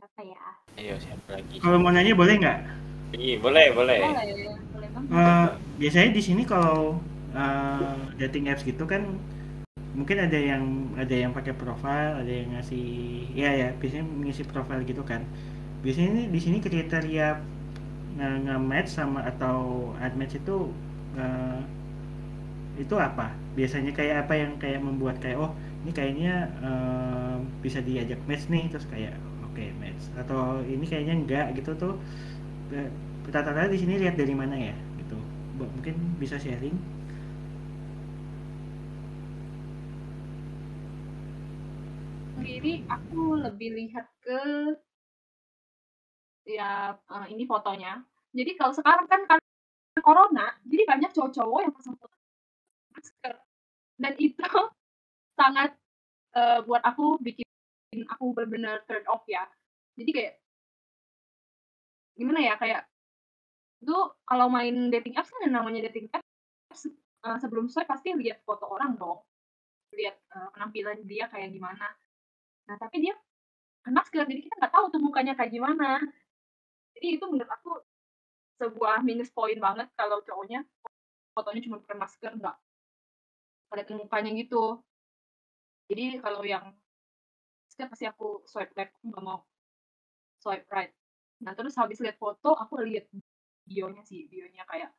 siapa 0.00 0.20
ya 0.24 0.40
ayo 0.80 0.94
siapa 0.96 1.28
lagi 1.36 1.56
Kalau 1.60 1.76
mau 1.82 1.92
nanya 1.92 2.14
boleh 2.16 2.34
nggak? 2.40 2.58
Iya, 3.10 3.36
boleh, 3.42 3.66
boleh. 3.74 3.98
boleh 4.00 4.56
boleh 4.72 4.88
banget 4.94 5.10
Eh, 5.12 5.46
biasanya 5.80 6.10
di 6.16 6.22
sini 6.22 6.42
kalau 6.46 6.96
eh, 7.34 7.94
dating 8.20 8.48
apps 8.48 8.62
gitu 8.64 8.84
kan 8.86 9.02
mungkin 9.92 10.18
ada 10.22 10.38
yang 10.38 10.64
ada 10.96 11.14
yang 11.14 11.32
pakai 11.34 11.52
profile, 11.58 12.22
ada 12.22 12.30
yang 12.30 12.48
ngasih 12.56 12.86
ya 13.34 13.50
ya 13.52 13.68
biasanya 13.80 14.04
ngisi 14.24 14.44
profile 14.46 14.82
gitu 14.86 15.02
kan. 15.02 15.22
Biasanya 15.84 16.30
di 16.30 16.40
sini 16.40 16.58
kriteria 16.64 17.28
nge- 18.18 18.40
nge-match 18.46 18.90
sama 18.98 19.20
atau 19.26 19.92
unmatch 19.98 20.34
itu 20.40 20.56
eh, 21.18 21.60
itu 22.80 22.94
apa? 22.96 23.34
Biasanya 23.56 23.92
kayak 23.92 24.16
apa 24.26 24.34
yang 24.38 24.52
kayak 24.62 24.80
membuat 24.80 25.16
kayak 25.20 25.38
oh 25.42 25.52
ini 25.84 25.90
kayaknya 25.92 26.32
eh, 26.64 27.36
bisa 27.64 27.78
diajak 27.84 28.20
match 28.28 28.46
nih 28.52 28.64
terus 28.72 28.86
kayak 28.88 29.14
oke 29.50 29.66
match 29.82 30.04
atau 30.14 30.62
ini 30.62 30.86
kayaknya 30.86 31.14
enggak 31.18 31.46
gitu 31.58 31.74
tuh. 31.74 31.94
Rata-rata 33.26 33.66
di 33.66 33.78
sini 33.82 33.98
lihat 33.98 34.14
dari 34.14 34.30
mana 34.30 34.54
ya 34.54 34.74
gitu. 35.02 35.18
Mungkin 35.58 36.22
bisa 36.22 36.38
sharing. 36.38 36.78
Sendiri 42.38 42.86
aku 42.86 43.36
lebih 43.42 43.74
lihat 43.74 44.06
ke 44.22 44.40
ya 46.46 46.94
eh, 46.94 47.26
ini 47.34 47.44
fotonya. 47.44 48.06
Jadi 48.30 48.54
kalau 48.54 48.70
sekarang 48.70 49.10
kan 49.10 49.26
karena 49.26 50.00
corona 50.00 50.46
jadi 50.62 50.86
banyak 50.86 51.10
cowok-cowok 51.10 51.60
yang 51.66 51.74
pasang 51.74 51.94
masker. 52.94 53.34
Dan 53.98 54.14
itu 54.16 54.38
sangat 55.38 55.74
eh, 56.38 56.62
buat 56.62 56.86
aku 56.86 57.18
bikin 57.18 57.49
aku 57.90 58.24
benar-benar 58.34 58.86
turn 58.86 59.02
off 59.10 59.26
ya. 59.26 59.42
Jadi 59.98 60.10
kayak 60.14 60.34
gimana 62.14 62.38
ya 62.38 62.54
kayak 62.60 62.86
itu 63.80 63.96
kalau 64.28 64.46
main 64.52 64.92
dating 64.92 65.16
apps 65.16 65.32
kan 65.32 65.50
namanya 65.50 65.88
dating 65.90 66.06
apps 66.12 66.86
eh, 67.24 67.38
sebelum 67.40 67.66
swipe 67.66 67.90
pasti 67.90 68.14
lihat 68.14 68.46
foto 68.46 68.70
orang 68.70 68.94
dong. 68.94 69.18
Lihat 69.96 70.16
eh, 70.16 70.48
penampilan 70.54 71.02
dia 71.04 71.26
kayak 71.26 71.50
gimana. 71.50 71.90
Nah 72.70 72.76
tapi 72.78 73.02
dia 73.02 73.14
pakai 73.80 73.96
masker 73.96 74.24
jadi 74.28 74.40
kita 74.44 74.54
nggak 74.60 74.74
tahu 74.76 74.84
tuh 74.94 75.00
mukanya 75.02 75.34
kayak 75.34 75.50
gimana. 75.50 75.98
Jadi 76.94 77.06
itu 77.18 77.24
menurut 77.26 77.50
aku 77.50 77.82
sebuah 78.60 79.02
minus 79.02 79.32
point 79.32 79.56
banget 79.56 79.88
kalau 79.96 80.20
cowoknya 80.20 80.62
fotonya 81.32 81.64
cuma 81.64 81.80
pakai 81.80 81.96
masker 81.96 82.32
nggak 82.36 82.56
kelihatan 83.72 83.96
mukanya 84.04 84.30
gitu. 84.36 84.84
Jadi 85.90 86.20
kalau 86.22 86.44
yang 86.46 86.70
masker 87.80 87.88
pasti 87.96 88.04
aku 88.04 88.44
swipe 88.44 88.76
left 88.76 88.92
aku 89.00 89.04
nggak 89.08 89.24
mau 89.24 89.40
swipe 90.44 90.68
right 90.68 90.92
nah 91.40 91.56
terus 91.56 91.72
habis 91.80 91.96
lihat 92.04 92.20
foto 92.20 92.52
aku 92.52 92.84
lihat 92.84 93.08
bionya 93.64 94.04
sih 94.04 94.28
bionya 94.28 94.68
kayak 94.68 94.92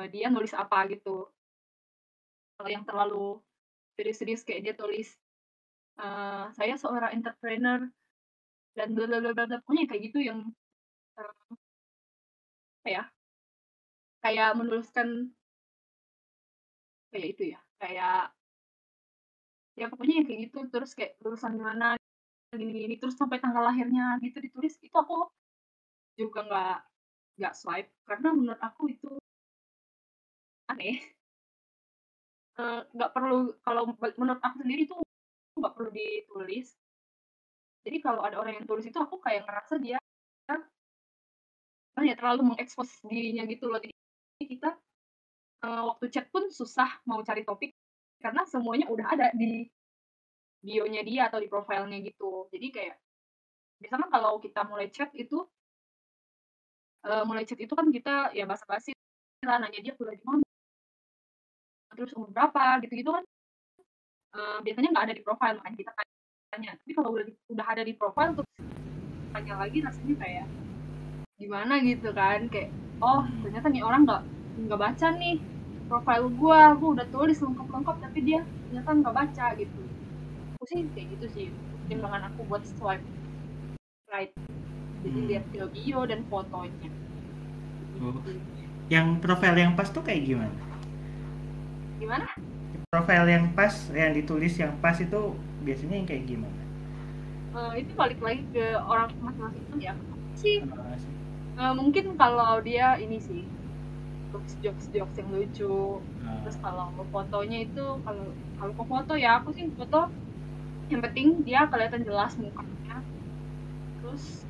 eh, 0.00 0.06
dia 0.08 0.32
nulis 0.32 0.56
apa 0.56 0.88
gitu 0.88 1.28
kalau 2.56 2.70
yang 2.72 2.88
terlalu 2.88 3.36
serius-serius 4.00 4.40
kayak 4.48 4.64
dia 4.64 4.72
tulis 4.72 5.12
eh, 6.00 6.44
saya 6.56 6.74
seorang 6.80 7.12
entrepreneur 7.12 7.84
dan 8.72 8.88
bla 8.96 9.04
bla 9.04 9.20
bla 9.20 9.36
bla 9.36 9.44
bla. 9.44 9.58
pokoknya 9.60 9.84
kayak 9.92 10.02
gitu 10.08 10.18
yang 10.24 10.40
eh, 11.20 11.36
apa 12.80 12.88
ya 12.88 13.04
kayak 14.24 14.56
menuliskan 14.56 15.28
kayak 17.12 17.28
itu 17.36 17.44
ya 17.52 17.60
kayak 17.76 18.32
ya 19.80 19.86
pokoknya 19.90 20.14
yang 20.22 20.26
kayak 20.28 20.40
gitu. 20.48 20.58
Terus 20.72 20.90
kayak 20.96 21.12
lulusan 21.24 21.54
mana 21.56 21.96
gini 22.52 22.84
gini 22.84 22.94
terus 23.00 23.16
sampai 23.16 23.40
tanggal 23.40 23.64
lahirnya 23.64 24.20
gitu 24.20 24.36
ditulis 24.44 24.76
itu 24.84 24.92
aku 24.92 25.24
juga 26.20 26.40
nggak 26.48 26.76
nggak 27.40 27.54
swipe. 27.56 27.90
Karena 28.08 28.28
menurut 28.36 28.60
aku 28.60 28.82
itu 28.92 29.08
aneh. 30.70 31.00
Eh, 32.60 32.80
nggak 32.92 33.10
perlu 33.16 33.56
kalau 33.64 33.82
menurut 34.20 34.42
aku 34.44 34.56
sendiri 34.60 34.84
tuh 34.84 35.00
nggak 35.56 35.74
perlu 35.76 35.90
ditulis. 35.92 36.68
Jadi 37.82 37.98
kalau 37.98 38.22
ada 38.22 38.36
orang 38.38 38.62
yang 38.62 38.66
tulis 38.68 38.86
itu 38.86 38.98
aku 39.00 39.18
kayak 39.18 39.42
ngerasa 39.48 39.74
dia 39.82 39.98
apa 41.92 42.08
ya 42.08 42.16
terlalu 42.16 42.42
mengekspos 42.52 42.88
dirinya 43.08 43.44
gitu 43.48 43.68
loh. 43.72 43.80
Jadi 43.80 43.92
kita 44.44 44.76
eh, 45.64 45.82
waktu 45.88 46.04
chat 46.12 46.26
pun 46.28 46.48
susah 46.52 47.00
mau 47.08 47.20
cari 47.24 47.42
topik 47.48 47.72
karena 48.22 48.46
semuanya 48.46 48.86
udah 48.86 49.06
ada 49.10 49.28
di 49.34 49.66
bionya 50.62 51.02
dia 51.02 51.26
atau 51.26 51.42
di 51.42 51.50
profilnya 51.50 51.98
gitu. 52.06 52.46
Jadi 52.54 52.66
kayak 52.70 52.96
biasanya 53.82 54.06
kalau 54.08 54.38
kita 54.38 54.62
mulai 54.62 54.88
chat 54.94 55.10
itu 55.18 55.42
eh, 57.02 57.24
mulai 57.26 57.42
chat 57.42 57.58
itu 57.58 57.74
kan 57.74 57.90
kita 57.90 58.30
ya 58.30 58.46
basa-basi 58.46 58.94
lah 59.42 59.58
nanya 59.58 59.82
dia 59.82 59.90
kuliah 59.98 60.14
di 60.14 60.22
mana 60.22 60.46
terus 61.98 62.14
umur 62.14 62.30
berapa 62.30 62.78
gitu-gitu 62.86 63.10
kan 63.10 63.24
eh, 64.38 64.58
biasanya 64.62 64.88
nggak 64.94 65.04
ada 65.10 65.14
di 65.18 65.22
profile 65.26 65.58
makanya 65.58 65.76
kita 65.82 65.92
tanya. 66.54 66.70
Tapi 66.78 66.92
kalau 66.94 67.10
udah 67.18 67.26
udah 67.50 67.66
ada 67.66 67.82
di 67.82 67.92
profile 67.98 68.32
terus 68.38 68.50
tanya 69.34 69.54
lagi 69.58 69.78
rasanya 69.82 70.16
kayak 70.22 70.46
gimana? 71.42 71.74
gitu 71.82 72.14
kan 72.14 72.46
kayak 72.46 72.70
oh 73.02 73.26
ternyata 73.42 73.66
nih 73.66 73.82
orang 73.82 74.06
nggak 74.06 74.22
nggak 74.62 74.78
baca 74.78 75.08
nih 75.18 75.36
profile 75.92 76.24
gua 76.40 76.72
gua 76.72 76.96
udah 76.96 77.06
tulis 77.12 77.36
lengkap-lengkap 77.36 77.96
tapi 78.00 78.18
dia 78.24 78.40
ternyata 78.72 78.90
nggak 78.96 79.12
baca 79.12 79.46
gitu. 79.60 79.80
Aku 80.56 80.64
sih 80.64 80.88
kayak 80.96 81.06
gitu 81.20 81.26
sih 81.36 81.46
pertimbangan 81.84 82.32
aku 82.32 82.48
buat 82.48 82.64
swipe 82.64 83.04
right. 84.08 84.32
Jadi 85.04 85.18
Hmm. 85.20 85.28
lihat 85.28 85.44
ke 85.52 85.60
bio 85.68 86.00
dan 86.08 86.24
fotonya. 86.32 86.88
Oh. 88.00 88.18
yang 88.90 89.20
profile 89.22 89.56
yang 89.56 89.72
pas 89.76 89.92
tuh 89.92 90.02
kayak 90.02 90.26
gimana? 90.26 90.52
Gimana? 92.00 92.26
Profile 92.88 93.28
yang 93.30 93.44
pas 93.52 93.72
yang 93.92 94.16
ditulis 94.16 94.56
yang 94.58 94.72
pas 94.80 94.96
itu 94.96 95.36
biasanya 95.62 95.96
yang 96.02 96.08
kayak 96.08 96.24
gimana? 96.24 96.60
Eh, 97.52 97.84
itu 97.84 97.92
balik 97.94 98.20
lagi 98.24 98.42
ke 98.50 98.64
orang 98.80 99.12
masing-masing 99.20 99.64
ya. 99.76 99.94
Sih. 100.40 100.64
Eh, 101.52 101.72
mungkin 101.76 102.16
kalau 102.16 102.58
dia 102.64 102.96
ini 102.96 103.20
sih 103.20 103.44
jokes 104.42 104.58
jokes 104.58 104.86
jokes 104.90 105.16
yang 105.18 105.30
lucu. 105.30 106.02
Eh, 106.02 106.38
terus 106.42 106.56
kalau 106.58 106.90
fotonya 107.14 107.58
itu 107.62 107.84
kalau 108.02 108.26
kalau 108.58 108.72
ke 108.74 108.84
foto 108.90 109.12
ya 109.14 109.38
aku 109.38 109.54
sih 109.54 109.70
foto 109.78 110.10
yang 110.90 111.00
penting 111.00 111.46
dia 111.46 111.70
kelihatan 111.70 112.02
jelas 112.02 112.34
mukanya. 112.34 112.98
Terus 114.02 114.42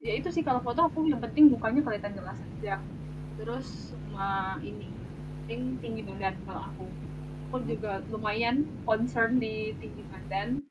ya 0.00 0.16
itu 0.16 0.28
sih 0.32 0.40
kalau 0.40 0.64
foto 0.64 0.88
aku 0.88 1.04
yang 1.04 1.20
penting 1.20 1.52
mukanya 1.52 1.84
kelihatan 1.84 2.16
jelas 2.16 2.38
aja. 2.40 2.80
Terus 3.36 3.92
sama 3.92 4.56
ini 4.64 4.88
penting 5.44 5.76
tinggi 5.84 6.02
badan 6.08 6.34
kalau 6.48 6.62
aku. 6.72 6.86
Aku 7.50 7.56
juga 7.66 8.00
lumayan 8.08 8.64
concern 8.86 9.36
di 9.36 9.76
tinggi 9.76 10.02
badan. 10.08 10.64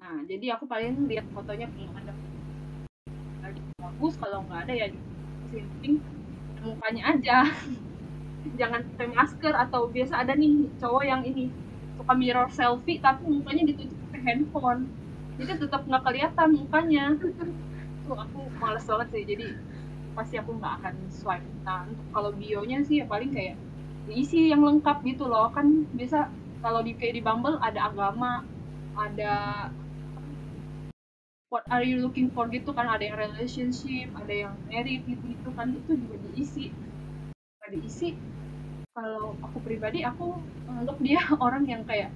Nah 0.00 0.24
jadi 0.24 0.56
aku 0.56 0.64
paling 0.64 1.04
lihat 1.04 1.28
fotonya 1.36 1.68
kalau 1.68 1.92
ada 2.00 2.12
ada 3.44 3.60
bagus 3.76 4.14
kalau 4.16 4.40
nggak 4.48 4.60
ada 4.68 4.72
ya 4.72 4.86
yang 5.52 5.68
penting 5.80 6.00
mukanya 6.62 7.02
aja. 7.14 7.38
Jangan 8.60 8.80
pakai 8.94 9.08
masker 9.12 9.54
atau 9.54 9.90
biasa 9.90 10.24
ada 10.24 10.32
nih 10.34 10.70
cowok 10.78 11.04
yang 11.04 11.22
ini 11.26 11.52
suka 11.98 12.12
mirror 12.14 12.48
selfie 12.54 13.02
tapi 13.02 13.26
mukanya 13.26 13.68
ditutup 13.74 13.98
pakai 14.08 14.20
handphone. 14.24 14.82
Jadi 15.38 15.52
tetap 15.62 15.82
nggak 15.86 16.02
kelihatan 16.02 16.48
mukanya. 16.54 17.04
Tuh 18.06 18.16
aku 18.16 18.40
males 18.58 18.84
banget 18.86 19.08
sih. 19.14 19.22
Jadi 19.26 19.46
pasti 20.14 20.34
aku 20.40 20.50
nggak 20.58 20.74
akan 20.82 20.94
swipe. 21.12 21.46
Nah 21.62 21.86
untuk 21.86 22.06
kalau 22.10 22.30
bionya 22.34 22.82
sih 22.82 23.02
ya 23.02 23.06
paling 23.06 23.30
kayak 23.30 23.54
diisi 24.10 24.50
yang 24.50 24.62
lengkap 24.64 25.04
gitu 25.04 25.28
loh. 25.28 25.50
Kan 25.54 25.86
biasa 25.94 26.30
kalau 26.62 26.82
di 26.82 26.94
kayak 26.98 27.18
di 27.18 27.22
Bumble 27.22 27.58
ada 27.62 27.90
agama 27.90 28.42
ada 28.98 29.34
what 31.48 31.64
are 31.72 31.80
you 31.84 32.00
looking 32.04 32.28
for 32.32 32.48
gitu 32.48 32.70
kan? 32.76 32.88
Ada 32.88 33.08
yang 33.12 33.16
relationship 33.16 34.12
ada 34.16 34.32
yang 34.32 34.54
married 34.68 35.04
gitu 35.08 35.24
gitu 35.32 35.48
kan. 35.56 35.72
Itu 35.72 35.96
juga 35.96 36.16
diisi. 36.28 36.72
Nggak 37.60 37.70
diisi. 37.76 38.08
Kalau 38.92 39.36
aku 39.40 39.58
pribadi 39.64 40.04
aku 40.04 40.36
anggap 40.68 40.96
dia 41.00 41.20
orang 41.44 41.64
yang 41.64 41.82
kayak 41.88 42.12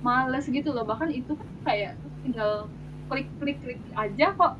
males 0.00 0.48
gitu 0.48 0.72
loh. 0.72 0.84
Bahkan 0.88 1.12
itu 1.12 1.36
kan 1.36 1.48
kayak 1.68 1.92
tinggal 2.24 2.66
klik 3.12 3.28
klik 3.38 3.60
klik 3.60 3.80
aja 3.92 4.32
kok. 4.32 4.54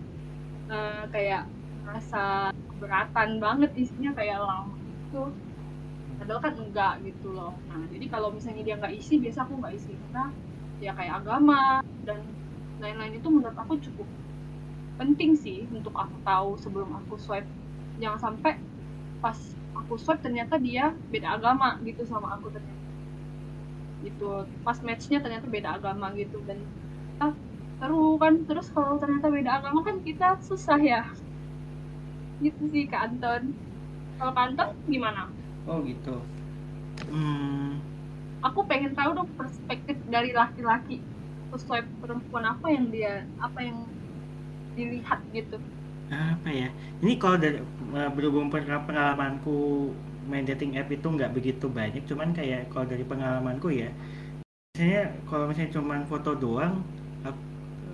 Eh, 0.70 1.04
kayak 1.10 1.42
rasa 1.82 2.54
keberatan 2.70 3.42
banget 3.42 3.70
isinya 3.74 4.12
kayak 4.14 4.38
lama 4.44 4.76
gitu. 4.78 5.32
Padahal 6.20 6.40
kan 6.44 6.54
enggak 6.60 6.94
gitu 7.08 7.32
loh. 7.32 7.56
Nah 7.72 7.80
jadi 7.88 8.06
kalau 8.12 8.28
misalnya 8.28 8.62
dia 8.62 8.76
nggak 8.76 8.92
isi 8.92 9.16
biasa 9.16 9.48
aku 9.48 9.56
nggak 9.64 9.74
isi. 9.80 9.96
Karena 9.96 10.28
ya 10.80 10.92
kayak 10.96 11.24
agama 11.24 11.80
dan 12.04 12.20
lain-lain 12.80 13.20
itu 13.20 13.28
menurut 13.28 13.54
aku 13.54 13.76
cukup 13.78 14.08
penting 14.96 15.32
sih 15.36 15.64
untuk 15.72 15.92
aku 15.96 16.16
tahu 16.24 16.56
sebelum 16.60 16.90
aku 17.04 17.16
swipe. 17.20 17.48
Jangan 18.00 18.20
sampai 18.32 18.60
pas 19.20 19.36
aku 19.76 20.00
swipe 20.00 20.20
ternyata 20.24 20.56
dia 20.56 20.92
beda 21.12 21.40
agama 21.40 21.76
gitu 21.84 22.04
sama 22.08 22.36
aku 22.36 22.52
ternyata. 22.52 22.84
Gitu. 24.04 24.28
Pas 24.64 24.76
matchnya 24.80 25.20
ternyata 25.20 25.46
beda 25.48 25.76
agama 25.76 26.12
gitu 26.16 26.40
dan 26.48 26.60
ah, 27.20 27.32
seru 27.80 28.16
kan? 28.20 28.44
Terus 28.44 28.68
kalau 28.72 28.96
ternyata 29.00 29.28
beda 29.28 29.60
agama 29.64 29.80
kan 29.84 30.00
kita 30.00 30.40
susah 30.44 30.80
ya. 30.80 31.04
Gitu 32.40 32.60
sih 32.72 32.88
Kak 32.88 33.12
Anton. 33.12 33.52
Kalau 34.20 34.32
Kak 34.32 34.44
Anton 34.52 34.68
gimana? 34.88 35.28
Oh 35.68 35.80
gitu. 35.84 36.20
Hmm, 37.08 37.80
aku 38.44 38.60
pengen 38.68 38.92
tahu 38.92 39.16
dong 39.16 39.30
perspektif 39.40 39.96
dari 40.12 40.36
laki-laki 40.36 41.00
sesuai 41.52 41.80
perempuan 42.02 42.44
apa 42.46 42.66
yang 42.70 42.86
dia 42.94 43.12
apa 43.46 43.58
yang 43.66 43.78
dilihat 44.76 45.20
gitu? 45.34 45.56
Apa 46.10 46.48
ya? 46.50 46.68
Ini 47.02 47.12
kalau 47.22 47.36
dari 47.38 47.58
eh, 47.98 48.10
berhubung 48.16 48.48
pengalamanku 48.50 49.58
main 50.30 50.46
dating 50.46 50.78
app 50.78 50.90
itu 50.92 51.06
nggak 51.16 51.32
begitu 51.34 51.66
banyak 51.66 52.02
cuman 52.06 52.30
kayak 52.30 52.70
kalau 52.70 52.86
dari 52.86 53.02
pengalamanku 53.02 53.68
ya 53.74 53.90
biasanya 54.74 55.02
kalau 55.28 55.44
misalnya 55.50 55.72
cuman 55.76 56.00
foto 56.10 56.30
doang 56.38 56.74
aku, 57.26 57.40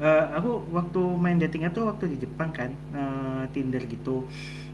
eh, 0.05 0.25
aku 0.37 0.51
waktu 0.77 1.01
main 1.25 1.39
dating 1.43 1.65
app 1.67 1.75
tuh 1.79 1.87
waktu 1.91 2.05
di 2.13 2.19
Jepang 2.25 2.51
kan 2.53 2.71
eh, 2.95 3.43
Tinder 3.55 3.83
gitu. 3.89 4.27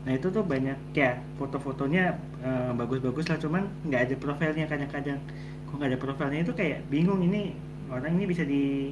Nah 0.05 0.13
itu 0.19 0.27
tuh 0.35 0.43
banyak 0.43 0.79
ya 0.97 1.19
foto-fotonya 1.39 2.03
eh, 2.43 2.71
bagus-bagus 2.79 3.27
lah 3.31 3.39
cuman 3.45 3.63
nggak 3.87 4.03
ada 4.11 4.15
profilnya 4.19 4.67
kadang-kadang. 4.73 5.21
Kok 5.71 5.75
nggak 5.79 5.91
ada 5.95 6.01
profilnya? 6.05 6.39
Itu 6.45 6.53
kayak 6.61 6.79
bingung 6.93 7.21
ini 7.29 7.55
orang 7.93 8.17
ini 8.17 8.25
bisa 8.27 8.43
di 8.43 8.91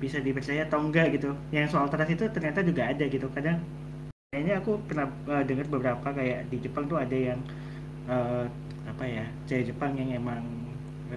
bisa 0.00 0.16
dipercaya 0.18 0.64
atau 0.64 0.80
enggak 0.80 1.12
gitu. 1.20 1.36
Yang 1.52 1.76
soal 1.76 1.86
trust 1.92 2.10
itu 2.16 2.24
ternyata 2.32 2.64
juga 2.64 2.88
ada 2.88 3.04
gitu. 3.04 3.28
Kadang 3.30 3.60
kayaknya 4.32 4.54
aku 4.64 4.80
pernah 4.88 5.06
eh, 5.28 5.44
dengar 5.44 5.66
beberapa 5.68 6.08
kayak 6.16 6.48
di 6.48 6.56
Jepang 6.64 6.88
tuh 6.88 6.98
ada 6.98 7.16
yang 7.16 7.38
eh, 8.08 8.44
apa 8.88 9.04
ya 9.04 9.24
cewek 9.44 9.70
Jepang 9.70 9.92
yang 10.00 10.10
emang 10.16 10.40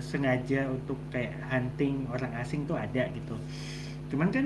sengaja 0.01 0.65
untuk 0.74 0.97
kayak 1.13 1.38
hunting 1.47 2.09
orang 2.11 2.34
asing 2.41 2.67
tuh 2.67 2.76
ada 2.76 3.07
gitu. 3.13 3.39
Cuman 4.11 4.30
kan 4.34 4.45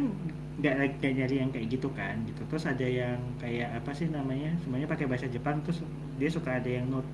nggak 0.58 0.74
nggak 1.00 1.14
nyari 1.18 1.36
yang 1.42 1.50
kayak 1.50 1.68
gitu 1.74 1.90
kan 1.98 2.22
gitu. 2.30 2.42
Terus 2.46 2.66
ada 2.70 2.86
yang 2.86 3.18
kayak 3.42 3.82
apa 3.82 3.92
sih 3.98 4.12
namanya 4.12 4.54
semuanya 4.62 4.86
pakai 4.86 5.10
bahasa 5.10 5.26
Jepang. 5.32 5.64
Terus 5.66 5.82
dia 6.22 6.30
suka 6.30 6.62
ada 6.62 6.70
yang 6.70 6.86
note 6.92 7.10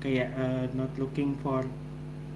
kayak 0.00 0.28
eh, 0.32 0.64
not 0.72 0.92
looking 0.96 1.36
for 1.40 1.64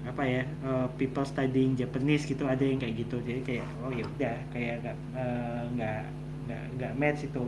apa 0.07 0.23
ya 0.23 0.43
eh, 0.47 0.87
people 0.95 1.27
studying 1.27 1.75
Japanese 1.75 2.23
gitu 2.23 2.47
ada 2.47 2.61
yang 2.63 2.79
kayak 2.79 2.95
gitu. 3.03 3.17
Jadi 3.23 3.41
kayak 3.43 3.67
oh 3.83 3.91
ya 3.91 4.03
udah 4.07 4.37
kayak 4.53 4.75
eh, 5.15 5.61
nggak 5.75 6.01
nggak 6.47 6.63
nggak 6.79 6.91
match 6.95 7.27
itu. 7.27 7.43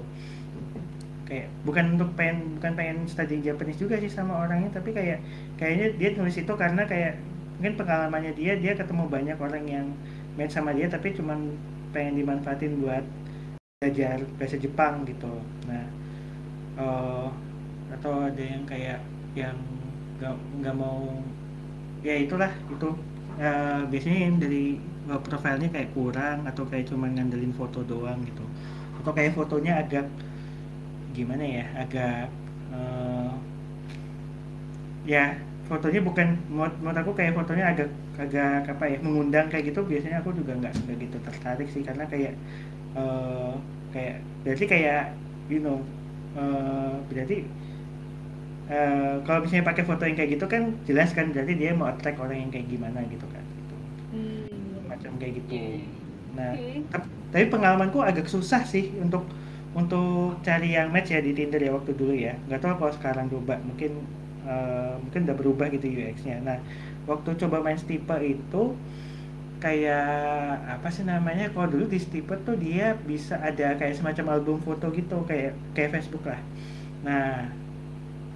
Kayak 1.28 1.48
bukan 1.64 1.86
untuk 1.96 2.10
pengen 2.20 2.60
bukan 2.60 2.72
pengen 2.76 2.98
study 3.08 3.40
Japanese 3.40 3.80
juga 3.80 3.96
sih 4.04 4.12
sama 4.12 4.44
orangnya 4.44 4.76
tapi 4.76 4.92
kayak 4.92 5.24
kayaknya 5.56 5.88
dia 5.96 6.10
tulis 6.12 6.36
itu 6.36 6.54
karena 6.60 6.84
kayak 6.84 7.16
mungkin 7.56 7.78
pengalamannya 7.80 8.34
dia 8.36 8.58
dia 8.60 8.74
ketemu 8.76 9.08
banyak 9.08 9.38
orang 9.40 9.64
yang 9.70 9.88
match 10.36 10.58
sama 10.58 10.76
dia 10.76 10.92
tapi 10.92 11.16
cuman 11.16 11.56
pengen 11.96 12.20
dimanfaatin 12.20 12.84
buat 12.84 13.04
belajar 13.80 14.20
bahasa 14.36 14.58
Jepang 14.60 15.08
gitu. 15.08 15.32
Nah 15.72 15.86
eh, 16.76 17.28
atau 17.96 18.28
ada 18.28 18.44
yang 18.44 18.64
kayak 18.68 19.00
yang 19.36 19.56
nggak 20.20 20.36
nggak 20.62 20.76
mau 20.76 21.08
ya 22.08 22.16
itulah 22.18 22.52
itu. 22.74 22.90
Eh, 23.42 23.82
biasanya 23.92 24.20
dari 24.44 24.78
eh, 25.10 25.22
profilnya 25.26 25.70
kayak 25.74 25.90
kurang 25.98 26.38
atau 26.50 26.64
kayak 26.70 26.86
cuma 26.92 27.08
ngandelin 27.10 27.54
foto 27.56 27.80
doang 27.86 28.20
gitu. 28.28 28.44
Atau 29.02 29.12
kayak 29.18 29.34
fotonya 29.38 29.82
agak 29.82 30.06
gimana 31.12 31.44
ya 31.44 31.66
agak 31.76 32.32
eh, 32.72 33.32
ya 35.06 35.34
fotonya 35.66 36.02
bukan 36.04 36.28
menurut, 36.52 36.98
aku 36.98 37.12
kayak 37.16 37.34
fotonya 37.38 37.66
agak 37.74 37.90
agak 38.20 38.70
apa 38.70 38.86
ya 38.86 38.98
mengundang 39.02 39.48
kayak 39.50 39.72
gitu 39.74 39.82
biasanya 39.88 40.22
aku 40.22 40.36
juga 40.36 40.54
nggak 40.60 40.74
nggak 40.86 40.98
gitu 41.00 41.18
tertarik 41.26 41.68
sih. 41.74 41.82
Karena 41.82 42.06
kayak 42.06 42.34
eh, 42.98 43.54
kayak 43.94 44.16
berarti 44.46 44.66
kayak 44.68 45.04
you 45.52 45.60
know 45.64 45.80
eh, 46.38 46.96
berarti 47.10 47.38
eh, 48.76 49.14
kalau 49.26 49.40
misalnya 49.44 49.66
pakai 49.70 49.84
foto 49.90 50.04
yang 50.08 50.18
kayak 50.20 50.32
gitu 50.36 50.46
kan 50.54 50.62
jelas 50.88 51.10
kan 51.18 51.26
berarti 51.34 51.54
dia 51.62 51.72
mau 51.80 51.88
attract 51.92 52.18
orang 52.24 52.38
yang 52.48 52.52
kayak 52.54 52.68
gimana 52.74 53.00
gitu 53.14 53.26
kan. 53.34 53.44
Gitu 53.58 53.76
hmm. 54.12 54.88
macam 54.90 55.12
kayak 55.22 55.34
gitu. 55.44 55.56
Nah 56.38 56.52
Oke. 56.56 56.88
tap- 56.92 57.12
tapi 57.34 57.46
pengalamanku 57.54 58.00
agak 58.04 58.28
susah 58.28 58.62
sih 58.68 58.86
untuk 59.04 59.24
untuk 59.80 60.40
cari 60.44 60.76
yang 60.78 60.92
match 60.96 61.10
ya 61.16 61.20
di 61.24 61.32
Tinder 61.38 61.62
ya 61.64 61.72
waktu 61.78 61.92
dulu 62.00 62.14
ya. 62.16 62.34
Nggak 62.48 62.60
tahu 62.64 62.74
kalau 62.82 62.94
sekarang 62.98 63.26
berubah 63.32 63.58
mungkin 63.68 63.92
eh, 64.48 64.94
mungkin 65.04 65.22
udah 65.28 65.38
berubah 65.38 65.68
gitu 65.76 65.86
UX-nya 65.88 66.36
nah 66.48 66.58
waktu 67.10 67.30
coba 67.42 67.58
main 67.66 67.78
Stipe 67.82 68.16
itu 68.24 68.64
kayak 69.62 70.02
apa 70.74 70.88
sih 70.96 71.04
namanya 71.06 71.44
kalau 71.54 71.68
dulu 71.74 71.86
di 71.94 72.00
Stipe 72.02 72.34
tuh 72.48 72.56
dia 72.58 72.98
bisa 73.10 73.38
ada 73.38 73.78
kayak 73.80 73.94
semacam 74.00 74.26
album 74.42 74.58
foto 74.66 74.90
gitu 75.00 75.16
kayak 75.30 75.54
kayak 75.76 75.90
Facebook 75.96 76.24
lah. 76.26 76.42
Nah 77.06 77.54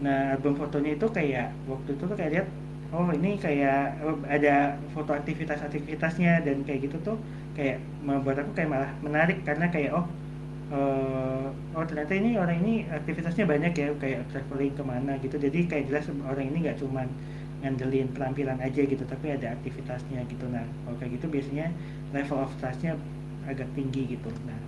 nah 0.04 0.36
album 0.36 0.54
fotonya 0.60 0.92
itu 1.00 1.08
kayak 1.18 1.48
waktu 1.72 1.90
itu 1.96 2.04
tuh 2.10 2.18
kayak 2.20 2.32
lihat 2.36 2.48
oh 2.96 3.08
ini 3.16 3.30
kayak 3.40 3.96
oh, 4.04 4.16
ada 4.28 4.76
foto 4.94 5.12
aktivitas-aktivitasnya 5.16 6.44
dan 6.46 6.58
kayak 6.68 6.80
gitu 6.92 6.98
tuh 7.08 7.18
kayak 7.56 7.80
membuat 8.04 8.44
aku 8.44 8.52
kayak 8.58 8.70
malah 8.76 8.92
menarik 9.06 9.38
karena 9.48 9.66
kayak 9.72 9.92
oh 9.96 10.06
eh, 10.74 11.46
oh 11.78 11.86
ternyata 11.90 12.14
ini 12.18 12.30
orang 12.42 12.58
ini 12.64 12.74
aktivitasnya 12.90 13.46
banyak 13.48 13.74
ya 13.78 13.88
kayak 14.02 14.20
traveling 14.32 14.74
ke 14.76 14.84
mana 14.86 15.12
gitu. 15.24 15.36
Jadi 15.40 15.60
kayak 15.70 15.86
jelas 15.92 16.06
orang 16.26 16.46
ini 16.52 16.58
nggak 16.66 16.78
cuman 16.82 17.08
ngandelin 17.64 18.08
penampilan 18.14 18.60
aja 18.62 18.82
gitu 18.86 19.04
tapi 19.08 19.34
ada 19.36 19.54
aktivitasnya 19.56 20.20
gitu. 20.30 20.46
Nah 20.52 20.66
kalau 20.86 20.98
kayak 21.00 21.12
gitu 21.22 21.28
biasanya 21.32 21.68
level 22.16 22.40
of 22.46 22.52
trustnya 22.62 22.94
agak 23.50 23.68
tinggi 23.78 24.18
gitu. 24.18 24.30
Nah 24.50 24.60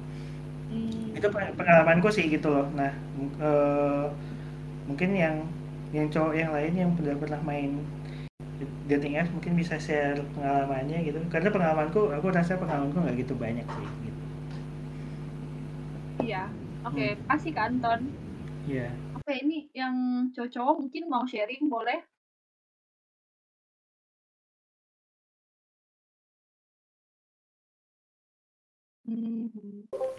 Hmm. 0.68 1.16
itu 1.18 1.28
pe- 1.34 1.54
pengalamanku 1.58 2.08
sih 2.14 2.26
gitu 2.30 2.48
loh. 2.52 2.66
Nah 2.76 2.92
eh, 3.42 4.06
mungkin 4.88 5.12
yang 5.14 5.36
yang 5.92 6.08
cowok 6.08 6.34
yang 6.36 6.52
lain 6.56 6.74
yang 6.76 6.90
udah 6.96 7.16
pernah 7.20 7.42
main 7.44 7.84
dating 8.88 9.20
apps 9.20 9.32
mungkin 9.36 9.54
bisa 9.60 9.76
share 9.78 10.18
pengalamannya 10.34 11.04
gitu 11.06 11.20
karena 11.28 11.52
pengalamanku 11.52 12.10
aku 12.16 12.28
rasa 12.32 12.56
pengalamanku 12.56 12.98
nggak 13.04 13.28
gitu 13.28 13.34
banyak 13.36 13.68
sih 13.68 13.88
gitu 14.08 14.22
iya 16.26 16.48
oke 16.88 16.96
Hmm. 16.98 17.20
kasih 17.30 17.52
ke 17.52 17.62
Anton 17.62 18.00
ya 18.66 18.88
oke 19.16 19.32
ini 19.32 19.68
yang 19.76 20.28
cowok-cowok 20.32 20.76
mungkin 20.80 21.04
mau 21.12 21.24
sharing 21.28 21.68
boleh. 21.68 22.00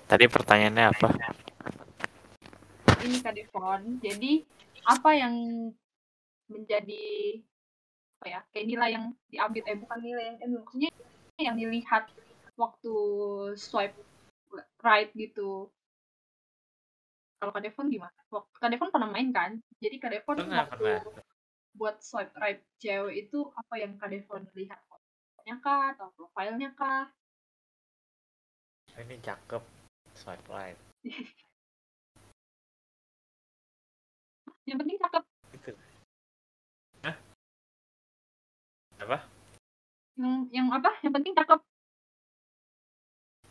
Tadi 0.09 0.25
pertanyaannya 0.33 0.85
apa? 0.89 1.09
ini 3.05 3.17
Kak 3.21 3.37
Devon. 3.37 4.01
Jadi 4.01 4.43
apa 4.89 5.11
yang 5.13 5.35
menjadi 6.49 7.05
apa 8.19 8.27
ya 8.27 8.41
kayak 8.51 8.67
nilai 8.67 8.91
yang 8.97 9.07
diambil 9.29 9.63
eh 9.69 9.77
bukan 9.79 9.99
nilai 10.01 10.25
yang 10.33 10.37
eh, 10.41 10.49
maksudnya 10.49 10.91
yang 11.39 11.55
dilihat 11.61 12.09
waktu 12.59 12.95
swipe 13.55 13.95
right 14.83 15.13
gitu. 15.15 15.71
Kalau 17.39 17.55
Kak 17.55 17.63
Devon 17.63 17.87
gimana? 17.87 18.19
Waktu 18.35 18.51
Kak 18.59 18.71
Devon 18.75 18.91
pernah 18.91 19.07
main 19.07 19.31
kan? 19.31 19.63
Jadi 19.79 20.03
Kak 20.03 20.11
Devon 20.11 20.43
Pernah, 20.43 20.67
waktu 20.67 20.99
pernah. 20.99 21.23
buat 21.79 22.03
swipe 22.03 22.35
right 22.35 22.59
cewek 22.83 23.31
itu 23.31 23.47
apa 23.55 23.75
yang 23.79 23.95
Kak 24.03 24.11
Devon 24.11 24.43
lihat? 24.59 24.83
Fotonya 24.91 25.63
kah 25.63 25.95
atau 25.95 26.11
profilnya 26.19 26.75
kah? 26.75 27.07
Ini 28.99 29.23
cakep. 29.23 29.63
Swipe 30.19 30.49
right. 30.51 30.75
Yang 34.69 34.79
penting 34.85 34.99
cakep. 35.01 35.23
Itu. 35.57 35.71
Hah? 37.09 37.17
Apa? 39.01 39.19
Yang 40.21 40.35
yang 40.53 40.67
apa? 40.69 40.91
Yang 41.01 41.13
penting 41.17 41.33
cakep. 41.33 41.61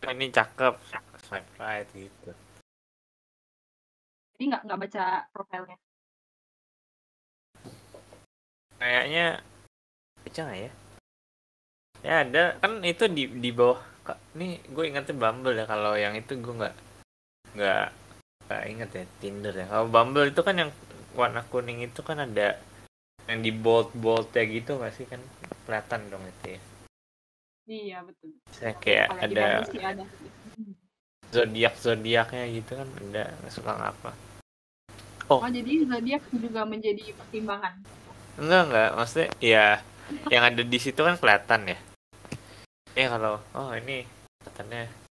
Ini 0.06 0.28
cakep. 0.30 0.74
Swipe 1.26 1.50
right 1.58 1.90
gitu. 1.98 2.32
Jadi 4.38 4.44
nggak 4.54 4.62
nggak 4.70 4.80
baca 4.86 5.06
profilnya. 5.34 5.78
Kayaknya 8.78 9.42
baca 10.22 10.40
nggak 10.46 10.60
ya? 10.62 10.72
Ya 12.06 12.16
ada 12.22 12.44
kan 12.62 12.86
itu 12.86 13.10
di 13.10 13.26
di 13.42 13.50
bawah. 13.50 13.82
Nih 14.38 14.62
gue 14.70 14.86
ingetnya 14.86 15.18
Bumble 15.18 15.58
ya. 15.58 15.66
Kalau 15.66 15.98
yang 15.98 16.14
itu 16.14 16.38
gue 16.38 16.54
nggak 16.54 16.76
nggak 17.58 17.86
nggak 18.48 18.64
inget 18.70 18.90
ya 18.94 19.04
Tinder 19.18 19.54
ya. 19.58 19.66
Kalau 19.66 19.90
Bumble 19.90 20.30
itu 20.30 20.42
kan 20.46 20.56
yang 20.62 20.72
warna 21.14 21.46
kuning 21.48 21.86
itu 21.86 22.02
kan 22.04 22.20
ada 22.24 22.58
yang 23.28 23.40
di 23.44 23.52
bold 23.52 23.92
bold 23.96 24.32
ya 24.32 24.44
gitu 24.48 24.80
nggak 24.80 24.94
sih 24.96 25.06
kan 25.08 25.20
kelihatan 25.68 26.02
dong 26.12 26.24
itu 26.24 26.56
ya. 26.56 26.62
Iya 27.68 27.98
betul. 28.08 28.32
Saya 28.52 28.74
kayak 28.80 29.08
di 29.28 29.36
ada 29.36 30.04
zodiak 31.28 31.76
zodiaknya 31.76 32.44
gitu 32.56 32.72
kan 32.80 32.88
ada 33.04 33.24
suka 33.52 33.72
apa. 33.76 34.12
Oh. 35.28 35.44
Oh 35.44 35.52
jadi 35.52 35.84
zodiak 35.84 36.24
juga 36.32 36.64
menjadi 36.64 37.12
pertimbangan. 37.12 37.84
Enggak 38.40 38.62
enggak 38.72 38.90
maksudnya 38.96 39.28
ya 39.44 39.66
yang 40.32 40.44
ada 40.48 40.64
di 40.64 40.80
situ 40.80 41.04
kan 41.04 41.20
kelihatan 41.20 41.76
ya. 41.76 41.78
Ya 42.96 43.12
kalau 43.12 43.44
oh 43.54 43.72
ini 43.76 44.08
kelihatannya 44.44 45.08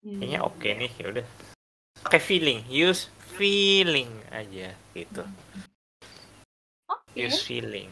Hmm. 0.00 0.16
kayaknya 0.16 0.40
oke 0.40 0.64
nih 0.64 0.92
ya 0.96 1.06
udah 1.12 1.26
pakai 2.08 2.20
feeling 2.24 2.64
use 2.72 3.12
feeling 3.40 4.12
aja 4.28 4.76
gitu 4.92 5.24
oke 6.92 7.16
use 7.16 7.40
feeling 7.40 7.88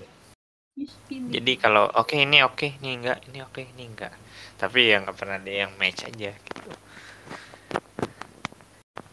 use 0.77 0.93
feeling. 1.09 1.33
jadi 1.33 1.53
kalau 1.57 1.89
oke 1.97 2.13
ini 2.13 2.45
oke 2.45 2.77
ini 2.85 3.01
enggak 3.01 3.25
ini 3.33 3.41
oke 3.41 3.65
ini 3.65 3.89
enggak 3.89 4.13
tapi 4.61 4.93
ya 4.93 5.01
nggak 5.01 5.17
pernah 5.17 5.41
ada 5.41 5.49
yang 5.65 5.73
match 5.81 6.05
aja 6.05 6.37
gitu 6.37 6.71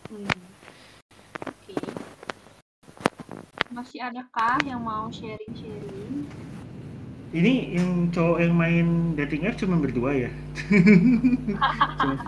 Hmm. 0.06 0.30
Oke. 1.50 1.76
Masih 3.74 4.00
adakah 4.06 4.62
yang 4.64 4.86
mau 4.86 5.10
sharing-sharing? 5.10 6.30
Ini 7.34 7.76
yang 7.82 8.14
cowok 8.14 8.38
yang 8.38 8.54
main 8.54 8.88
dating 9.18 9.50
app 9.50 9.58
cuma 9.58 9.82
berdua 9.82 10.30
ya? 10.30 10.32
Cuma- 12.00 12.22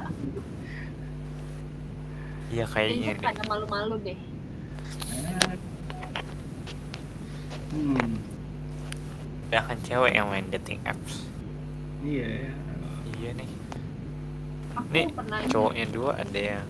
iya 2.53 2.65
kayaknya 2.73 3.09
Kayaknya 3.09 3.19
deh. 3.21 3.31
pada 3.31 3.41
malu-malu 3.49 3.95
deh. 4.05 4.19
Hmm, 7.71 8.13
ya 9.53 9.59
kan 9.67 9.77
cewek 9.87 10.13
yang 10.17 10.27
main 10.31 10.47
dating 10.53 10.79
apps. 10.91 11.13
Iya 12.01 12.27
ya. 12.43 12.51
iya 13.03 13.29
nih. 13.39 13.49
Aku 14.79 14.95
Nih, 14.95 15.07
pernah 15.15 15.41
cowoknya 15.51 15.85
dua 15.95 16.11
ada 16.23 16.39
yang 16.51 16.67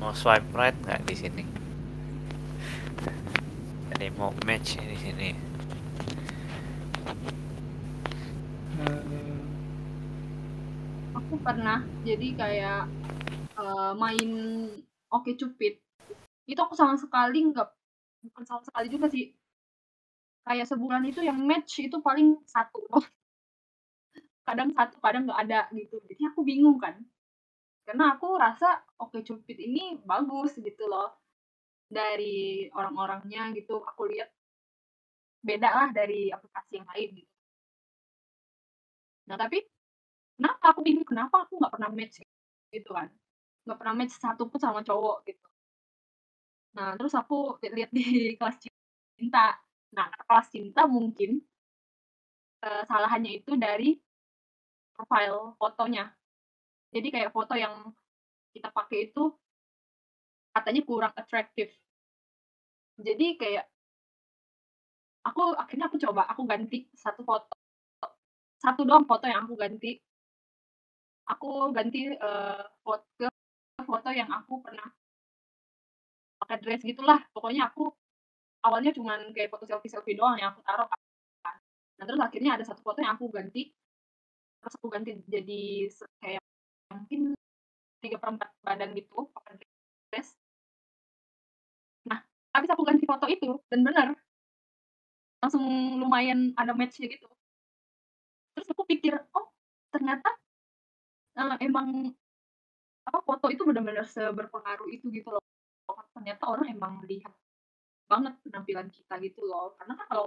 mau 0.00 0.12
swipe 0.20 0.48
right 0.58 0.76
nggak 0.84 1.00
di 1.08 1.14
sini? 1.22 1.42
Ada 3.90 4.02
yang 4.06 4.16
mau 4.20 4.32
match 4.46 4.70
di 4.90 4.96
sini. 5.02 5.28
Eh, 8.78 9.42
aku 11.18 11.34
pernah 11.44 11.78
jadi 12.06 12.26
kayak 12.40 12.80
eh, 13.60 13.92
main 14.02 14.30
Oke 15.10 15.38
Cupid. 15.38 15.78
Itu 16.46 16.60
aku 16.62 16.74
sama 16.74 16.98
sekali 16.98 17.46
nggak 17.50 17.68
bukan 18.30 18.44
sama 18.46 18.62
sekali 18.66 18.86
juga 18.90 19.06
sih. 19.10 19.30
Kayak 20.46 20.70
sebulan 20.70 21.02
itu 21.10 21.20
yang 21.22 21.38
match 21.42 21.82
itu 21.82 21.98
paling 22.02 22.38
satu. 22.46 22.86
Kadang 24.46 24.70
satu, 24.78 25.02
kadang 25.02 25.26
nggak 25.26 25.40
ada 25.42 25.60
gitu. 25.74 25.98
Jadi 26.06 26.22
aku 26.30 26.46
bingung 26.46 26.78
kan. 26.78 26.94
Karena 27.82 28.14
aku 28.14 28.38
rasa 28.38 28.78
Oke 29.02 29.26
Cupid 29.26 29.58
ini 29.58 29.98
bagus 30.06 30.54
gitu 30.54 30.86
loh. 30.86 31.18
Dari 31.90 32.70
orang-orangnya 32.70 33.50
gitu. 33.58 33.82
Aku 33.82 34.06
lihat 34.06 34.30
beda 35.42 35.70
lah 35.70 35.88
dari 35.90 36.30
aplikasi 36.30 36.78
yang 36.78 36.86
lain 36.94 37.10
gitu. 37.22 37.34
Nah 39.26 39.34
tapi 39.38 39.66
kenapa 40.38 40.64
aku 40.70 40.80
bingung 40.86 41.06
kenapa 41.06 41.46
aku 41.46 41.58
nggak 41.58 41.72
pernah 41.74 41.90
match 41.90 42.22
gitu 42.70 42.90
kan 42.92 43.08
nggak 43.66 43.78
pernah 43.82 43.94
match 43.98 44.14
satu 44.22 44.46
pun 44.46 44.60
sama 44.62 44.80
cowok 44.86 45.16
gitu. 45.26 45.46
Nah 46.78 46.94
terus 46.94 47.14
aku 47.18 47.58
lihat 47.60 47.90
di 47.90 48.02
kelas 48.38 48.56
cinta. 48.62 49.58
Nah 49.96 50.06
kelas 50.14 50.46
cinta 50.54 50.86
mungkin 50.86 51.42
kesalahannya 52.62 53.42
itu 53.42 53.52
dari 53.58 53.98
profile 54.94 55.58
fotonya. 55.58 56.04
Jadi 56.94 57.08
kayak 57.12 57.34
foto 57.34 57.58
yang 57.58 57.74
kita 58.54 58.70
pakai 58.72 59.12
itu 59.12 59.28
katanya 60.56 60.82
kurang 60.88 61.12
atraktif 61.12 61.68
jadi 62.96 63.36
kayak 63.36 63.64
aku 65.28 65.52
akhirnya 65.52 65.86
aku 65.92 65.98
coba 66.00 66.22
aku 66.32 66.42
ganti 66.48 66.88
satu 66.96 67.20
foto 67.28 67.52
satu 68.56 68.88
doang 68.88 69.04
foto 69.04 69.24
yang 69.28 69.44
aku 69.44 69.54
ganti. 69.54 70.00
Aku 71.32 71.46
ganti 71.76 71.98
eh, 72.08 72.62
foto 72.84 73.04
ke 73.20 73.28
foto 73.86 74.10
yang 74.10 74.28
aku 74.28 74.60
pernah 74.60 74.90
pakai 76.42 76.56
dress 76.60 76.82
gitulah. 76.82 77.22
Pokoknya 77.32 77.70
aku 77.70 77.88
awalnya 78.66 78.90
cuman 78.90 79.30
kayak 79.32 79.50
foto 79.54 79.64
selfie 79.64 79.90
selfie 79.90 80.18
doang 80.18 80.36
yang 80.36 80.52
aku 80.52 80.60
taruh 80.66 80.86
kan. 80.90 81.00
Nah 81.96 82.04
terus 82.04 82.20
akhirnya 82.20 82.58
ada 82.58 82.64
satu 82.66 82.82
foto 82.82 82.98
yang 83.00 83.14
aku 83.14 83.30
ganti. 83.30 83.70
Terus 84.60 84.74
aku 84.76 84.86
ganti 84.90 85.10
jadi 85.30 85.90
kayak 86.18 86.42
mungkin 86.90 87.20
tiga 88.02 88.18
perempat 88.18 88.50
badan 88.66 88.92
gitu 88.98 89.30
pakai 89.32 89.62
dress. 90.10 90.34
Nah 92.10 92.20
habis 92.52 92.70
aku 92.70 92.82
ganti 92.82 93.04
foto 93.06 93.26
itu 93.30 93.62
dan 93.70 93.80
bener 93.86 94.18
langsung 95.40 95.64
lumayan 96.02 96.50
ada 96.58 96.74
matchnya 96.74 97.06
gitu. 97.06 97.30
Terus 98.56 98.68
aku 98.72 98.82
pikir 98.88 99.14
oh 99.36 99.46
ternyata 99.94 100.28
eh, 101.36 101.56
emang 101.64 102.12
apa 103.08 103.18
foto 103.28 103.46
itu 103.54 103.62
benar-benar 103.68 104.06
seberpengaruh 104.14 104.88
itu 104.94 105.06
gitu 105.16 105.28
loh. 105.34 105.42
Ternyata 106.14 106.42
orang 106.52 106.66
emang 106.76 106.92
melihat 107.04 107.32
banget 108.10 108.34
penampilan 108.44 108.88
kita 108.96 109.14
gitu 109.26 109.40
loh. 109.50 109.74
Karena 109.78 109.94
kan 110.00 110.06
kalau 110.10 110.26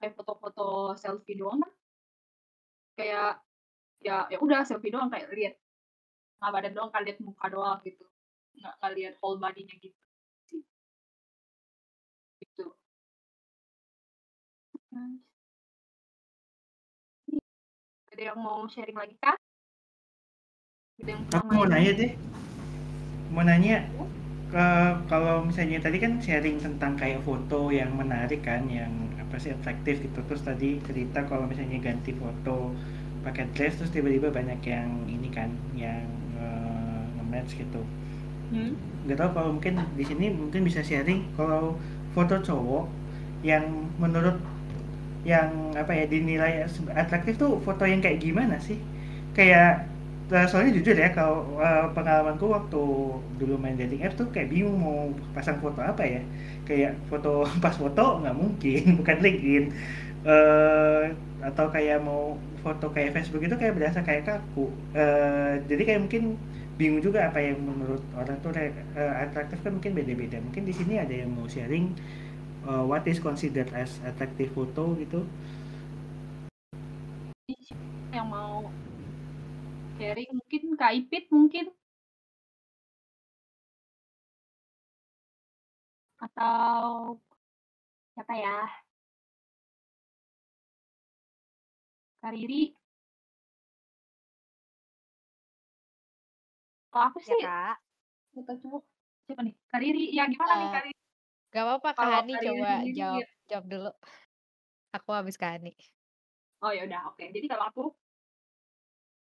kayak 0.00 0.14
foto-foto 0.18 0.94
selfie 1.02 1.38
doang 1.40 1.60
kan 1.64 1.72
kayak 2.98 3.30
ya 4.06 4.16
ya 4.32 4.38
udah 4.44 4.60
selfie 4.68 4.92
doang 4.94 5.10
kayak 5.12 5.28
lihat 5.38 5.54
nggak 6.38 6.52
badan 6.54 6.72
doang 6.76 6.90
kan 6.94 7.02
lihat 7.06 7.18
muka 7.26 7.46
doang 7.54 7.78
gitu. 7.88 8.04
Nggak 8.58 8.74
nggak 8.80 8.92
lihat 8.98 9.14
whole 9.22 9.38
body-nya 9.42 9.76
gitu 9.84 9.98
gitu. 12.40 12.74
Nah, 14.90 15.08
ada 18.12 18.22
yang 18.32 18.38
mau 18.40 18.66
sharing 18.68 18.96
lagi 18.98 19.16
kah 19.22 19.36
Aku 20.98 21.46
mau 21.54 21.62
nanya 21.70 21.94
deh, 21.94 22.10
mau 23.30 23.46
nanya 23.46 23.86
ke 24.50 24.66
kalau 25.06 25.46
misalnya 25.46 25.78
tadi 25.78 26.02
kan 26.02 26.18
sharing 26.18 26.58
tentang 26.58 26.98
kayak 26.98 27.22
foto 27.22 27.70
yang 27.70 27.94
menarik 27.94 28.42
kan, 28.42 28.66
yang 28.66 28.90
apa 29.22 29.38
sih 29.38 29.54
atraktif 29.54 30.02
gitu. 30.02 30.18
Terus 30.26 30.42
tadi 30.42 30.82
cerita 30.82 31.22
kalau 31.30 31.46
misalnya 31.46 31.78
ganti 31.78 32.10
foto 32.18 32.74
pakai 33.22 33.46
dress 33.54 33.78
terus 33.78 33.94
tiba-tiba 33.94 34.34
banyak 34.34 34.58
yang 34.66 34.90
ini 35.06 35.30
kan, 35.30 35.54
yang 35.78 36.02
eh, 36.42 37.02
nge-match 37.14 37.62
gitu. 37.62 37.82
Hmm? 38.50 38.74
Gak 39.06 39.18
tau 39.22 39.30
kalau 39.36 39.50
mungkin 39.54 39.78
di 39.94 40.02
sini 40.02 40.34
mungkin 40.34 40.66
bisa 40.66 40.82
sharing 40.82 41.30
kalau 41.38 41.78
foto 42.10 42.42
cowok 42.42 42.90
yang 43.46 43.64
menurut 44.02 44.34
yang 45.22 45.74
apa 45.78 45.92
ya 45.94 46.04
dinilai 46.10 46.66
atraktif 46.96 47.38
tuh 47.38 47.62
foto 47.62 47.86
yang 47.86 48.02
kayak 48.02 48.18
gimana 48.18 48.58
sih? 48.58 48.82
Kayak 49.36 49.86
eh, 50.28 50.46
soalnya 50.48 50.72
jujur 50.80 50.96
ya 50.96 51.08
kalau 51.16 51.58
eh, 51.60 51.86
pengalamanku 51.96 52.46
waktu 52.48 52.82
dulu 53.40 53.54
main 53.60 53.76
dating 53.80 54.04
app 54.06 54.18
tuh 54.20 54.28
kayak 54.34 54.48
bingung 54.52 54.78
mau 54.78 55.10
pasang 55.36 55.58
foto 55.62 55.80
apa 55.82 56.02
ya. 56.04 56.22
Kayak 56.68 57.00
foto 57.10 57.44
pas 57.64 57.74
foto 57.74 58.04
nggak 58.22 58.36
mungkin, 58.36 58.82
bukan 59.00 59.16
LinkedIn. 59.24 59.64
Eh 60.26 61.04
atau 61.38 61.70
kayak 61.70 62.02
mau 62.02 62.34
foto 62.66 62.90
kayak 62.90 63.14
Facebook 63.14 63.46
itu 63.46 63.54
kayak 63.54 63.74
berasa 63.78 64.00
kayak 64.02 64.26
kaku. 64.26 64.68
Eh 64.92 65.62
jadi 65.70 65.82
kayak 65.86 66.00
mungkin 66.08 66.24
bingung 66.78 67.02
juga 67.02 67.26
apa 67.26 67.42
yang 67.42 67.58
menurut 67.58 68.02
orang 68.14 68.38
tuh 68.38 68.54
eh, 68.54 68.70
atraktif 69.24 69.58
kan 69.64 69.72
mungkin 69.76 69.92
beda-beda. 69.96 70.38
Mungkin 70.42 70.62
di 70.66 70.74
sini 70.74 71.00
ada 71.00 71.14
yang 71.14 71.30
mau 71.34 71.46
sharing 71.50 71.94
uh, 72.68 72.84
what 72.84 73.06
is 73.08 73.18
considered 73.18 73.70
as 73.72 73.98
attractive 74.04 74.52
photo 74.52 74.92
gitu. 74.98 75.24
yang 78.08 78.24
mau 78.34 78.66
sharing 79.98 80.30
mungkin 80.30 80.62
Kak 80.78 80.92
Ipit 80.94 81.24
mungkin 81.34 81.66
atau 86.18 87.14
siapa 88.14 88.34
ya 88.34 88.56
Kak 92.18 92.30
Riri 92.34 92.74
kalau 96.90 97.04
aku 97.10 97.18
Ya 97.22 97.26
sih 97.28 97.40
kak. 97.42 97.74
foto 98.34 98.52
cowok 98.58 98.82
siapa 99.26 99.40
nih 99.46 99.54
Kak 99.66 99.78
Riri 99.78 100.04
ya 100.10 100.24
gimana 100.26 100.52
nih 100.56 100.66
Eh, 100.66 100.72
Kak 100.74 100.82
Riri 100.86 100.98
Gak 101.48 101.62
apa-apa 101.64 101.90
Kak 101.92 102.08
Hani 102.12 102.32
Kak 102.34 102.42
Riri 102.42 102.48
coba 102.50 102.72
jawab 102.92 103.18
ya. 103.22 103.26
jawab 103.48 103.66
dulu. 103.66 103.90
Aku 104.92 105.10
habis 105.14 105.36
Kak 105.38 105.52
Hani. 105.58 105.72
oh 106.58 106.70
ya 106.74 106.82
udah 106.86 107.00
oke 107.14 107.22
jadi 107.30 107.46
kalau 107.46 107.64
aku 107.70 107.82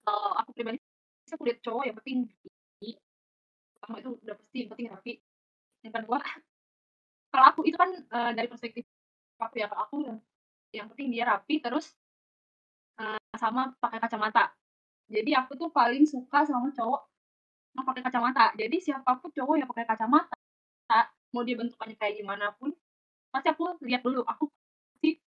kalau 0.04 0.32
aku 0.40 0.50
pribadi 0.56 0.78
sih 1.28 1.34
aku 1.38 1.44
lihat 1.46 1.60
cowok 1.62 1.84
yang 1.86 1.98
penting 2.02 2.18
rapi. 2.26 2.90
pertama 3.78 3.96
itu 4.02 4.10
udah 4.26 4.36
pasti 4.36 4.58
yang 4.58 4.70
penting 4.74 4.88
rapi. 4.90 5.14
Yang 5.86 5.94
kedua 6.02 6.18
kalau 7.30 7.46
aku 7.46 7.62
itu 7.70 7.78
kan 7.78 7.90
eh, 7.94 8.32
dari 8.34 8.48
perspektif 8.50 8.84
aku 9.40 9.56
ya 9.62 9.70
aku 9.72 9.96
yang, 10.04 10.18
yang 10.76 10.88
penting 10.92 11.08
dia 11.14 11.24
rapi 11.30 11.62
terus 11.62 11.94
eh, 13.00 13.22
sama 13.38 13.74
pakai 13.78 14.00
kacamata. 14.02 14.52
Jadi 15.10 15.32
aku 15.38 15.58
tuh 15.58 15.70
paling 15.70 16.06
suka 16.06 16.46
sama 16.46 16.70
cowok 16.74 17.02
yang 17.78 17.86
pakai 17.86 18.02
kacamata. 18.02 18.46
Jadi 18.58 18.78
siapa 18.82 19.18
pun 19.22 19.30
cowok 19.30 19.56
yang 19.62 19.70
pakai 19.70 19.86
kacamata 19.86 20.38
mau 21.30 21.46
dia 21.46 21.54
bentukannya 21.54 21.94
kayak 21.94 22.18
gimana 22.18 22.50
pun 22.58 22.74
pasti 23.30 23.48
aku 23.54 23.78
lihat 23.86 24.02
dulu. 24.02 24.26
Aku 24.26 24.50
pasti 24.98 25.22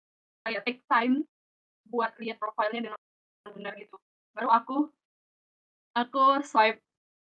kayak 0.47 0.63
take 0.63 0.82
time 0.88 1.28
buat 1.89 2.15
lihat 2.22 2.39
profilnya 2.39 2.88
dengan 2.91 2.99
benar 3.49 3.74
gitu 3.76 3.97
baru 4.36 4.49
aku 4.53 4.75
aku 5.97 6.23
swipe 6.45 6.80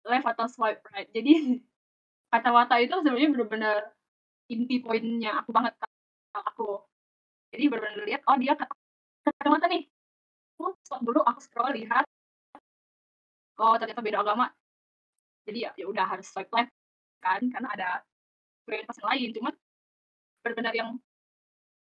left 0.09 0.27
atau 0.27 0.47
swipe 0.51 0.81
right. 0.93 1.09
Jadi 1.13 1.33
kacamata 2.33 2.77
itu 2.83 2.95
sebenarnya 3.01 3.31
benar-benar 3.33 3.77
inti 4.53 4.77
poinnya 4.85 5.41
aku 5.41 5.51
banget 5.53 5.75
aku. 6.35 6.85
Jadi 7.53 7.65
benar-benar 7.71 8.05
lihat 8.05 8.23
oh 8.29 8.37
dia 8.37 8.53
kata- 8.57 8.79
kacamata 9.25 9.67
nih 9.73 9.83
aku 10.59 10.75
stop 10.85 11.01
dulu 11.05 11.21
aku 11.25 11.41
scroll 11.41 11.73
lihat. 11.75 12.05
Oh 13.59 13.75
ternyata 13.81 14.01
beda 14.05 14.23
agama. 14.23 14.47
Jadi 15.49 15.59
ya 15.65 15.71
ya 15.81 15.87
udah 15.89 16.05
harus 16.05 16.27
swipe 16.29 16.53
left 16.53 16.73
kan 17.25 17.43
karena 17.51 17.69
ada 17.75 17.89
prioritas 18.69 18.97
yang 19.01 19.09
lain. 19.17 19.29
Cuman 19.37 19.55
benar-benar 20.45 20.75
yang 20.77 20.91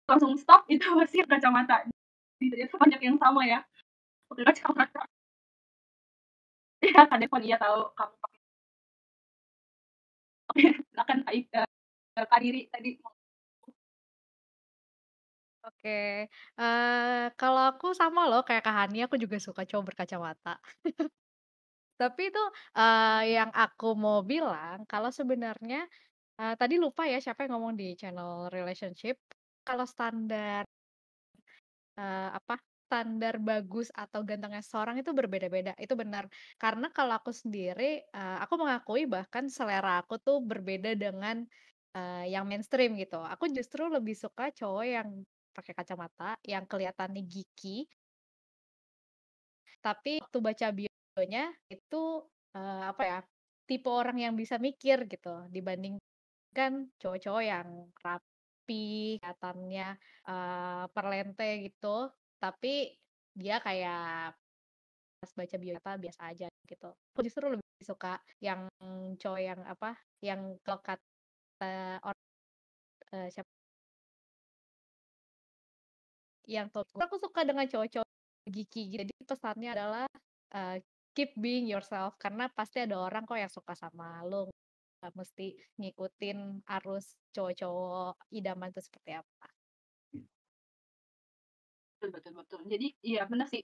langsung 0.06 0.34
stop 0.36 0.66
itu 0.68 0.82
masih 0.98 1.24
kacamata. 1.24 1.86
Jadi 2.38 2.46
ternyata 2.52 2.74
banyak 2.76 3.00
yang 3.06 3.16
sama 3.22 3.42
ya 3.46 3.62
pakai 4.32 4.44
kacamata 4.48 5.00
ya 6.94 7.02
kan 7.10 7.18
Devon 7.22 7.42
iya 7.46 7.56
tahu 7.62 7.76
kamu 7.98 8.14
pakai 8.22 8.38
Oke, 10.50 10.62
silakan. 10.90 11.18
Eh, 12.18 12.26
Kak 12.30 12.40
Riri 12.42 12.62
tadi 12.72 12.90
Oke, 15.66 15.90
eh 16.60 17.22
kalau 17.40 17.62
aku 17.70 17.86
sama 18.00 18.20
loh 18.30 18.40
kayak 18.46 18.62
Kak 18.66 18.74
Hani, 18.78 18.96
aku 19.06 19.14
juga 19.22 19.36
suka 19.46 19.62
cowok 19.68 19.84
berkacamata. 19.94 20.50
Tapi 22.00 22.22
itu 22.30 22.42
eh, 22.78 23.20
yang 23.36 23.50
aku 23.62 23.86
mau 24.04 24.18
bilang, 24.32 24.78
kalau 24.92 25.10
sebenarnya 25.18 25.78
eh, 26.40 26.54
tadi 26.60 26.74
lupa 26.84 27.02
ya 27.12 27.18
siapa 27.24 27.40
yang 27.46 27.52
ngomong 27.58 27.74
di 27.80 27.86
channel 28.00 28.30
relationship, 28.56 29.16
kalau 29.68 29.86
standar 29.94 30.64
eh, 31.98 32.28
apa 32.38 32.54
standar 32.92 33.40
bagus 33.40 33.88
atau 33.96 34.20
gantengnya 34.20 34.60
seorang 34.60 35.00
itu 35.00 35.16
berbeda-beda. 35.16 35.72
Itu 35.80 35.96
benar. 35.96 36.28
Karena 36.60 36.92
kalau 36.92 37.16
aku 37.16 37.32
sendiri, 37.32 38.04
eh, 38.04 38.38
aku 38.44 38.54
mengakui 38.60 39.08
bahkan 39.08 39.48
selera 39.48 40.04
aku 40.04 40.20
tuh 40.20 40.44
berbeda 40.44 40.92
dengan 40.92 41.40
eh, 41.96 42.24
yang 42.28 42.44
mainstream 42.44 43.00
gitu. 43.00 43.16
Aku 43.24 43.48
justru 43.48 43.88
lebih 43.88 44.12
suka 44.12 44.52
cowok 44.52 44.84
yang 44.84 45.08
pakai 45.56 45.72
kacamata, 45.76 46.36
yang 46.44 46.64
kelihatannya 46.68 47.24
geeky, 47.24 47.88
tapi 49.84 50.20
waktu 50.22 50.38
baca 50.40 50.68
bionya 50.72 51.44
itu 51.72 52.02
eh, 52.56 52.82
apa 52.92 53.02
ya 53.04 53.18
tipe 53.68 53.88
orang 53.88 54.16
yang 54.20 54.34
bisa 54.36 54.56
mikir 54.60 55.08
gitu 55.08 55.48
dibandingkan 55.54 56.92
cowok-cowok 57.00 57.44
yang 57.44 57.68
rapi 58.04 58.32
kelihatannya 59.20 59.88
eh, 60.28 60.84
perlente 60.94 61.48
gitu 61.66 62.08
tapi 62.42 62.90
dia 63.38 63.62
kayak 63.62 64.34
pas 65.22 65.32
baca 65.38 65.56
biodata 65.62 65.90
biasa 66.02 66.20
aja 66.34 66.46
gitu. 66.66 66.90
Aku 67.14 67.20
justru 67.22 67.46
lebih 67.46 67.62
suka 67.86 68.18
yang 68.42 68.66
cowok 69.22 69.40
yang 69.40 69.60
apa 69.62 69.94
yang 70.18 70.58
kalau 70.66 70.82
kata 70.82 72.02
orang 72.02 72.22
eh, 73.14 73.28
siapa 73.30 73.50
yang 76.50 76.66
top 76.74 76.82
aku 76.98 77.22
suka 77.22 77.46
dengan 77.46 77.70
cowok-cowok 77.70 78.10
gitu. 78.50 78.82
jadi 78.98 79.12
pesannya 79.22 79.70
adalah 79.70 80.06
uh, 80.58 80.76
keep 81.14 81.30
being 81.38 81.70
yourself. 81.70 82.18
Karena 82.18 82.50
pasti 82.50 82.82
ada 82.82 82.98
orang 82.98 83.22
kok 83.22 83.38
yang 83.38 83.52
suka 83.52 83.78
sama 83.78 84.26
lo. 84.26 84.50
Mesti 85.02 85.54
ngikutin 85.78 86.66
arus 86.66 87.14
cowok-cowok 87.34 88.34
idaman 88.34 88.70
itu 88.74 88.82
seperti 88.82 89.18
apa 89.18 89.61
betul 92.02 92.18
betul 92.18 92.32
betul. 92.42 92.60
Jadi 92.66 92.86
iya 93.06 93.22
benar 93.30 93.46
sih. 93.46 93.62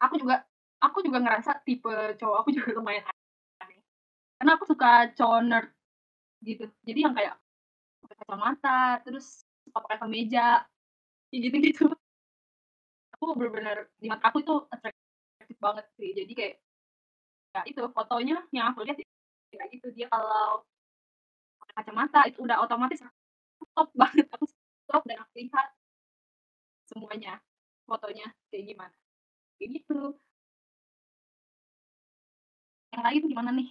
Aku 0.00 0.16
juga 0.16 0.48
aku 0.80 1.04
juga 1.04 1.20
ngerasa 1.20 1.60
tipe 1.60 1.92
cowok 2.16 2.36
aku 2.40 2.48
juga 2.56 2.72
lumayan 2.72 3.04
aneh. 3.60 3.84
Karena 4.40 4.56
aku 4.56 4.64
suka 4.64 5.12
cowok 5.12 5.40
nerd 5.44 5.68
gitu. 6.40 6.64
Jadi 6.88 6.98
yang 7.04 7.12
kayak 7.12 7.36
pakai 8.00 8.16
kacamata 8.24 9.04
terus 9.04 9.44
suka 9.68 9.78
pakai 9.84 10.00
kemeja 10.00 10.64
gitu 11.28 11.56
gitu 11.60 11.84
aku 13.12 13.36
benar-benar 13.36 13.92
di 14.00 14.08
mata 14.08 14.32
aku 14.32 14.40
itu 14.40 14.56
atraktif 14.72 15.56
banget 15.60 15.84
sih. 16.00 16.16
Jadi 16.16 16.32
kayak 16.32 16.54
ya 17.52 17.60
itu 17.68 17.84
fotonya 17.92 18.40
yang 18.56 18.72
aku 18.72 18.88
lihat 18.88 18.96
kayak 19.52 19.68
gitu 19.68 19.92
dia 19.92 20.08
kalau 20.08 20.64
pakai 21.60 21.74
kacamata 21.76 22.20
itu 22.32 22.40
udah 22.40 22.64
otomatis 22.64 23.04
stop 23.60 23.92
banget. 23.92 24.24
Aku 24.32 24.48
stop 24.88 25.04
dan 25.04 25.20
aku 25.20 25.32
lihat 25.36 25.68
semuanya. 26.92 27.40
Fotonya 27.88 28.28
kayak 28.52 28.64
gimana? 28.68 28.94
Kayak 29.56 29.70
gitu. 29.80 30.00
Yang 32.92 33.02
lain 33.08 33.22
gimana 33.32 33.50
nih? 33.56 33.68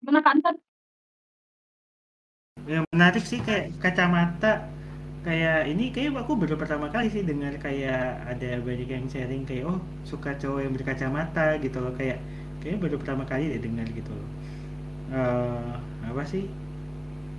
Gimana 0.00 0.22
kan 0.22 0.38
yang 2.66 2.82
menarik 2.90 3.22
sih 3.22 3.38
kayak 3.38 3.78
kacamata 3.78 4.66
kayak 5.22 5.70
ini 5.70 5.94
kayak 5.94 6.18
aku 6.18 6.34
baru 6.34 6.58
pertama 6.58 6.90
kali 6.90 7.10
sih 7.10 7.22
dengar 7.22 7.54
kayak 7.62 8.26
ada 8.26 8.58
banyak 8.62 8.90
yang 8.90 9.06
sharing 9.06 9.46
kayak 9.46 9.70
oh 9.70 9.78
suka 10.02 10.34
cowok 10.38 10.60
yang 10.66 10.72
berkacamata 10.74 11.58
gitu 11.62 11.78
loh. 11.82 11.94
Kayak 11.94 12.18
kayak 12.62 12.82
baru 12.82 12.98
pertama 12.98 13.22
kali 13.26 13.54
deh 13.54 13.62
dengar 13.62 13.86
gitu 13.90 14.10
loh. 14.10 14.28
Uh, 15.14 15.74
apa 16.10 16.22
sih? 16.26 16.50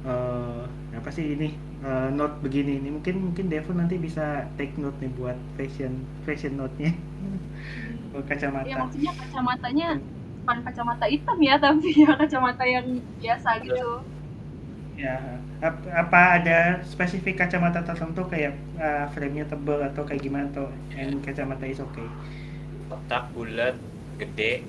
Uh, 0.07 0.63
apa 0.95 1.09
sih 1.11 1.35
ini 1.35 1.51
uh, 1.83 2.09
note 2.13 2.41
begini 2.41 2.81
ini 2.81 2.89
mungkin 2.89 3.31
mungkin 3.31 3.45
Devon 3.51 3.77
nanti 3.77 3.99
bisa 3.99 4.47
take 4.57 4.73
note 4.79 4.97
nih 5.03 5.11
buat 5.17 5.37
fashion 5.59 6.01
fashion 6.25 6.57
note-nya. 6.57 6.93
Buat 8.13 8.25
kacamata. 8.31 8.65
Ya 8.65 8.75
maksudnya 8.79 9.13
kacamatanya 9.13 9.87
bukan 10.41 10.57
kacamata 10.63 11.05
hitam 11.11 11.37
ya 11.43 11.55
tapi 11.59 11.89
ya 11.93 12.11
kacamata 12.15 12.63
yang 12.65 12.87
biasa 13.21 13.49
gitu. 13.61 14.01
Ya 14.97 15.37
apa 15.93 16.41
ada 16.41 16.81
spesifik 16.85 17.41
kacamata 17.41 17.81
tertentu 17.81 18.25
kayak 18.29 18.57
uh, 18.77 19.09
frame-nya 19.13 19.49
tebal 19.49 19.81
atau 19.81 20.05
kayak 20.05 20.21
gimana 20.21 20.49
atau 20.53 20.69
yang 20.93 21.17
kacamata 21.21 21.65
is 21.65 21.81
oke 21.81 21.93
okay? 21.93 22.07
kotak 22.89 23.29
bulat 23.33 23.75
gede. 24.17 24.65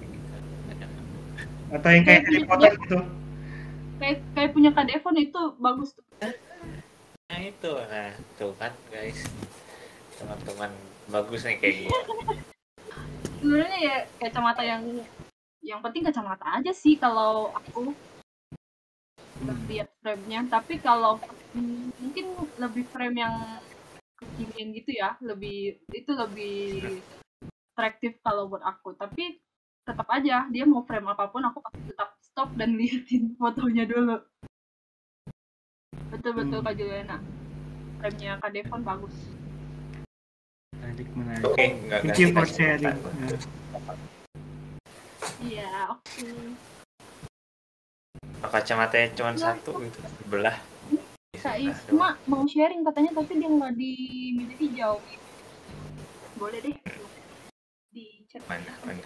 Atau 1.68 1.92
yang 1.92 2.04
kayak 2.04 2.24
Harry 2.24 2.44
Potter 2.48 2.72
gitu? 2.80 3.00
Kayak 4.00 4.16
kayak 4.32 4.50
punya 4.56 4.70
Kak 4.72 4.88
Devon 4.88 5.16
itu 5.20 5.42
bagus 5.60 5.92
tuh 5.92 6.08
nah 7.28 7.40
itu. 7.40 7.72
Nah 7.72 8.10
tuh 8.36 8.52
kan 8.56 8.72
guys. 8.90 9.20
Teman-teman 10.18 10.72
bagus 11.08 11.46
nih 11.46 11.56
kayak 11.62 11.74
gitu 11.86 12.18
sebenarnya 13.38 13.78
ya 13.78 13.96
kacamata 14.18 14.62
yang 14.66 14.82
yang 15.62 15.80
penting 15.82 16.02
kacamata 16.06 16.58
aja 16.58 16.72
sih 16.74 16.98
kalau 16.98 17.54
aku 17.54 17.94
lihat 19.70 19.88
frame-nya. 20.02 20.46
Tapi 20.50 20.82
kalau 20.82 21.22
mungkin 22.02 22.34
lebih 22.58 22.84
frame 22.90 23.22
yang 23.22 23.34
kekinian 24.18 24.74
gitu 24.74 24.90
ya 24.98 25.14
lebih 25.22 25.78
itu 25.94 26.10
lebih 26.10 26.56
atraktif 27.74 28.18
kalau 28.26 28.50
buat 28.50 28.64
aku. 28.66 28.98
Tapi 28.98 29.38
tetap 29.86 30.08
aja 30.10 30.44
dia 30.50 30.64
mau 30.66 30.82
frame 30.84 31.14
apa 31.14 31.30
pun 31.30 31.46
aku 31.46 31.62
pasti 31.62 31.80
tetap 31.86 32.10
stop 32.20 32.50
dan 32.58 32.74
liatin 32.78 33.38
fotonya 33.38 33.86
dulu 33.86 34.18
betul 36.08 36.32
betul 36.36 36.58
kak 36.64 36.74
Juliana. 36.76 37.18
Frame-nya 37.98 38.38
kak 38.40 38.50
Devon 38.54 38.80
bagus. 38.86 39.16
Menarik 40.78 41.08
menarik. 41.12 41.44
Oke 41.44 41.54
okay, 41.54 41.68
thank 41.88 42.18
you 42.18 42.28
for 42.32 42.46
sharing. 42.46 42.96
iya 45.38 45.92
oke. 45.92 46.02
Okay. 46.02 46.34
kacamatanya 48.48 49.12
cuma 49.12 49.32
satu 49.36 49.76
gitu 49.84 49.98
sebelah. 50.24 50.56
Kak 51.36 51.60
Isma 51.60 52.16
mau 52.24 52.48
sharing 52.48 52.80
katanya 52.82 53.12
tapi 53.12 53.36
dia 53.36 53.50
nggak 53.52 53.74
di 53.76 53.92
meja 54.34 54.54
hijau. 54.56 54.96
Boleh 56.40 56.58
deh. 56.64 56.76
Di 57.92 58.24
chat. 58.26 58.40
Mana 58.48 58.72
mana? 58.82 59.04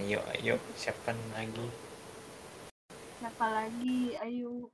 Ayo 0.00 0.18
ayo 0.34 0.56
siapa 0.74 1.12
lagi 1.36 1.91
siapa 3.22 3.46
lagi 3.46 4.18
ayo. 4.18 4.66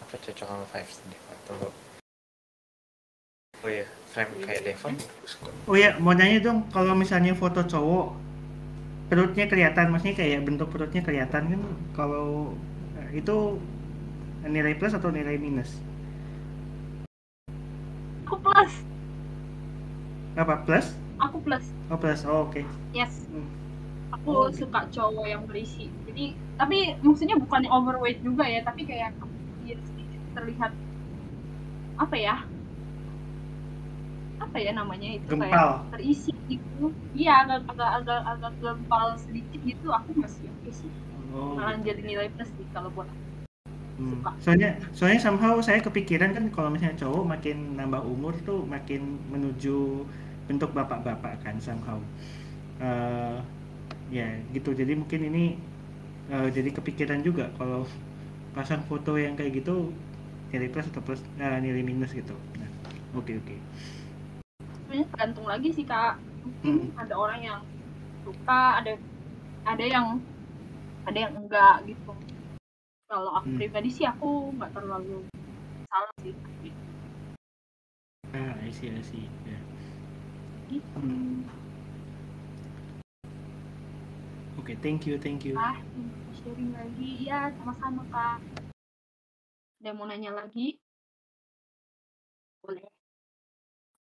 Apa 0.00 0.16
cocok 0.16 0.46
sama 0.48 0.64
Five 0.72 0.88
Step 0.88 1.20
atau 1.28 1.68
oh 3.58 3.68
ya 3.68 3.84
frame 4.14 4.32
kayak 4.48 4.62
Devon 4.64 4.94
oh 5.66 5.76
ya 5.76 5.98
mau 5.98 6.14
nanya 6.14 6.38
dong 6.40 6.70
kalau 6.70 6.94
misalnya 6.94 7.36
foto 7.36 7.60
cowok 7.68 8.16
perutnya 9.12 9.44
kelihatan? 9.44 9.92
Maksudnya 9.92 10.16
kayak 10.16 10.48
bentuk 10.48 10.72
perutnya 10.72 11.04
kelihatan 11.04 11.52
kan? 11.52 11.60
Kalau 11.92 12.56
itu 13.12 13.60
nilai 14.48 14.72
plus 14.72 14.96
atau 14.96 15.12
nilai 15.12 15.36
minus? 15.36 15.76
Aku 18.24 18.40
plus. 18.40 18.72
Apa 20.32 20.64
plus? 20.64 20.96
Aku 21.20 21.36
plus. 21.44 21.64
Oh 21.92 22.00
plus. 22.00 22.24
Oh 22.24 22.48
oke. 22.48 22.56
Okay. 22.56 22.64
yes. 22.96 23.28
Hmm. 23.28 23.67
Aku 24.28 24.52
suka 24.52 24.80
cowok 24.92 25.26
yang 25.26 25.42
berisi 25.48 25.88
jadi 26.04 26.36
tapi 26.60 26.98
maksudnya 27.00 27.36
bukan 27.40 27.64
overweight 27.72 28.20
juga 28.20 28.44
ya 28.44 28.60
tapi 28.60 28.84
kayak 28.84 29.16
sedikit 29.64 30.20
terlihat 30.36 30.72
apa 31.98 32.16
ya 32.16 32.36
apa 34.38 34.56
ya 34.60 34.70
namanya 34.76 35.18
itu 35.18 35.34
Gempal. 35.34 35.48
kayak 35.48 35.92
terisi 35.96 36.32
gitu 36.46 36.92
iya 37.16 37.42
agak 37.42 37.66
agak 37.72 37.90
agak 38.04 38.20
agak 38.36 38.52
gempal 38.62 39.06
sedikit 39.18 39.60
gitu 39.66 39.88
aku 39.90 40.14
masih 40.20 40.46
oke 40.46 40.70
sih 40.70 40.92
Oh, 41.28 41.60
malah 41.60 41.76
jadi 41.84 42.00
nilai 42.00 42.28
plus 42.32 42.48
sih 42.56 42.64
kalau 42.72 42.88
buat 42.96 43.04
aku. 43.04 43.24
Hmm. 43.98 44.22
Soalnya 44.40 44.78
soalnya 44.94 45.20
somehow 45.20 45.58
saya 45.60 45.82
kepikiran 45.82 46.32
kan 46.32 46.44
kalau 46.54 46.70
misalnya 46.70 46.96
cowok 47.02 47.24
makin 47.36 47.76
nambah 47.76 48.00
umur 48.06 48.32
tuh 48.46 48.64
makin 48.64 49.18
menuju 49.28 50.06
bentuk 50.48 50.70
bapak-bapak 50.72 51.36
kan 51.44 51.60
somehow. 51.60 52.00
Eh, 52.80 53.36
ya 54.12 54.28
gitu. 54.56 54.70
Jadi 54.72 54.92
mungkin 54.96 55.20
ini 55.30 55.44
eh, 56.32 56.48
jadi 56.56 56.70
kepikiran 56.76 57.20
juga 57.24 57.52
kalau 57.58 57.84
pasang 58.56 58.82
foto 58.88 59.14
yang 59.16 59.34
kayak 59.38 59.62
gitu 59.64 59.92
nilai 60.52 60.68
plus 60.72 60.88
atau 60.88 61.02
plus 61.04 61.20
eh, 61.40 61.58
nilai 61.60 61.82
minus 61.84 62.12
gitu. 62.16 62.34
Nah, 62.60 62.70
oke 63.16 63.32
oke. 63.40 63.56
sebenarnya 64.88 65.06
tergantung 65.12 65.46
lagi 65.46 65.68
sih 65.76 65.84
kak 65.84 66.16
mungkin 66.44 66.74
ada 66.96 67.14
orang 67.14 67.40
yang 67.44 67.60
suka 68.24 68.80
ada 68.80 68.92
ada 69.68 69.84
yang 69.84 70.06
ada 71.04 71.18
yang 71.28 71.32
enggak 71.36 71.84
gitu 71.88 72.12
kalau 73.08 73.32
aku 73.36 73.48
Hmm. 73.48 73.58
pribadi 73.60 73.88
sih 73.92 74.04
aku 74.08 74.52
nggak 74.56 74.72
terlalu 74.76 75.24
salah 75.88 76.12
sih 76.24 76.34
Ah, 78.34 78.54
I 78.60 78.70
see, 78.70 78.88
I 78.92 79.00
see. 79.02 79.24
Ya. 79.48 79.58
gitu 80.68 81.00
Hmm. 81.00 81.48
Oke, 84.58 84.74
thank 84.82 85.06
you, 85.06 85.14
thank 85.22 85.46
you. 85.46 85.54
ah 85.54 85.78
sharing 86.42 86.74
lagi. 86.74 87.30
Ya 87.30 87.54
sama-sama 87.54 88.02
kak. 88.10 88.42
Ada 89.78 89.94
mau 89.94 90.10
nanya 90.10 90.34
lagi? 90.34 90.82
Boleh. 92.58 92.82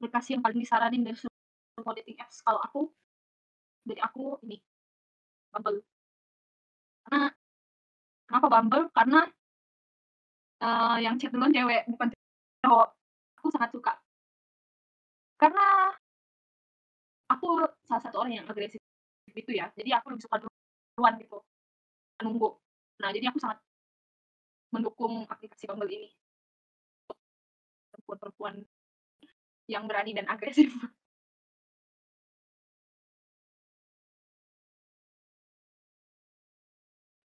Aplikasi 0.01 0.34
yang 0.34 0.41
paling 0.41 0.58
disaranin 0.58 1.05
dari 1.05 1.18
semua 1.18 1.93
dating 2.01 2.18
apps? 2.18 2.41
Kalau 2.41 2.58
aku 2.66 2.89
dari 3.86 4.01
aku 4.01 4.41
ini 4.49 4.58
Bumble. 5.53 5.86
Karena 7.05 7.30
kenapa 8.26 8.47
Bumble? 8.49 8.86
Karena 8.97 9.22
eh, 10.66 10.97
yang 11.05 11.22
chat 11.22 11.30
duluan 11.30 11.53
cewek 11.53 11.86
bukan 11.86 12.10
cowok. 12.66 12.88
Aku 13.38 13.47
sangat 13.53 13.70
suka. 13.70 13.93
Karena 15.38 15.93
aku 17.30 17.62
salah 17.86 18.01
satu 18.01 18.26
orang 18.26 18.41
yang 18.41 18.47
agresif 18.49 18.82
gitu 19.38 19.53
ya 19.53 19.69
jadi 19.77 20.01
aku 20.01 20.13
lebih 20.13 20.25
suka 20.25 20.41
duluan 20.41 21.13
gitu 21.21 21.38
nunggu 22.25 22.49
nah 22.97 23.13
jadi 23.13 23.29
aku 23.29 23.38
sangat 23.38 23.61
mendukung 24.73 25.29
aplikasi 25.29 25.69
Bumble 25.69 25.93
ini 25.93 26.09
perempuan-perempuan 27.93 28.65
yang 29.69 29.85
berani 29.85 30.17
dan 30.17 30.25
agresif 30.27 30.73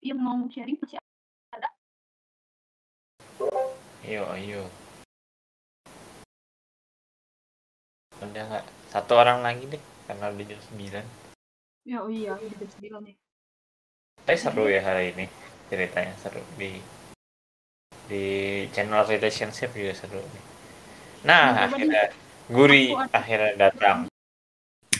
yang 0.06 0.18
mau 0.18 0.48
sharing 0.48 0.80
masih 0.80 0.98
ada 1.52 1.68
Ayo, 4.00 4.24
ayo. 4.32 4.64
Udah 8.20 8.42
nggak? 8.48 8.64
Satu 8.90 9.16
orang 9.16 9.44
lagi 9.44 9.64
deh, 9.70 9.80
karena 10.08 10.32
udah 10.32 10.44
jam 10.44 10.60
9. 10.76 11.29
Ya 11.88 12.04
oh 12.04 12.12
iya 12.12 12.36
udah 12.36 12.56
jam 12.60 12.68
sembilan 12.68 13.02
ya 13.08 13.14
Tapi 14.20 14.36
seru 14.36 14.64
ya 14.68 14.80
hari 14.84 15.16
ini 15.16 15.26
ceritanya 15.72 16.14
seru 16.20 16.42
di 16.60 16.76
di 18.10 18.24
channel 18.74 19.06
relationship 19.06 19.70
juga 19.72 19.94
seru 19.96 20.20
nih. 20.20 20.44
Nah, 21.24 21.44
Nah, 21.54 21.64
akhirnya 21.70 22.04
Guri 22.50 22.90
akhirnya 23.14 23.52
datang. 23.56 23.98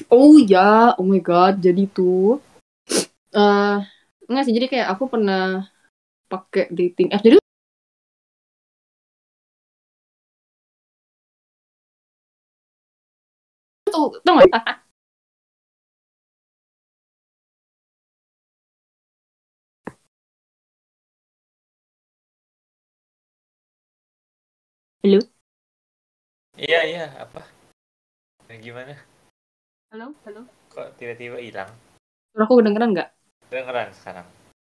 Oh 0.09 0.39
ya, 0.39 0.95
oh 0.97 1.07
my 1.07 1.21
god, 1.21 1.59
jadi 1.61 1.85
tuh 1.91 2.39
eh 3.35 3.77
enggak 4.27 4.45
sih, 4.47 4.55
jadi 4.55 4.67
kayak 4.71 4.89
aku 4.95 5.05
pernah 5.11 5.67
pakai 6.31 6.71
dating 6.71 7.11
app. 7.11 7.23
Jadi 7.23 7.37
tuh, 13.91 14.23
tau 14.23 14.39
gak? 14.39 14.80
Halo? 25.01 25.17
Iya, 26.61 26.85
iya, 26.85 27.05
apa? 27.17 27.41
Nah, 28.45 28.57
gimana? 28.61 28.93
halo 29.89 30.13
halo 30.29 30.45
Kok 30.69 31.01
tiba-tiba 31.01 31.41
hilang? 31.41 31.73
Suara 32.29 32.45
aku 32.45 32.61
kedengeran 32.61 32.93
nggak? 32.93 33.09
Dengeran 33.49 33.89
sekarang. 33.97 34.29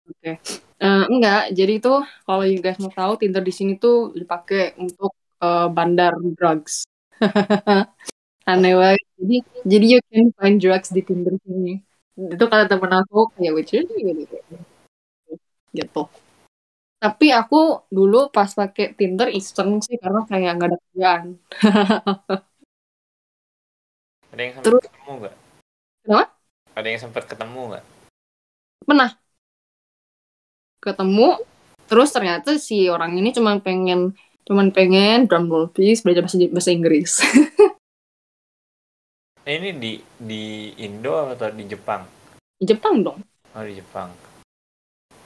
Oke. 0.05 0.37
Eh, 0.77 1.05
enggak, 1.09 1.57
jadi 1.57 1.81
itu 1.81 1.93
kalau 2.21 2.45
you 2.45 2.61
guys 2.61 2.77
mau 2.77 2.93
tahu 2.93 3.17
Tinder 3.17 3.41
di 3.41 3.49
sini 3.49 3.81
tuh 3.81 4.13
dipakai 4.13 4.77
untuk 4.77 5.09
eh, 5.41 5.67
bandar 5.73 6.13
drugs. 6.37 6.85
Aneh 8.45 8.77
banget. 8.77 9.01
Jadi 9.17 9.35
jadi 9.65 9.85
you 9.89 9.99
can 10.05 10.29
find 10.37 10.61
drugs 10.61 10.93
di 10.93 11.01
Tinder 11.01 11.33
sini. 11.41 11.81
Itu 12.13 12.45
kata 12.45 12.69
temen 12.69 12.93
aku 12.93 13.33
kayak 13.41 13.57
which 13.57 13.73
is 13.73 13.89
gitu. 13.89 14.37
Gitu. 15.73 16.01
Tapi 17.01 17.33
aku 17.33 17.89
dulu 17.89 18.29
pas 18.29 18.53
pakai 18.53 18.93
Tinder 18.93 19.33
iseng 19.33 19.81
sih 19.81 19.97
karena 19.97 20.21
kayak 20.29 20.51
nggak 20.53 20.69
ada 20.69 20.77
kerjaan. 20.85 21.25
Ada 24.29 24.41
yang 24.45 24.53
sempat 24.53 24.65
Terus- 24.69 24.85
ketemu 24.85 25.11
nggak? 25.17 25.35
Kenapa? 26.05 26.25
Ada 26.77 26.87
yang 26.87 27.01
sempat 27.01 27.23
ketemu 27.25 27.61
nggak? 27.73 27.85
Pernah 28.85 29.11
ketemu 30.81 31.27
terus 31.89 32.09
ternyata 32.13 32.57
si 32.61 32.85
orang 32.89 33.17
ini 33.17 33.33
cuma 33.33 33.57
pengen 33.61 34.13
cuman 34.45 34.73
pengen 34.73 35.29
drum 35.29 35.45
roll 35.49 35.69
please 35.69 36.01
belajar 36.01 36.25
bahasa, 36.25 36.37
bahasa 36.53 36.71
Inggris. 36.73 37.11
Eh, 39.45 39.53
ini 39.57 39.69
di 39.73 39.91
di 40.21 40.43
Indo 40.85 41.33
atau 41.33 41.49
di 41.49 41.65
Jepang? 41.65 42.05
Di 42.61 42.65
Jepang 42.69 43.01
dong. 43.01 43.19
Oh, 43.57 43.63
di 43.65 43.73
Jepang. 43.77 44.09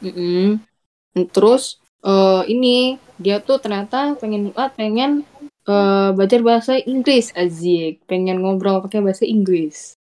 Mm-mm. 0.03 0.74
Terus 1.15 1.79
eh, 2.03 2.43
ini 2.51 2.99
dia 3.15 3.39
tuh 3.39 3.57
ternyata 3.63 4.19
pengen 4.19 4.51
ah, 4.59 4.67
pengen 4.67 5.23
eh, 5.65 6.09
belajar 6.11 6.39
bahasa 6.43 6.75
Inggris 6.83 7.31
Azik, 7.31 8.03
pengen 8.03 8.43
ngobrol 8.43 8.83
pakai 8.83 8.99
bahasa 8.99 9.23
Inggris. 9.23 9.95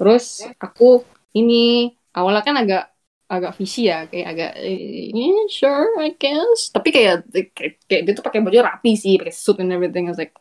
Terus 0.00 0.40
aku 0.56 1.04
ini 1.36 1.92
awalnya 2.16 2.42
kan 2.42 2.56
agak 2.58 2.84
agak 3.32 3.56
visi 3.56 3.88
ya, 3.88 4.04
kayak 4.08 4.26
agak 4.28 4.52
eh, 4.60 5.08
yeah, 5.12 5.48
sure 5.48 5.88
I 6.00 6.12
guess. 6.16 6.68
Tapi 6.72 6.88
kayak 6.92 7.28
kayak, 7.32 7.80
kayak 7.88 8.02
dia 8.08 8.12
tuh 8.16 8.24
pakai 8.24 8.40
baju 8.44 8.60
rapi 8.60 8.92
sih, 8.96 9.16
pakai 9.20 9.32
suit 9.32 9.60
and 9.60 9.72
everything. 9.72 10.08
I 10.08 10.12
was 10.12 10.20
like, 10.20 10.36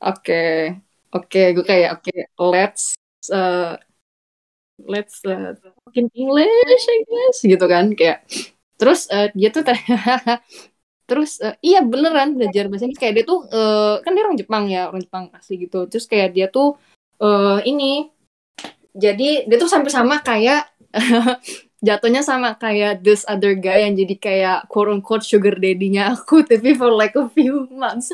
oke, 0.00 0.42
oke, 1.16 1.42
gue 1.56 1.64
kayak 1.64 2.00
oke, 2.00 2.12
let's 2.40 2.92
uh, 3.32 3.76
let's 4.84 5.24
uh, 5.24 5.56
talk 5.56 5.94
in 5.96 6.12
English, 6.12 6.84
I 6.88 6.98
guess, 7.08 7.38
gitu 7.40 7.64
kan, 7.64 7.96
kayak 7.96 8.26
terus 8.82 9.06
eh, 9.14 9.30
dia 9.38 9.54
tuh 9.54 9.62
ter- 9.62 9.78
terus 11.08 11.38
eh, 11.38 11.54
iya 11.62 11.86
beneran 11.86 12.34
belajar 12.34 12.66
bahasa 12.66 12.90
Inggris 12.90 12.98
kayak 12.98 13.14
dia 13.14 13.24
tuh 13.24 13.46
eh, 13.46 13.94
kan 14.02 14.10
dia 14.10 14.22
orang 14.26 14.38
Jepang 14.42 14.64
ya 14.66 14.90
orang 14.90 15.02
Jepang 15.06 15.24
asli 15.38 15.54
gitu 15.62 15.86
terus 15.86 16.10
kayak 16.10 16.34
dia 16.34 16.50
tuh 16.50 16.74
eh, 17.22 17.58
ini 17.70 18.10
jadi 18.90 19.46
dia 19.46 19.56
tuh 19.62 19.70
sampai 19.70 19.90
sama 19.94 20.18
kayak 20.18 20.66
jatuhnya 21.86 22.22
sama 22.26 22.58
kayak 22.58 23.02
this 23.06 23.22
other 23.30 23.54
guy 23.54 23.86
yang 23.86 23.94
jadi 23.94 24.14
kayak 24.18 24.58
quote 24.66 24.90
unquote 24.90 25.22
sugar 25.22 25.54
daddy-nya 25.62 26.18
aku 26.18 26.42
tapi 26.50 26.74
for 26.74 26.90
like 26.90 27.14
a 27.14 27.26
few 27.30 27.70
months 27.70 28.10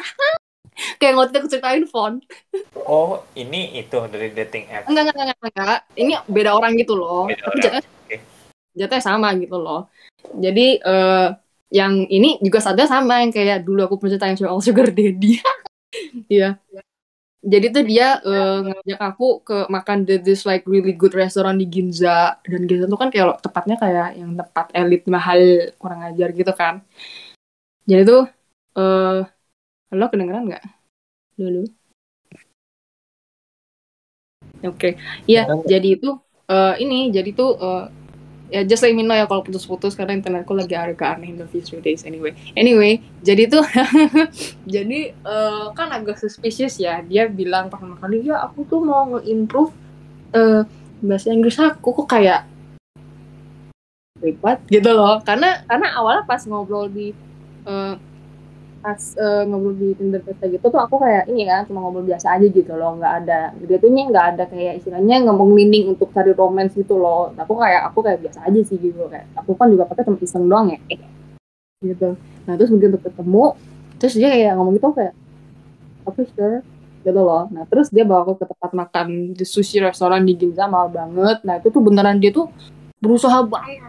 kayak 1.01 1.17
itu 1.17 1.37
aku 1.41 1.49
ceritain 1.49 1.85
font 1.89 2.21
Oh, 2.89 3.21
ini 3.37 3.77
itu 3.77 3.99
dari 4.09 4.33
dating 4.33 4.65
app. 4.73 4.89
enggak 4.89 5.13
enggak 5.13 5.17
enggak, 5.29 5.39
enggak. 5.45 5.81
ini 6.01 6.13
beda 6.31 6.51
orang 6.57 6.73
gitu 6.81 6.97
loh 6.97 7.29
Beda 7.29 7.45
tapi 7.45 7.61
orang. 7.69 7.83
Oke. 7.83 7.98
Jatuhnya 8.79 9.05
sama 9.05 9.29
gitu 9.43 9.57
loh. 9.59 9.81
Jadi 10.45 10.81
eh 10.83 11.29
yang 11.69 11.95
ini 12.09 12.41
juga 12.41 12.59
sadar 12.65 12.87
sama 12.89 13.21
yang 13.23 13.33
kayak 13.37 13.61
dulu 13.67 13.81
aku 13.85 13.95
pernah 14.01 14.17
ceritain 14.17 14.39
soal 14.39 14.59
sugar 14.65 14.89
daddy. 14.95 15.39
Iya. 16.29 16.61
Jadi 17.39 17.67
tuh 17.75 17.85
dia 17.87 18.19
eh, 18.27 18.57
ngajak 18.67 19.01
aku 19.09 19.25
ke 19.47 19.57
makan 19.71 19.99
di 20.09 20.15
this 20.27 20.43
like 20.49 20.67
really 20.67 20.93
good 20.93 21.15
restaurant 21.15 21.57
di 21.63 21.67
Ginza. 21.71 22.37
Dan 22.45 22.67
Ginza 22.69 22.85
tuh 22.91 22.99
kan 23.01 23.09
kayak 23.15 23.39
tepatnya 23.45 23.77
kayak 23.83 24.09
yang 24.21 24.33
tempat 24.41 24.67
elit 24.75 25.03
mahal 25.07 25.41
kurang 25.81 26.01
ajar 26.09 26.29
gitu 26.35 26.53
kan. 26.53 26.83
Jadi 27.91 28.03
tuh 28.11 28.23
eh 28.79 29.19
halo 29.91 30.05
kedengeran 30.13 30.45
nggak? 30.49 30.65
Dulu. 31.41 31.61
Oke. 34.67 34.89
Iya, 35.31 35.43
jadi 35.73 35.89
itu 35.99 36.09
eh, 36.51 36.75
ini 36.83 37.11
jadi 37.17 37.31
tuh 37.39 37.51
eh, 37.59 37.85
ya 38.49 38.65
just 38.65 38.81
let 38.81 38.97
me 38.97 39.05
know 39.05 39.17
ya 39.17 39.29
kalau 39.29 39.45
putus-putus 39.45 39.93
karena 39.93 40.17
internetku 40.17 40.57
lagi 40.57 40.73
agak 40.73 41.21
aneh 41.21 41.33
in 41.33 41.37
the 41.37 41.47
few 41.49 41.81
days 41.85 42.05
anyway. 42.09 42.33
Anyway 42.57 43.05
jadi 43.21 43.49
tuh 43.49 43.65
jadi 44.75 45.13
eh, 45.13 45.65
kan 45.77 45.89
agak 45.93 46.17
suspicious 46.17 46.81
ya. 46.81 47.05
Dia 47.05 47.29
bilang 47.29 47.69
pertama 47.69 48.01
kali 48.01 48.25
ya 48.25 48.41
aku 48.45 48.65
tuh 48.65 48.81
mau 48.81 49.05
nge-improve 49.17 49.73
eh, 50.33 50.63
bahasa 51.05 51.29
Inggris 51.31 51.61
aku. 51.61 52.05
Kok 52.05 52.09
kayak 52.09 52.49
ribet 54.19 54.59
gitu 54.73 54.91
loh. 54.97 55.21
Karena 55.23 55.63
karena 55.69 55.95
awalnya 55.95 56.25
pas 56.25 56.43
ngobrol 56.49 56.89
di 56.89 57.13
eh, 57.69 57.95
pas 58.79 59.01
eh, 59.19 59.43
ngobrol 59.45 59.75
di 59.75 59.89
Tinder 59.99 60.23
Pesta 60.23 60.47
gitu 60.47 60.63
tuh 60.63 60.79
aku 60.79 61.03
kayak 61.03 61.27
ini 61.27 61.43
kan 61.51 61.67
cuma 61.67 61.83
ngobrol 61.83 62.07
biasa 62.07 62.39
aja 62.39 62.47
gitu 62.47 62.73
loh 62.79 62.95
nggak 62.95 63.15
ada 63.25 63.41
dia 63.59 63.79
tuh 63.83 63.91
nggak 63.91 64.27
ada 64.35 64.45
kayak 64.47 64.79
istilahnya 64.79 65.27
ngomong 65.27 65.51
meaning 65.51 65.91
untuk 65.91 66.15
cari 66.15 66.31
romance 66.31 66.79
gitu 66.79 66.95
loh. 66.95 67.35
Aku 67.35 67.59
kayak 67.59 67.91
aku 67.91 67.99
kayak 68.07 68.23
biasa 68.23 68.47
aja 68.47 68.61
sih 68.63 68.79
gitu 68.79 69.11
kayak 69.11 69.27
aku 69.35 69.59
kan 69.59 69.67
juga 69.69 69.85
pakai 69.91 70.07
cuma 70.07 70.19
iseng 70.23 70.47
doang 70.47 70.67
ya. 70.71 70.79
Eh, 70.95 71.01
gitu. 71.83 72.15
Nah 72.47 72.55
terus 72.55 72.71
begitu 72.71 72.97
ketemu 73.03 73.45
terus 73.99 74.15
dia 74.15 74.29
kayak 74.31 74.55
ngomong 74.55 74.75
gitu 74.79 74.87
kayak 74.95 75.15
aku 76.07 76.23
sure 76.31 76.63
gitu 77.03 77.21
loh. 77.21 77.51
Nah 77.51 77.67
terus 77.67 77.91
dia 77.91 78.07
bawa 78.07 78.23
aku 78.27 78.39
ke 78.39 78.47
tempat 78.47 78.71
makan 78.75 79.35
di 79.35 79.45
sushi 79.47 79.83
restoran 79.83 80.23
di 80.23 80.39
Ginza 80.39 80.71
mahal 80.71 80.91
banget. 80.95 81.43
Nah 81.43 81.59
itu 81.59 81.69
tuh 81.75 81.83
beneran 81.83 82.23
dia 82.23 82.31
tuh 82.31 82.47
berusaha 82.99 83.47
banget 83.47 83.83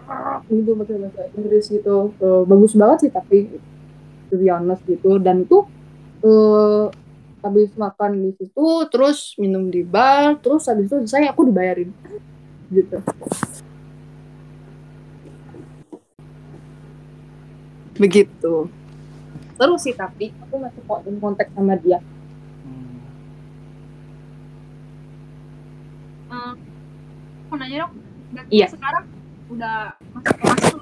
gitu 0.49 0.73
bahasa 0.77 1.23
Inggris 1.37 1.65
gitu. 1.69 2.13
Eh, 2.17 2.41
bagus 2.45 2.73
banget 2.73 2.97
sih 3.05 3.11
tapi 3.13 3.37
to 4.29 4.37
be 4.37 4.47
honest 4.47 4.85
gitu. 4.85 5.17
Dan 5.17 5.43
itu 5.43 5.65
eh 6.23 6.85
habis 7.39 7.71
makan 7.79 8.19
di 8.19 8.31
situ 8.35 8.67
terus 8.91 9.31
minum 9.39 9.71
di 9.71 9.79
bar 9.87 10.35
terus 10.43 10.67
habis 10.67 10.91
itu 10.91 11.03
selesai 11.03 11.33
aku 11.33 11.49
dibayarin. 11.49 11.89
Gitu. 12.69 12.97
Begitu. 17.99 18.71
Terus 19.59 19.79
sih 19.83 19.91
tapi 19.91 20.31
aku 20.39 20.55
masih 20.55 20.81
kok 20.87 21.03
in 21.03 21.19
kontak 21.19 21.51
sama 21.51 21.75
dia. 21.75 21.99
Hmm. 22.63 22.99
Eh, 26.31 26.53
aku 27.43 27.53
nanya 27.59 27.77
dong, 27.83 27.93
berarti 28.31 28.51
Iya. 28.55 28.67
sekarang 28.71 29.05
udah 29.49 29.97
masuk 30.13 30.81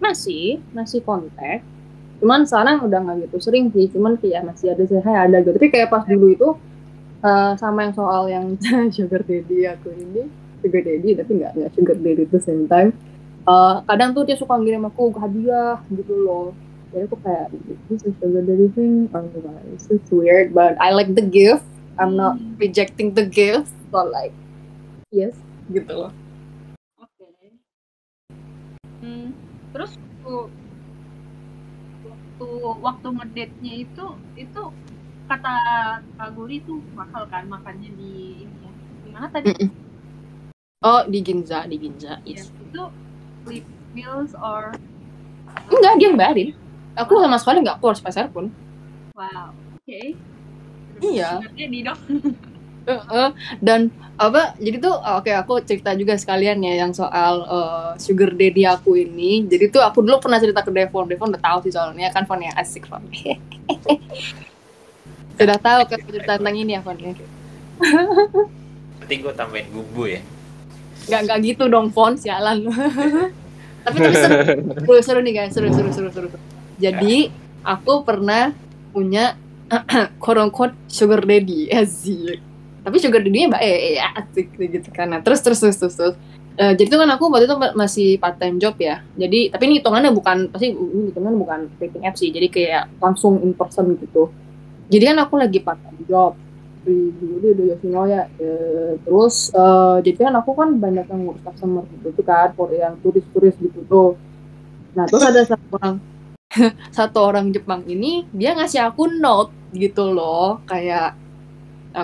masih 0.00 0.58
masih 0.72 1.00
kontak 1.04 1.60
cuman 2.18 2.44
sekarang 2.44 2.82
udah 2.82 2.98
nggak 2.98 3.16
gitu 3.30 3.36
sering 3.38 3.70
sih 3.70 3.86
cuman 3.90 4.18
kayak 4.18 4.42
masih 4.46 4.74
ada 4.74 4.82
sih 4.86 4.98
ada 4.98 5.36
gitu. 5.42 5.54
Tapi 5.54 5.68
kayak 5.70 5.88
pas 5.90 6.02
dulu 6.06 6.26
itu 6.34 6.48
eh, 7.22 7.52
sama 7.58 7.86
yang 7.86 7.94
soal 7.94 8.26
yang 8.26 8.44
sugar 8.96 9.22
daddy 9.22 9.66
aku 9.66 9.94
ini 9.94 10.26
sugar 10.58 10.82
daddy 10.82 11.10
tapi 11.14 11.30
nggak 11.38 11.52
nggak 11.54 11.70
sugar 11.74 11.96
daddy 11.98 12.24
the 12.26 12.40
same 12.42 12.66
time 12.66 12.90
Eh, 13.48 13.76
kadang 13.88 14.12
tuh 14.12 14.28
dia 14.28 14.36
suka 14.36 14.60
ngirim 14.60 14.84
aku 14.84 15.08
hadiah 15.16 15.80
gitu 15.88 16.12
loh. 16.12 16.52
Jadi 16.92 17.08
aku 17.08 17.16
kayak 17.24 17.48
this 17.88 18.04
is 18.04 18.12
sugar 18.20 18.44
daddy 18.44 18.68
thing. 18.76 19.08
Oh 19.16 19.24
my 19.24 19.56
it's 19.72 19.88
just 19.88 20.04
weird 20.12 20.52
but 20.52 20.76
I 20.76 20.92
like 20.92 21.16
the 21.16 21.24
gift. 21.24 21.64
I'm 21.96 22.12
not 22.12 22.36
rejecting 22.60 23.16
the 23.16 23.24
gift 23.24 23.72
but 23.88 24.12
like 24.12 24.36
yes 25.08 25.32
gitu 25.72 25.88
loh. 25.88 26.12
Oke. 27.00 27.56
Hmm, 29.00 29.32
terus 29.72 29.96
waktu 32.80 33.08
ngedate-nya 33.12 33.74
itu 33.84 34.06
itu 34.34 34.62
kata 35.28 35.54
Kak 36.16 36.30
Guri 36.32 36.64
itu 36.64 36.80
mahal 36.96 37.28
kan 37.28 37.44
makannya 37.46 37.92
di 37.92 38.44
ini 38.48 38.58
ya. 38.64 38.72
Di 39.04 39.08
mana 39.12 39.26
tadi? 39.28 39.52
Oh 40.80 41.02
di 41.04 41.18
Ginza 41.20 41.66
di 41.66 41.76
Ginza 41.76 42.22
Ya, 42.22 42.38
yes 42.38 42.48
itu 42.54 42.82
flip 43.44 43.66
meals 43.92 44.32
or 44.38 44.72
Enggak, 45.68 45.96
dia 45.96 46.06
yang 46.12 46.16
bayarin. 46.16 46.50
Aku 46.96 47.18
sama 47.20 47.40
sekali 47.40 47.64
nggak 47.64 47.80
keluar 47.80 47.96
sepeser 47.96 48.28
pun. 48.28 48.52
wow. 49.16 49.52
Oke. 49.80 50.14
Iya. 51.00 51.40
Berarti 51.40 51.64
di 51.66 51.80
dong. 51.82 52.00
Dan 53.60 53.92
apa? 54.18 54.56
Jadi 54.56 54.76
tuh 54.80 54.94
oke 54.96 55.30
aku 55.30 55.60
cerita 55.62 55.92
juga 55.94 56.16
sekalian 56.16 56.58
ya 56.64 56.84
yang 56.86 56.92
soal 56.96 57.44
eh, 57.44 57.90
sugar 58.00 58.32
daddy 58.32 58.64
aku 58.64 58.96
ini. 58.96 59.44
Jadi 59.44 59.70
tuh 59.70 59.82
aku 59.84 60.00
dulu 60.02 60.18
pernah 60.18 60.40
cerita 60.40 60.64
ke 60.64 60.72
Devon. 60.72 61.06
Devon 61.06 61.30
udah 61.30 61.42
tahu 61.42 61.58
sih 61.68 61.72
soalnya 61.72 62.08
kan 62.10 62.24
Fon 62.24 62.40
yang 62.40 62.56
asik 62.56 62.88
Fon. 62.88 63.04
Sudah 65.36 65.58
tahu 65.66 65.80
kan 65.86 66.00
cerita 66.08 66.32
tentang 66.40 66.56
ini 66.56 66.76
ya 66.76 66.80
Fon 66.80 66.96
ya. 66.96 67.12
Nanti 68.98 69.14
gue 69.20 69.32
tambahin 69.36 69.68
bumbu 69.70 70.08
ya. 70.08 70.20
Gak 71.08 71.20
gak 71.28 71.38
gitu 71.44 71.68
dong 71.68 71.92
Fon 71.92 72.16
sialan. 72.16 72.64
tapi 73.86 74.04
tapi 74.04 74.16
seru, 74.20 74.36
seru, 74.84 75.00
seru 75.00 75.20
nih 75.24 75.32
guys, 75.32 75.52
seru 75.54 75.72
seru 75.72 75.90
seru 75.94 76.08
seru. 76.12 76.28
Jadi 76.76 77.32
aku 77.64 78.04
pernah 78.04 78.52
punya 78.92 79.36
quote 80.22 80.40
unquote 80.40 80.74
sugar 80.88 81.22
daddy 81.24 81.68
asik. 81.68 82.47
Tapi 82.88 82.96
sugar 82.96 83.20
daddy-nya 83.20 83.52
mbak 83.52 83.62
eh 83.62 84.00
ya 84.00 84.08
asik 84.16 84.56
gitu 84.56 84.88
kan. 84.90 85.12
Nah, 85.12 85.20
terus 85.20 85.44
terus 85.44 85.60
terus 85.60 85.76
terus. 85.76 85.94
terus. 85.94 86.16
Eh, 86.58 86.74
jadi 86.74 86.90
itu 86.90 86.96
kan 86.98 87.06
aku 87.14 87.30
waktu 87.30 87.46
itu 87.46 87.54
ma- 87.54 87.76
masih 87.76 88.08
part 88.18 88.40
time 88.40 88.56
job 88.58 88.74
ya. 88.80 89.04
Jadi 89.14 89.52
tapi 89.52 89.62
ini 89.68 89.84
hitungannya 89.84 90.10
bukan 90.10 90.50
pasti 90.50 90.74
ini 90.74 91.12
hitungannya 91.12 91.38
bukan 91.38 91.60
dating 91.78 92.02
app 92.08 92.16
sih. 92.16 92.32
Jadi 92.32 92.48
kayak 92.48 92.98
langsung 92.98 93.38
in 93.44 93.52
person 93.54 93.94
gitu. 93.94 94.32
Jadi 94.88 95.04
kan 95.04 95.18
aku 95.20 95.38
lagi 95.38 95.60
part 95.60 95.78
time 95.84 96.02
job 96.08 96.32
di 96.88 97.12
di 97.12 97.28
di 97.52 97.64
Yoshinoya 97.68 98.22
Eh, 98.40 98.92
terus 99.04 99.52
eh, 99.52 99.96
jadi 100.08 100.30
kan 100.30 100.34
aku 100.40 100.50
kan 100.56 100.68
banyak 100.80 101.04
yang 101.04 101.20
ngurus 101.28 101.42
customer 101.44 101.84
gitu 101.92 102.08
tuh 102.16 102.24
kan 102.24 102.48
for 102.56 102.72
yang 102.72 102.96
turis-turis 103.04 103.54
gitu 103.60 103.84
tuh 103.84 104.10
nah 104.96 105.04
terus 105.04 105.22
ada 105.22 105.44
satu 105.44 105.66
orang 105.76 105.94
satu 106.96 107.18
orang 107.20 107.46
Jepang 107.52 107.84
ini 107.84 108.24
dia 108.32 108.56
ngasih 108.56 108.88
aku 108.88 109.10
note 109.20 109.52
gitu 109.76 110.08
loh 110.16 110.64
kayak 110.64 111.12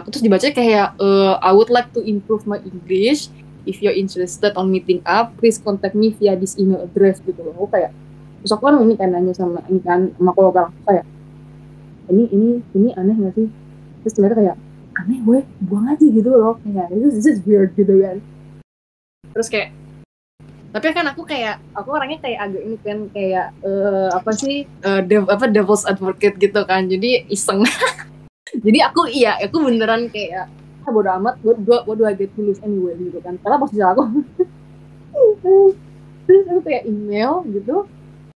aku 0.00 0.10
terus 0.10 0.24
dibaca 0.24 0.46
kayak 0.48 0.96
eh, 0.96 1.34
I 1.38 1.50
would 1.52 1.70
like 1.70 1.90
to 1.94 2.00
improve 2.02 2.46
my 2.46 2.58
English. 2.62 3.28
If 3.64 3.80
you're 3.80 3.96
interested 3.96 4.52
on 4.60 4.68
meeting 4.68 5.00
up 5.08 5.32
please 5.40 5.56
contact 5.56 5.96
me 5.96 6.12
via 6.12 6.36
this 6.36 6.56
email 6.60 6.84
address 6.84 7.20
gitu 7.24 7.40
loh. 7.40 7.52
Aku 7.56 7.68
kayak 7.72 7.90
terus 8.44 8.52
aku 8.52 8.68
kan 8.68 8.76
ini 8.76 8.94
kan 8.94 9.08
nanya 9.08 9.32
sama 9.32 9.64
ini 9.72 9.80
kan 9.80 10.12
sama 10.16 10.36
kolega 10.36 10.68
aku 10.68 10.80
kayak 10.84 11.04
ini 12.12 12.24
ini 12.28 12.48
ini 12.76 12.88
aneh 12.92 13.16
gak 13.16 13.34
sih? 13.40 13.48
Terus 14.04 14.12
ternyata 14.12 14.36
kayak 14.36 14.56
aneh 15.00 15.18
gue 15.24 15.38
buang 15.64 15.88
aja 15.88 16.04
gitu 16.04 16.28
loh. 16.28 16.60
Kayak 16.60 16.92
this 16.92 17.24
is 17.24 17.40
weird 17.48 17.72
gitu 17.72 18.04
kan. 18.04 18.20
Terus 19.32 19.48
kayak 19.48 19.70
tapi 20.74 20.90
kan 20.90 21.06
aku 21.06 21.22
kayak 21.22 21.62
aku 21.70 21.94
orangnya 21.94 22.18
kayak 22.18 22.50
agak 22.50 22.62
ini 22.66 22.76
kan 22.82 22.98
kayak 23.14 23.54
eh, 23.62 24.08
apa 24.10 24.30
sih 24.34 24.66
eh, 24.66 25.00
dev- 25.06 25.30
apa 25.30 25.46
devil's 25.48 25.86
advocate 25.86 26.36
gitu 26.36 26.60
kan. 26.68 26.90
Jadi 26.90 27.30
iseng 27.30 27.62
jadi 28.62 28.78
aku 28.90 29.10
iya 29.10 29.40
aku 29.42 29.56
beneran 29.66 30.12
kayak 30.12 30.46
ah, 30.84 30.90
bodo 30.92 31.10
amat 31.18 31.34
do, 31.42 31.74
what 31.88 31.96
do 31.98 32.04
I 32.06 32.14
get 32.14 32.30
lose 32.38 32.60
anyway 32.62 32.94
gitu 33.00 33.18
kan. 33.24 33.40
Karena 33.42 33.56
posisi 33.58 33.82
aku 33.82 34.02
terus 36.24 36.44
aku 36.48 36.60
kayak 36.64 36.84
email 36.86 37.44
gitu 37.50 37.84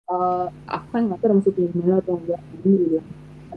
eh 0.08 0.46
aku 0.72 0.86
kan 0.96 1.02
nggak 1.12 1.20
tahu 1.20 1.38
masuk 1.38 1.56
email 1.60 2.00
atau 2.00 2.16
enggak? 2.18 2.42
Ini 2.64 2.76
gitu 2.88 3.00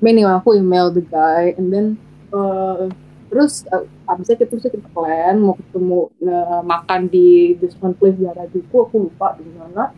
tapi 0.00 0.16
anyway 0.16 0.32
aku 0.32 0.56
email 0.56 0.88
the 0.88 1.04
guy 1.04 1.52
and 1.60 1.68
then 1.68 2.00
eh, 2.32 2.88
terus 3.30 3.68
uh, 3.70 3.84
abisnya 4.10 4.40
kita 4.40 4.48
terus 4.50 4.64
kita 4.66 4.88
plan 4.90 5.38
mau 5.38 5.54
ketemu 5.54 6.10
eh, 6.24 6.60
makan 6.66 7.00
di 7.06 7.54
this 7.62 7.76
one 7.78 7.94
place 7.94 8.16
di 8.18 8.26
Harajuku 8.26 8.74
aku 8.74 9.06
lupa 9.06 9.38
di 9.38 9.46
mana. 9.54 9.94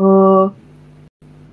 Eh 0.00 0.46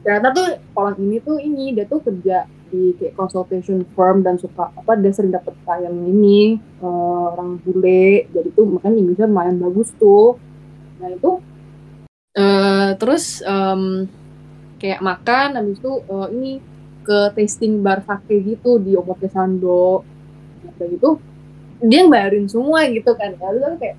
ternyata 0.06 0.28
tuh 0.32 0.48
orang 0.78 0.96
ini 1.04 1.18
tuh 1.20 1.36
ini 1.42 1.76
dia 1.76 1.84
tuh 1.84 2.00
kerja 2.00 2.48
di 2.68 2.96
kayak 3.00 3.16
consultation 3.16 3.84
firm 3.96 4.22
dan 4.22 4.36
suka 4.36 4.72
apa 4.72 4.96
dia 5.00 5.12
sering 5.16 5.32
dapet 5.32 5.56
klien 5.64 5.92
ini 5.92 6.60
eh, 6.60 7.26
orang 7.34 7.60
bule. 7.64 8.28
Jadi 8.32 8.50
tuh 8.54 8.66
makanya 8.68 8.96
Inggrisnya 9.00 9.28
lumayan 9.28 9.58
bagus 9.60 9.90
tuh. 9.96 10.40
Nah 11.00 11.10
itu 11.12 11.32
eh 12.38 12.90
terus 13.02 13.42
em, 13.42 14.06
kayak 14.78 15.02
makan 15.02 15.50
habis 15.58 15.80
itu 15.82 15.94
eh, 16.06 16.28
ini 16.36 16.52
ke 17.08 17.20
tasting 17.34 17.80
bar 17.80 18.04
sake 18.04 18.44
gitu 18.44 18.78
di 18.78 18.94
Omote 18.94 19.28
Sando. 19.32 20.04
Kayak 20.78 21.00
gitu 21.00 21.10
dia 21.78 22.02
yang 22.04 22.10
bayarin 22.10 22.46
semua 22.50 22.86
gitu 22.90 23.12
kan. 23.16 23.34
Lalu 23.38 23.60
aku 23.64 23.78
kayak 23.82 23.98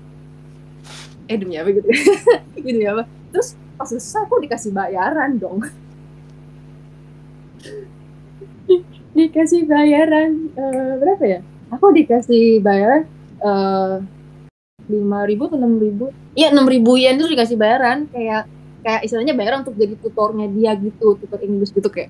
eh 1.29 1.37
demi 1.37 1.61
apa 1.61 1.69
gitu? 1.69 1.85
Demi 2.65 2.83
apa? 2.89 3.05
Terus 3.29 3.53
pas 3.79 3.87
selesai 3.87 4.27
aku 4.27 4.43
dikasih 4.43 4.75
bayaran 4.75 5.39
dong 5.39 5.63
dikasih 9.27 9.67
bayaran 9.67 10.47
eh, 10.55 10.93
berapa 10.97 11.23
ya? 11.27 11.39
Aku 11.75 11.91
dikasih 11.91 12.63
bayaran 12.63 13.03
lima 14.89 15.19
ribu 15.29 15.47
atau 15.47 15.59
enam 15.59 15.77
ribu. 15.77 16.09
Iya 16.33 16.49
enam 16.55 16.65
ribu 16.65 16.97
yen 16.97 17.19
itu 17.19 17.27
dikasih 17.27 17.59
bayaran. 17.59 18.07
Kayak 18.09 18.47
kayak 18.81 19.01
istilahnya 19.05 19.35
bayaran 19.35 19.61
untuk 19.67 19.75
jadi 19.75 19.95
tutornya 19.99 20.47
dia 20.49 20.71
gitu 20.79 21.19
tutor 21.19 21.39
Inggris 21.43 21.75
gitu 21.75 21.91
kayak. 21.91 22.09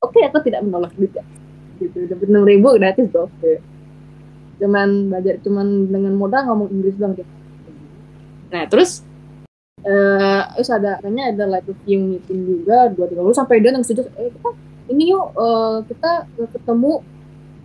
Oke 0.00 0.20
aku 0.22 0.38
tidak 0.44 0.64
menolak 0.64 0.92
ya 0.96 1.24
gitu 1.80 1.98
dapat 2.06 2.26
enam 2.28 2.44
ribu 2.44 2.76
gratis 2.76 3.08
tuh 3.08 3.26
oke 3.26 3.52
cuman 4.60 5.08
belajar 5.08 5.34
cuman 5.40 5.88
dengan 5.88 6.12
modal 6.20 6.44
ngomong 6.52 6.68
Inggris 6.68 6.96
doang 7.00 7.16
gitu 7.16 7.32
nah 8.52 8.68
terus 8.68 9.00
eh 9.80 10.42
terus 10.60 10.68
ada 10.68 11.00
katanya 11.00 11.32
ada 11.32 11.44
like 11.48 11.64
review 11.64 11.98
meeting 12.04 12.40
juga 12.44 12.92
dua 12.92 13.08
tiga 13.08 13.24
lalu 13.24 13.32
sampai 13.32 13.64
dia 13.64 13.72
yang 13.72 13.80
setuju 13.80 14.12
eh 14.20 14.28
kita 14.28 14.50
ini 14.90 15.14
yuk 15.14 15.26
eh, 15.38 15.76
kita 15.86 16.26
ketemu 16.50 16.92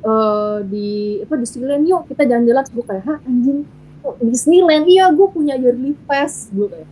eh, 0.06 0.58
di 0.70 0.90
apa 1.26 1.34
Disneyland 1.42 1.84
yuk. 1.90 2.06
Kita 2.06 2.24
jalan-jalan 2.24 2.66
gue 2.70 2.86
kayak 2.86 3.04
hah 3.10 3.20
anjing 3.26 3.66
kok 4.06 4.16
Disneyland? 4.22 4.86
Iya 4.86 5.10
gue 5.10 5.28
punya 5.34 5.58
yearly 5.58 5.98
pass 6.06 6.54
gue 6.54 6.70
kayak. 6.70 6.90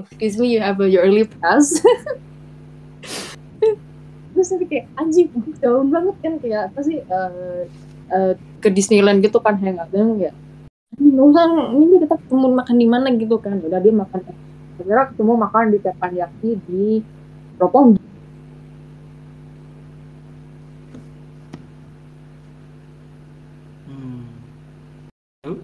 Excuse 0.00 0.40
me 0.40 0.56
you 0.56 0.64
have 0.64 0.80
a 0.80 0.88
yearly 0.88 1.28
pass? 1.28 1.76
Terus 4.32 4.48
tapi 4.48 4.64
kayak 4.64 4.88
anjing 4.96 5.28
jauh 5.60 5.84
banget 5.84 6.16
kan 6.24 6.34
kayak 6.40 6.72
apa 6.72 6.80
sih 6.80 7.04
eh, 7.04 7.62
eh, 8.08 8.32
ke 8.64 8.68
Disneyland 8.72 9.20
gitu 9.20 9.36
kan 9.44 9.60
hangout 9.60 9.92
dan 9.92 10.16
ya 10.16 10.32
ini 10.98 11.14
nggak 11.14 11.26
usah 11.30 11.46
ini 11.70 12.02
kita 12.02 12.16
ketemu 12.18 12.46
makan 12.58 12.76
di 12.76 12.86
mana 12.88 13.08
gitu 13.14 13.36
kan. 13.38 13.62
Udah 13.62 13.78
dia 13.78 13.94
makan 13.94 14.20
kira 14.80 15.12
ketemu 15.12 15.32
makan 15.36 15.64
di 15.70 15.78
Teppanyaki 15.78 16.50
di 16.64 16.86
Roppongi 17.60 18.00
Hmm. 25.44 25.60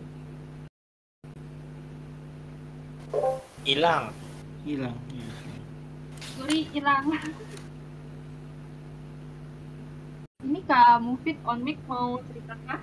Hilang. 3.65 4.13
hilang. 4.67 4.97
Iya. 5.15 5.29
Guri 6.37 6.61
hilang. 6.75 7.07
Ini 10.47 10.61
Kak 10.67 11.03
Mufid 11.03 11.39
on 11.47 11.59
mic 11.63 11.79
mau 11.87 12.19
cerita 12.31 12.55
kah? 12.67 12.83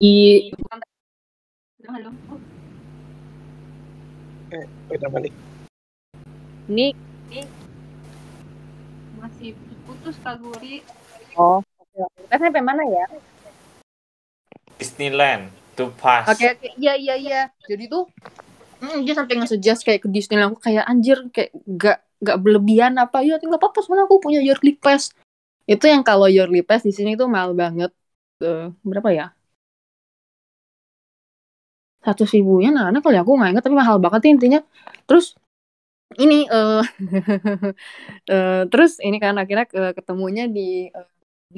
Eh, 0.00 0.52
di 0.52 0.52
Halo. 1.86 2.10
Oh, 2.34 2.40
Eh, 4.50 4.66
udah 4.90 5.10
balik. 5.10 5.30
ini 6.66 6.90
masih 9.22 9.54
putus 9.86 10.18
Kak 10.18 10.42
Guri. 10.42 10.82
oh 11.38 11.62
Kita 12.26 12.42
sampai 12.42 12.62
mana 12.62 12.82
ya 12.82 13.06
Disneyland. 14.82 15.54
To 15.78 15.92
pass. 15.94 16.26
Oke, 16.26 16.56
oke, 16.58 16.68
iya 16.80 16.98
iya 16.98 17.14
iya. 17.14 17.40
Jadi 17.68 17.86
tuh 17.86 18.10
mm, 18.82 19.06
dia 19.06 19.14
sampai 19.14 19.38
nge-suggest 19.38 19.86
kayak 19.86 20.02
ke 20.02 20.08
Disneyland 20.10 20.56
aku 20.56 20.58
kayak 20.66 20.84
anjir 20.88 21.22
kayak 21.30 21.52
gak 21.68 21.98
gak 22.18 22.38
berlebihan 22.40 22.96
apa 22.96 23.20
ya 23.20 23.36
nggak 23.36 23.60
apa-apa 23.60 23.84
soalnya 23.84 24.08
aku 24.10 24.18
punya 24.18 24.40
yearly 24.42 24.74
pass. 24.74 25.12
Itu 25.68 25.86
yang 25.86 26.02
kalau 26.02 26.26
yearly 26.26 26.64
pass 26.66 26.82
di 26.82 26.90
sini 26.90 27.14
tuh 27.14 27.30
mahal 27.30 27.52
banget. 27.54 27.92
Eh, 28.42 28.72
berapa 28.82 29.10
ya? 29.14 29.35
Satu 32.06 32.22
ribunya 32.32 32.70
nah, 32.76 32.86
nah 32.92 33.00
kalau 33.04 33.18
aku 33.22 33.32
nggak 33.38 33.50
inget 33.52 33.64
tapi 33.66 33.76
mahal 33.82 33.96
banget 34.04 34.22
intinya. 34.32 34.60
Terus 35.08 35.26
ini 36.22 36.36
eh 36.48 36.82
eh, 38.32 38.62
terus 38.70 38.90
ini 39.06 39.16
kan 39.24 39.34
akhirnya 39.42 39.66
ke- 39.72 39.94
ketemunya 39.98 40.42
di 40.56 40.60
eh, 40.96 41.08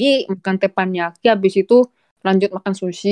di 0.00 0.04
makan 0.32 0.56
teppanyaki 0.62 1.24
habis 1.32 1.54
itu 1.62 1.74
lanjut 2.26 2.50
makan 2.56 2.74
sushi 2.80 3.08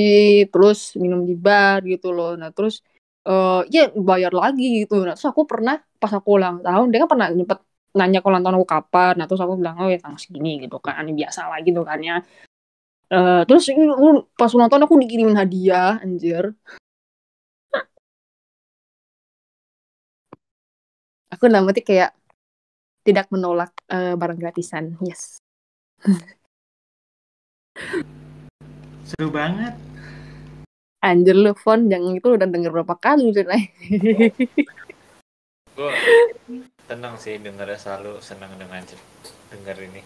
terus 0.51 0.79
minum 1.03 1.21
di 1.29 1.33
bar 1.45 1.79
gitu 1.91 2.07
loh. 2.17 2.29
Nah 2.41 2.49
terus 2.55 2.75
eh 3.27 3.59
ya 3.75 3.81
bayar 4.09 4.31
lagi 4.41 4.63
gitu. 4.85 4.93
Nah 5.05 5.13
terus 5.17 5.27
aku 5.33 5.43
pernah 5.51 5.75
pas 6.01 6.11
aku 6.17 6.29
ulang 6.37 6.55
tahun 6.65 6.85
dia 6.91 6.99
kan 7.03 7.09
pernah 7.13 7.27
nyempet 7.37 7.59
nanya 7.97 8.19
ulang 8.29 8.41
tahun 8.43 8.55
aku 8.61 8.69
kapan. 8.75 9.11
Nah 9.19 9.25
terus 9.29 9.41
aku 9.45 9.53
bilang 9.61 9.75
oh 9.81 9.89
ya 9.93 9.97
tanggal 10.03 10.19
segini 10.25 10.49
gitu 10.63 10.77
kan. 10.85 11.01
Ini 11.07 11.13
biasa 11.21 11.39
lah 11.51 11.59
gitu 11.67 11.81
kan 11.89 11.99
ya. 12.09 12.15
Eh, 13.07 13.41
terus 13.47 13.63
uh, 13.71 14.19
pas 14.35 14.51
ulang 14.55 14.67
tahun 14.67 14.83
aku 14.83 14.95
dikirimin 15.03 15.37
hadiah 15.39 15.95
anjir 16.03 16.51
aku 21.31 21.51
dalam 21.51 21.67
arti 21.67 21.83
kayak 21.83 22.11
tidak 23.03 23.27
menolak 23.31 23.71
eh, 23.91 24.15
barang 24.15 24.39
gratisan 24.39 24.95
yes 25.03 25.39
Seru 29.07 29.31
banget. 29.31 29.71
anjir 30.99 31.37
lu 31.37 31.53
Fon 31.55 31.87
jangan 31.87 32.17
itu 32.17 32.35
udah 32.35 32.49
denger 32.49 32.73
berapa 32.73 32.95
kali 32.99 33.31
udah 33.31 33.45
Gue 35.77 35.93
senang 36.89 37.15
sih 37.21 37.37
dengernya 37.37 37.77
selalu 37.77 38.17
senang 38.17 38.49
dengan 38.57 38.81
denger 39.53 39.77
ini. 39.87 40.01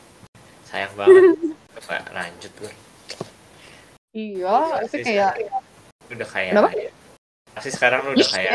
Sayang 0.68 0.92
banget. 1.00 1.56
Gak 1.80 2.12
lanjut 2.12 2.52
gue. 2.60 2.74
iya 4.12 4.84
itu 4.84 5.00
kayak 5.00 5.40
udah 6.12 6.28
kayak 6.28 6.52
Kenapa? 6.52 6.70
ya. 6.76 6.92
Pasti 7.56 7.70
sekarang 7.72 8.00
lu 8.04 8.20
udah 8.20 8.28
kayak 8.28 8.52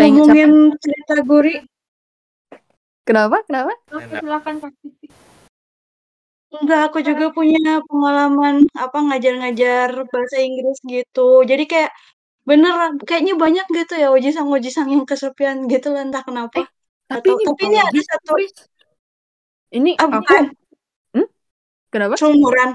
pengen 0.00 0.16
ngomongin 0.24 0.52
cerita 0.80 1.14
Guri. 1.20 1.56
kenapa 3.04 3.44
kenapa 3.44 3.72
silakan. 3.92 4.54
Enggak, 6.50 6.80
aku 6.90 6.98
juga 7.06 7.30
punya 7.30 7.78
pengalaman 7.86 8.66
apa 8.74 8.98
ngajar-ngajar 8.98 10.02
bahasa 10.10 10.36
Inggris 10.42 10.82
gitu. 10.82 11.46
Jadi 11.46 11.64
kayak 11.70 11.92
bener 12.42 12.98
kayaknya 13.06 13.38
banyak 13.38 13.66
gitu 13.70 13.94
ya 13.94 14.10
ojisang-ojisang 14.10 14.90
yang 14.90 15.06
kesepian 15.06 15.70
gitu 15.70 15.94
lah 15.94 16.02
entah 16.02 16.26
kenapa. 16.26 16.64
Eh, 16.64 16.68
tapi 17.06 17.28
Atau 17.30 17.38
ini 17.38 17.46
tapi 17.46 17.62
ini 17.70 17.78
ada 17.78 18.00
satu 18.02 18.32
ini 19.70 19.90
ah, 19.98 20.10
aku 20.10 20.34
hmm? 21.14 21.26
kenapa 21.90 22.14
seumuran 22.18 22.70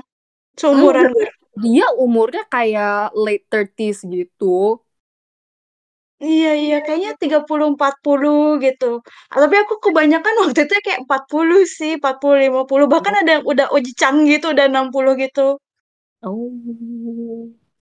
seumuran 0.55 1.11
Gur. 1.11 1.27
dia 1.59 1.87
umurnya 1.95 2.43
kayak 2.47 3.11
late 3.15 3.47
30s 3.51 4.07
gitu 4.07 4.79
Iya 6.27 6.49
iya 6.63 6.75
kayaknya 6.85 7.11
30 7.21 7.65
40 7.73 8.39
gitu. 8.65 8.85
Ah, 9.33 9.37
Tapi 9.43 9.55
aku 9.63 9.73
kebanyakan 9.85 10.33
waktu 10.41 10.59
itu 10.65 10.73
kayak 10.85 10.99
40 11.05 11.59
sih, 11.77 11.91
40 11.99 12.37
50 12.45 12.85
bahkan 12.93 13.13
ada 13.21 13.31
yang 13.35 13.45
udah 13.51 13.65
oji-chan 13.75 14.15
gitu, 14.31 14.45
udah 14.53 14.65
60 14.71 15.11
gitu. 15.23 15.41
oh 16.23 16.51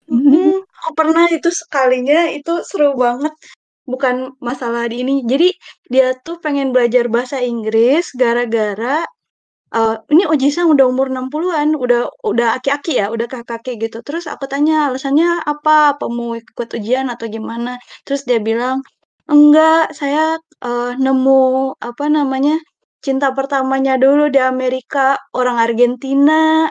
Mm, 0.07 0.63
aku 0.87 0.91
pernah 0.99 1.25
itu 1.35 1.49
sekalinya 1.51 2.31
itu 2.37 2.53
seru 2.69 2.95
banget. 2.95 3.33
Bukan 3.91 4.15
masalah 4.43 4.83
di 4.91 5.03
ini. 5.03 5.15
Jadi 5.31 5.49
dia 5.93 6.07
tuh 6.25 6.37
pengen 6.43 6.69
belajar 6.75 7.05
bahasa 7.15 7.37
Inggris 7.43 8.05
gara-gara 8.21 9.03
eh, 9.75 9.95
ini 10.13 10.23
Oji-san 10.31 10.67
udah 10.73 10.85
umur 10.91 11.07
60-an, 11.13 11.75
udah 11.75 12.07
udah 12.23 12.47
aki-aki 12.57 12.99
ya, 13.01 13.05
udah 13.13 13.27
kakek 13.31 13.75
gitu. 13.83 13.97
Terus 14.05 14.25
aku 14.31 14.45
tanya 14.51 14.87
alasannya 14.91 15.43
apa? 15.51 15.95
Apa 15.97 16.05
mau 16.11 16.35
ikut 16.39 16.69
ujian 16.77 17.07
atau 17.13 17.25
gimana? 17.31 17.77
Terus 18.05 18.21
dia 18.29 18.39
bilang, 18.43 18.83
"Enggak, 19.31 19.91
saya 19.99 20.37
eh, 20.63 20.91
nemu 21.03 21.75
apa 21.81 22.05
namanya? 22.11 22.55
cinta 23.05 23.31
pertamanya 23.37 23.95
dulu 24.01 24.27
di 24.33 24.39
Amerika, 24.41 25.15
orang 25.37 25.57
Argentina." 25.65 26.67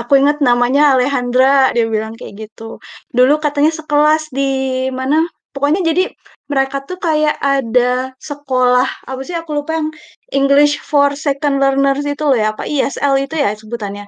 Aku 0.00 0.12
ingat 0.20 0.38
namanya 0.40 0.82
Alejandra, 0.96 1.72
dia 1.76 1.84
bilang 1.94 2.14
kayak 2.18 2.34
gitu. 2.48 2.80
Dulu 3.16 3.34
katanya 3.44 3.72
sekelas 3.74 4.32
di 4.32 4.88
mana? 4.94 5.20
Pokoknya 5.52 5.80
jadi 5.84 6.04
mereka 6.48 6.80
tuh 6.88 6.96
kayak 6.96 7.36
ada 7.40 8.12
sekolah 8.20 8.88
apa 9.08 9.20
sih 9.24 9.36
aku 9.36 9.50
lupa 9.60 9.76
yang 9.78 9.88
English 10.32 10.80
for 10.80 11.12
Second 11.16 11.60
Learners 11.60 12.04
itu 12.08 12.24
loh 12.24 12.36
ya, 12.36 12.56
apa 12.56 12.64
ISL 12.64 13.14
itu 13.20 13.36
ya 13.36 13.52
sebutannya. 13.56 14.04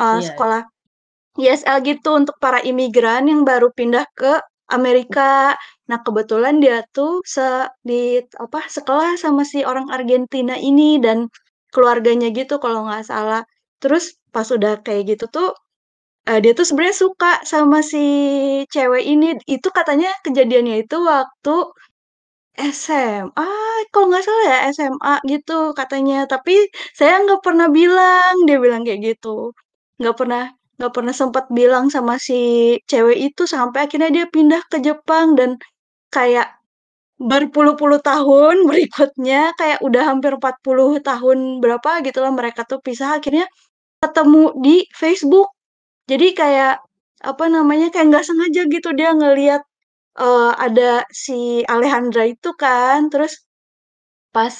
Eh, 0.00 0.18
iya 0.20 0.26
sekolah 0.32 0.60
ISL 1.38 1.78
gitu 1.86 2.08
untuk 2.18 2.36
para 2.42 2.58
imigran 2.64 3.30
yang 3.30 3.46
baru 3.46 3.68
pindah 3.78 4.04
ke 4.18 4.42
Amerika. 4.72 5.54
Nah, 5.88 5.98
kebetulan 6.04 6.60
dia 6.60 6.84
tuh 6.92 7.24
se 7.24 7.44
di 7.88 8.20
apa 8.36 8.60
sekelas 8.68 9.24
sama 9.24 9.42
si 9.46 9.64
orang 9.64 9.88
Argentina 9.88 10.54
ini 10.58 11.00
dan 11.00 11.30
keluarganya 11.72 12.28
gitu 12.34 12.58
kalau 12.60 12.84
nggak 12.88 13.04
salah. 13.06 13.42
Terus 13.80 14.18
pas 14.34 14.48
udah 14.50 14.82
kayak 14.84 15.16
gitu 15.16 15.24
tuh 15.30 15.48
eh, 16.28 16.38
dia 16.42 16.52
tuh 16.58 16.66
sebenarnya 16.68 16.96
suka 17.04 17.30
sama 17.52 17.78
si 17.92 17.98
cewek 18.74 19.04
ini. 19.12 19.26
Itu 19.54 19.68
katanya 19.78 20.08
kejadiannya 20.24 20.74
itu 20.84 20.96
waktu 21.12 21.54
SMA, 22.58 23.48
kalau 23.92 24.06
nggak 24.10 24.24
salah 24.26 24.44
ya 24.52 24.58
SMA 24.76 25.14
gitu 25.32 25.58
katanya. 25.80 26.16
Tapi 26.32 26.54
saya 26.98 27.14
nggak 27.24 27.42
pernah 27.46 27.68
bilang, 27.78 28.34
dia 28.48 28.58
bilang 28.64 28.82
kayak 28.86 29.00
gitu. 29.16 29.54
Nggak 30.00 30.16
pernah 30.20 30.42
nggak 30.78 30.92
pernah 30.96 31.14
sempat 31.20 31.44
bilang 31.58 31.86
sama 31.94 32.14
si 32.22 32.34
cewek 32.90 33.18
itu 33.34 33.42
sampai 33.54 33.80
akhirnya 33.86 34.10
dia 34.16 34.26
pindah 34.30 34.62
ke 34.70 34.78
Jepang 34.86 35.34
dan 35.38 35.50
kayak 36.14 36.48
berpuluh-puluh 37.18 38.00
tahun 38.02 38.56
berikutnya 38.70 39.54
kayak 39.58 39.78
udah 39.86 40.02
hampir 40.10 40.32
40 40.38 40.98
tahun 41.02 41.38
berapa 41.62 41.90
gitu 42.06 42.18
lah 42.24 42.32
mereka 42.34 42.62
tuh 42.70 42.78
pisah 42.86 43.18
akhirnya 43.18 43.46
ketemu 44.02 44.44
di 44.64 44.76
Facebook. 44.94 45.48
Jadi 46.10 46.26
kayak 46.40 46.72
apa 47.30 47.44
namanya 47.50 47.86
kayak 47.92 48.06
nggak 48.10 48.26
sengaja 48.28 48.60
gitu 48.74 48.88
dia 48.98 49.10
ngelihat 49.18 49.62
eh, 50.20 50.52
ada 50.66 51.04
si 51.24 51.62
Alejandra 51.72 52.24
itu 52.34 52.50
kan 52.62 52.98
terus 53.12 53.32
pas 54.34 54.54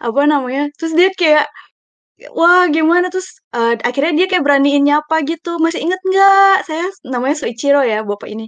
apa 0.00 0.22
namanya 0.32 0.62
terus 0.78 0.92
dia 0.98 1.10
kayak 1.14 1.46
wah 2.38 2.68
gimana? 2.76 3.06
Terus 3.12 3.28
uh, 3.56 3.74
akhirnya 3.88 4.12
dia 4.18 4.26
kayak 4.30 4.44
beraniin 4.46 4.84
nyapa 4.88 5.24
gitu 5.30 5.56
masih 5.64 5.80
inget 5.86 6.00
nggak? 6.04 6.54
Saya 6.68 6.84
namanya 7.08 7.36
Soichiro 7.40 7.80
ya 7.84 8.04
bapak 8.04 8.28
ini. 8.34 8.44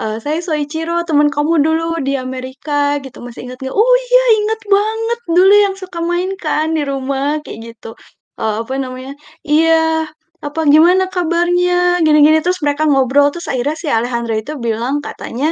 Uh, 0.00 0.18
saya 0.24 0.38
Soichiro 0.44 1.06
teman 1.08 1.28
kamu 1.32 1.62
dulu 1.66 1.84
di 2.06 2.18
Amerika 2.18 2.98
gitu 3.04 3.18
masih 3.24 3.46
inget 3.48 3.58
nggak? 3.62 3.76
Oh 3.76 3.94
iya 4.06 4.24
inget 4.38 4.60
banget 4.68 5.20
dulu 5.36 5.54
yang 5.64 5.74
suka 5.78 5.98
main 6.04 6.30
kan 6.36 6.66
di 6.76 6.82
rumah 6.84 7.40
kayak 7.44 7.58
gitu. 7.72 7.96
Uh, 8.40 8.60
apa 8.66 8.74
namanya 8.82 9.12
iya 9.46 10.10
apa 10.46 10.60
gimana 10.68 11.04
kabarnya? 11.14 12.04
Gini-gini 12.04 12.38
terus 12.44 12.60
mereka 12.64 12.84
ngobrol 12.84 13.32
terus 13.32 13.48
akhirnya 13.52 13.76
si 13.80 13.88
Alejandra 13.88 14.36
itu 14.42 14.52
bilang 14.60 15.00
katanya 15.00 15.48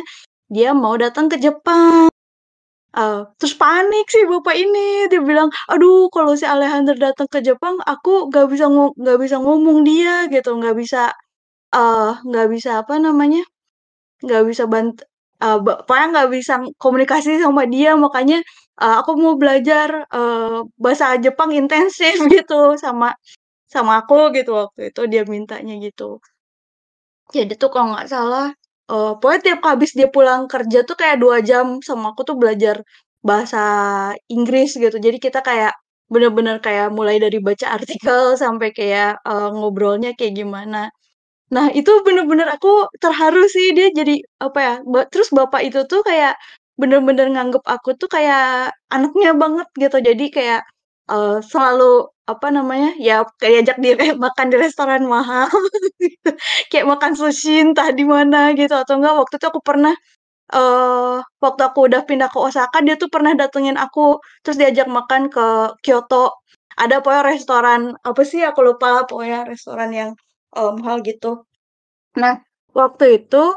dia 0.52 0.70
mau 0.76 0.94
datang 1.00 1.26
ke 1.32 1.36
Jepang. 1.40 2.12
Uh, 2.92 3.24
terus 3.40 3.56
panik 3.56 4.04
sih 4.12 4.24
bapak 4.28 4.52
ini, 4.52 5.08
dia 5.08 5.20
bilang, 5.24 5.48
"Aduh 5.72 6.12
kalau 6.12 6.36
si 6.36 6.44
Alejandro 6.44 6.92
datang 7.00 7.24
ke 7.32 7.40
Jepang 7.40 7.80
aku 7.88 8.28
nggak 8.28 8.46
bisa 8.52 8.66
nggak 8.68 9.18
bisa 9.24 9.36
ngomong 9.40 9.80
dia 9.88 10.28
gitu, 10.28 10.50
nggak 10.60 10.76
bisa, 10.76 11.08
uh, 11.76 12.12
nggak 12.28 12.48
bisa 12.54 12.70
apa 12.84 12.94
namanya, 13.00 13.42
nggak 14.24 14.42
bisa 14.50 14.64
bant 14.72 15.02
uh, 15.44 15.58
pokoknya 15.62 16.06
nggak 16.14 16.28
bisa 16.36 16.54
komunikasi 16.82 17.40
sama 17.44 17.64
dia. 17.68 17.96
Makanya, 17.96 18.38
uh, 18.82 18.94
aku 19.00 19.12
mau 19.20 19.34
belajar, 19.40 19.88
uh, 20.12 20.64
bahasa 20.82 21.16
Jepang 21.24 21.50
intensif 21.56 22.16
gitu 22.34 22.76
sama 22.80 23.14
sama 23.74 23.92
aku 24.00 24.14
gitu 24.36 24.50
waktu 24.60 24.80
itu 24.90 25.00
dia 25.12 25.22
mintanya 25.34 25.74
gitu. 25.86 26.04
Jadi 27.36 27.52
tuh 27.60 27.70
kalau 27.72 27.86
nggak 27.96 28.08
salah 28.12 28.46
uh, 28.92 29.10
pokoknya 29.20 29.40
tiap 29.46 29.60
habis 29.70 29.90
dia 29.98 30.08
pulang 30.14 30.42
kerja 30.52 30.78
tuh 30.88 30.96
kayak 31.00 31.16
dua 31.22 31.36
jam 31.48 31.66
sama 31.88 32.12
aku 32.12 32.22
tuh 32.28 32.36
belajar 32.42 32.76
bahasa 33.28 33.58
Inggris 34.34 34.70
gitu. 34.76 34.96
Jadi 35.06 35.18
kita 35.22 35.40
kayak 35.48 35.72
bener-bener 36.12 36.56
kayak 36.66 36.92
mulai 36.92 37.16
dari 37.24 37.38
baca 37.40 37.66
artikel 37.76 38.22
sampai 38.42 38.68
kayak 38.78 39.20
uh, 39.28 39.48
ngobrolnya 39.54 40.12
kayak 40.18 40.34
gimana. 40.40 40.90
Nah 41.54 41.66
itu 41.78 41.92
bener-bener 42.06 42.48
aku 42.56 42.68
terharu 43.02 43.44
sih 43.54 43.66
dia 43.76 43.88
jadi 43.94 44.14
apa 44.46 44.60
ya? 44.66 44.74
Terus 45.12 45.30
bapak 45.38 45.62
itu 45.68 45.80
tuh 45.90 46.02
kayak 46.08 46.34
bener-bener 46.80 47.26
nganggep 47.34 47.64
aku 47.74 47.90
tuh 48.00 48.08
kayak 48.12 48.72
anaknya 48.94 49.30
banget 49.42 49.68
gitu. 49.82 49.98
Jadi 50.08 50.24
kayak 50.36 50.62
uh, 51.10 51.38
selalu 51.42 52.10
apa 52.22 52.48
namanya 52.54 52.94
ya 53.02 53.26
kayak 53.40 53.66
ajak 53.66 53.76
dia 53.82 53.94
makan 54.14 54.46
di 54.52 54.56
restoran 54.56 55.02
mahal 55.10 55.50
gitu. 56.02 56.30
kayak 56.70 56.86
makan 56.86 57.12
sushi 57.18 57.62
entah 57.66 57.90
di 57.90 58.04
mana 58.06 58.54
gitu 58.54 58.72
atau 58.74 58.98
enggak. 58.98 59.14
Waktu 59.18 59.34
itu 59.38 59.46
aku 59.50 59.60
pernah 59.64 59.94
uh, 60.54 61.18
waktu 61.42 61.62
aku 61.68 61.80
udah 61.90 62.02
pindah 62.08 62.28
ke 62.32 62.38
Osaka 62.38 62.78
dia 62.86 62.94
tuh 63.00 63.10
pernah 63.12 63.32
datengin 63.34 63.76
aku 63.80 64.18
terus 64.46 64.58
diajak 64.60 64.86
makan 64.90 65.28
ke 65.32 65.46
Kyoto. 65.84 66.32
Ada 66.78 67.04
pokoknya 67.04 67.24
restoran 67.36 67.80
apa 68.00 68.22
sih 68.24 68.40
aku 68.46 68.60
lupa 68.64 69.04
pokoknya 69.08 69.44
restoran 69.48 69.90
yang 69.92 70.10
um, 70.56 70.78
mahal 70.80 71.02
gitu. 71.04 71.44
Nah 72.20 72.40
waktu 72.72 73.22
itu 73.24 73.52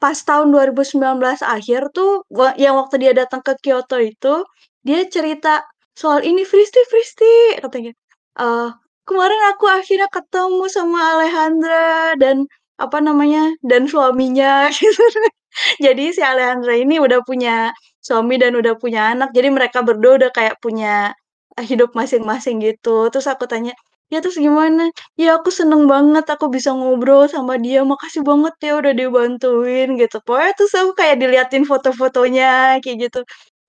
pas 0.00 0.16
tahun 0.16 0.48
2019 0.54 0.96
akhir 1.44 1.92
tuh 1.92 2.24
yang 2.56 2.74
waktu 2.80 2.96
dia 3.02 3.12
datang 3.12 3.42
ke 3.44 3.52
Kyoto 3.60 3.98
itu 4.00 4.44
dia 4.86 5.04
cerita 5.10 5.60
soal 6.00 6.20
ini 6.24 6.42
Fristi 6.48 6.80
Fristi 6.90 7.60
katanya 7.62 7.92
uh, 8.40 8.68
kemarin 9.08 9.42
aku 9.52 9.64
akhirnya 9.68 10.08
ketemu 10.16 10.64
sama 10.76 10.98
Alejandra 11.18 12.16
dan 12.22 12.36
apa 12.80 12.98
namanya 13.04 13.52
dan 13.60 13.84
suaminya 13.90 14.72
gitu. 14.78 15.02
Jadi 15.84 16.04
si 16.16 16.22
Alejandra 16.24 16.74
ini 16.78 16.96
udah 17.02 17.20
punya 17.28 17.74
suami 18.00 18.40
dan 18.40 18.56
udah 18.56 18.74
punya 18.80 19.12
anak. 19.12 19.30
Jadi 19.36 19.48
mereka 19.52 19.84
berdua 19.84 20.16
udah 20.20 20.30
kayak 20.32 20.56
punya 20.64 21.12
hidup 21.60 21.92
masing-masing 21.92 22.62
gitu. 22.64 23.10
Terus 23.12 23.26
aku 23.28 23.44
tanya, 23.50 23.76
ya 24.08 24.24
terus 24.24 24.38
gimana? 24.40 24.88
Ya 25.20 25.36
aku 25.36 25.50
seneng 25.52 25.84
banget 25.90 26.24
aku 26.32 26.48
bisa 26.48 26.72
ngobrol 26.72 27.28
sama 27.28 27.60
dia. 27.60 27.84
Makasih 27.84 28.22
banget 28.24 28.54
ya 28.64 28.72
udah 28.80 28.92
dibantuin 28.96 29.88
gitu. 30.00 30.16
Pokoknya 30.24 30.52
terus 30.56 30.72
aku 30.80 30.92
kayak 31.00 31.16
diliatin 31.20 31.64
foto-fotonya 31.68 32.80
kayak 32.80 32.96
gitu. 33.10 33.20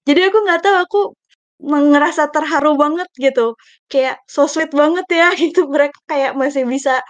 Jadi 0.08 0.22
aku 0.30 0.38
nggak 0.46 0.62
tahu 0.66 0.76
aku 0.86 1.00
ngerasa 1.64 2.24
terharu 2.34 2.76
banget 2.84 3.10
gitu. 3.20 3.56
Kayak 3.92 4.18
so 4.30 4.46
sweet 4.50 4.72
banget 4.74 5.06
ya 5.12 5.28
gitu, 5.42 5.68
mereka 5.70 5.98
kayak 6.12 6.32
masih 6.38 6.64
bisa 6.68 7.02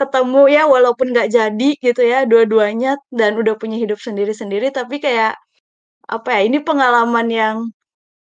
ketemu 0.00 0.42
ya 0.56 0.62
walaupun 0.70 1.12
nggak 1.14 1.30
jadi 1.36 1.68
gitu 1.84 2.02
ya 2.04 2.18
dua-duanya 2.30 2.96
dan 3.14 3.36
udah 3.40 3.54
punya 3.60 3.76
hidup 3.82 3.98
sendiri-sendiri 4.02 4.68
tapi 4.74 4.98
kayak 5.04 5.36
apa 6.10 6.28
ya, 6.36 6.40
ini 6.48 6.58
pengalaman 6.68 7.26
yang, 7.32 7.56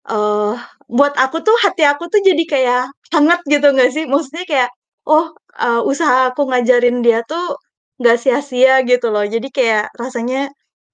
uh, 0.10 0.56
buat 0.92 1.14
aku 1.20 1.38
tuh 1.48 1.56
hati 1.66 1.84
aku 1.88 2.06
tuh 2.14 2.22
jadi 2.24 2.44
kayak 2.54 2.82
hangat 3.16 3.42
gitu 3.50 3.68
nggak 3.76 3.92
sih? 3.96 4.06
Maksudnya 4.10 4.46
kayak, 4.52 4.70
oh, 5.10 5.26
uh, 5.60 5.82
usaha 5.92 6.32
aku 6.34 6.42
ngajarin 6.52 7.02
dia 7.06 7.22
tuh 7.30 7.58
nggak 8.02 8.18
sia-sia 8.22 8.82
gitu 8.90 9.08
loh. 9.14 9.26
Jadi 9.28 9.48
kayak 9.54 9.92
rasanya, 10.02 10.50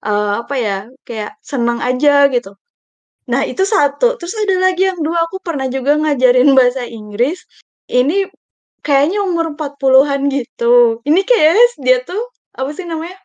uh, 0.06 0.42
apa 0.44 0.54
ya, 0.60 0.76
kayak 1.08 1.30
seneng 1.44 1.78
aja 1.84 2.28
gitu. 2.34 2.52
Nah, 3.32 3.42
itu 3.44 3.62
satu. 3.74 4.16
Terus 4.18 4.34
ada 4.42 4.54
lagi 4.66 4.82
yang 4.88 4.98
dua, 5.04 5.18
aku 5.28 5.36
pernah 5.44 5.66
juga 5.68 5.92
ngajarin 6.00 6.50
bahasa 6.58 6.82
Inggris. 6.88 7.44
Ini 7.88 8.28
kayaknya 8.86 9.18
umur 9.28 9.52
40-an 9.54 10.20
gitu. 10.32 11.00
Ini 11.08 11.20
kayaknya 11.28 11.66
dia 11.84 11.98
tuh, 12.08 12.22
apa 12.56 12.70
sih 12.76 12.86
namanya? 12.88 13.18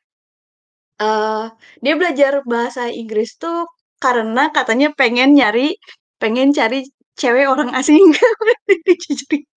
Uh, 1.01 1.49
dia 1.83 1.93
belajar 1.99 2.45
bahasa 2.45 2.87
Inggris 2.87 3.35
tuh 3.41 3.65
karena 3.97 4.53
katanya 4.53 4.93
pengen 4.93 5.33
nyari 5.33 5.73
pengen 6.21 6.53
cari 6.53 6.85
cewek 7.19 7.49
orang 7.49 7.73
asing. 7.75 8.13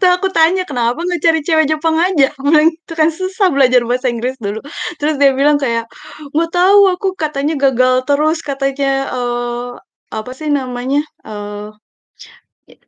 Tuh 0.00 0.10
aku 0.16 0.28
tanya, 0.36 0.62
"Kenapa 0.68 1.00
nggak 1.00 1.20
cari 1.24 1.40
cewek 1.46 1.66
Jepang 1.70 1.96
aja?" 2.00 2.28
bilang 2.44 2.68
itu 2.72 2.92
"Kan 2.96 3.08
susah 3.12 3.48
belajar 3.54 3.80
bahasa 3.88 4.08
Inggris 4.12 4.36
dulu." 4.40 4.60
Terus 5.00 5.14
dia 5.20 5.32
bilang 5.36 5.56
kayak, 5.60 5.88
"Nggak 6.34 6.50
tahu 6.54 6.80
aku 6.92 7.08
katanya 7.16 7.54
gagal 7.56 8.04
terus," 8.08 8.38
katanya, 8.44 9.08
uh, 9.12 9.70
apa 10.12 10.30
sih 10.36 10.48
namanya, 10.52 11.00
uh, 11.24 11.72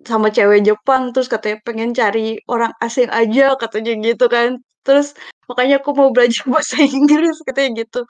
sama 0.07 0.29
cewek 0.35 0.63
Jepang, 0.67 1.11
terus 1.15 1.29
katanya 1.33 1.59
pengen 1.67 1.91
cari 1.97 2.39
orang 2.51 2.73
asing 2.85 3.09
aja, 3.13 3.55
katanya 3.61 3.93
gitu 4.03 4.27
kan. 4.31 4.61
Terus, 4.87 5.15
"Makanya 5.51 5.81
aku 5.83 5.91
mau 5.99 6.11
belajar 6.15 6.45
bahasa 6.53 6.77
Inggris," 6.83 7.37
katanya 7.49 7.85
gitu. 7.87 8.01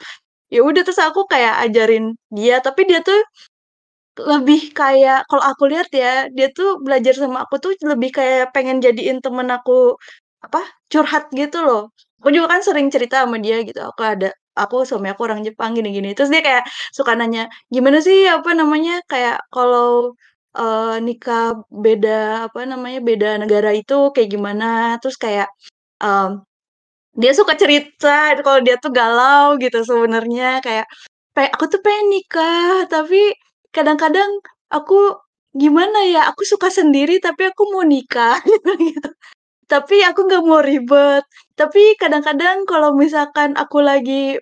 Ya 0.52 0.62
udah, 0.66 0.82
terus 0.86 1.00
aku 1.02 1.26
kayak 1.30 1.60
ajarin 1.70 2.14
dia, 2.32 2.60
tapi 2.64 2.86
dia 2.90 3.00
tuh 3.04 3.18
lebih 4.20 4.72
kayak 4.76 5.24
kalau 5.30 5.44
aku 5.50 5.64
lihat 5.72 5.88
ya, 5.94 6.28
dia 6.36 6.48
tuh 6.52 6.80
belajar 6.84 7.14
sama 7.16 7.44
aku 7.48 7.56
tuh 7.64 7.72
lebih 7.86 8.10
kayak 8.12 8.52
pengen 8.56 8.78
jadiin 8.84 9.18
temen 9.24 9.48
aku, 9.52 9.96
apa, 10.44 10.60
curhat 10.92 11.28
gitu 11.32 11.64
loh. 11.64 11.88
Aku 12.20 12.28
juga 12.34 12.54
kan 12.58 12.62
sering 12.66 12.88
cerita 12.92 13.24
sama 13.26 13.38
dia 13.42 13.62
gitu, 13.66 13.80
aku 13.82 14.02
ada 14.06 14.28
aku 14.58 14.84
suami 14.88 15.08
aku 15.12 15.22
orang 15.28 15.40
Jepang 15.46 15.72
gini-gini. 15.78 16.12
Terus 16.16 16.28
dia 16.32 16.42
kayak 16.44 16.64
suka 16.94 17.16
nanya, 17.18 17.48
"Gimana 17.72 17.98
sih, 18.04 18.28
apa 18.28 18.52
namanya, 18.52 19.00
kayak 19.08 19.40
kalau, 19.54 20.12
uh, 20.56 20.96
nikah 21.02 21.56
beda, 21.72 22.46
apa 22.52 22.60
namanya, 22.68 23.00
beda 23.02 23.28
negara 23.42 23.72
itu 23.74 24.12
kayak 24.14 24.28
gimana?" 24.34 24.98
Terus 25.02 25.16
kayak, 25.20 25.48
um, 26.04 26.44
dia 27.18 27.32
suka 27.36 27.54
cerita 27.58 28.36
kalau 28.46 28.60
dia 28.64 28.76
tuh 28.82 28.92
galau 28.94 29.56
gitu 29.62 29.82
sebenarnya 29.86 30.60
kayak, 30.66 30.86
"Pe 31.36 31.48
aku 31.52 31.66
tuh 31.72 31.80
pengen 31.84 32.06
nikah, 32.14 32.86
tapi 32.92 33.32
kadang-kadang 33.74 34.30
aku 34.72 35.16
gimana 35.56 35.98
ya, 36.08 36.28
aku 36.30 36.44
suka 36.48 36.68
sendiri 36.72 37.18
tapi 37.20 37.48
aku 37.50 37.62
mau 37.74 37.84
nikah," 37.86 38.38
gitu. 38.88 39.10
"Tapi 39.70 40.02
aku 40.08 40.20
nggak 40.28 40.44
mau 40.46 40.60
ribet. 40.64 41.24
Tapi 41.58 41.96
kadang-kadang 42.00 42.64
kalau 42.70 42.92
misalkan 42.96 43.54
aku 43.58 43.80
lagi" 43.84 44.38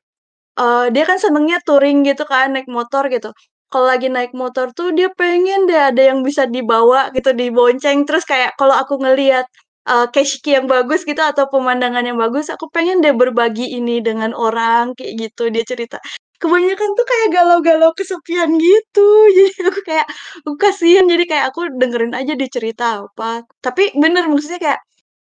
uh, 0.61 0.87
dia 0.95 1.05
kan 1.09 1.19
senengnya 1.23 1.59
touring 1.67 2.03
gitu 2.09 2.25
kan, 2.29 2.53
naik 2.57 2.69
motor 2.71 3.07
gitu. 3.13 3.31
Kalau 3.73 3.87
lagi 3.91 4.09
naik 4.13 4.33
motor 4.37 4.71
tuh 4.77 4.91
dia 4.97 5.09
pengen 5.15 5.67
deh 5.71 5.79
ada 5.79 6.03
yang 6.15 6.23
bisa 6.27 6.47
dibawa 6.51 7.11
gitu, 7.17 7.33
dibonceng. 7.37 8.05
Terus 8.09 8.25
kayak 8.29 8.55
kalau 8.61 8.75
aku 8.77 8.99
ngelihat, 9.03 9.47
uh, 9.91 10.07
keshiki 10.13 10.57
yang 10.59 10.67
bagus 10.71 11.03
gitu 11.09 11.21
atau 11.23 11.47
pemandangan 11.53 12.05
yang 12.07 12.19
bagus, 12.21 12.51
aku 12.53 12.67
pengen 12.75 13.01
deh 13.05 13.15
berbagi 13.17 13.67
ini 13.79 14.01
dengan 14.05 14.33
orang, 14.37 14.95
kayak 14.99 15.13
gitu 15.31 15.49
dia 15.55 15.65
cerita. 15.67 15.99
Kebanyakan 16.41 16.91
tuh 16.97 17.05
kayak 17.05 17.29
galau-galau 17.37 17.93
kesepian 17.93 18.51
gitu. 18.57 19.05
Jadi 19.37 19.53
aku 19.69 19.81
kayak, 19.85 20.07
aku 20.41 20.57
kasihan, 20.57 21.05
jadi 21.05 21.25
kayak 21.29 21.45
aku 21.53 21.61
dengerin 21.77 22.17
aja 22.17 22.33
dia 22.33 22.49
cerita 22.49 22.85
apa. 23.05 23.45
Tapi 23.61 23.93
bener, 24.01 24.25
maksudnya 24.33 24.57
kayak 24.57 24.81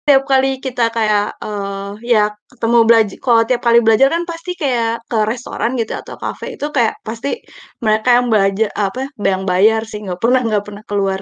tiap 0.08 0.24
kali 0.30 0.60
kita 0.64 0.92
kayak, 0.94 1.36
uh, 1.44 1.98
ya 2.06 2.32
ketemu 2.52 2.80
belajar 2.90 3.18
kalau 3.26 3.42
tiap 3.50 3.62
kali 3.68 3.80
belajar 3.86 4.08
kan 4.14 4.24
pasti 4.30 4.52
kayak 4.60 5.04
ke 5.12 5.18
restoran 5.28 5.72
gitu 5.80 5.94
atau 5.98 6.16
kafe 6.22 6.56
itu 6.60 6.68
kayak 6.76 6.96
pasti 7.08 7.40
mereka 7.84 8.10
yang 8.22 8.28
belajar 8.34 8.70
apa, 8.78 9.02
yang 9.20 9.44
bayar 9.50 9.82
sih, 9.90 10.00
nggak 10.06 10.20
pernah 10.24 10.42
nggak 10.48 10.64
pernah 10.68 10.84
keluar 10.90 11.22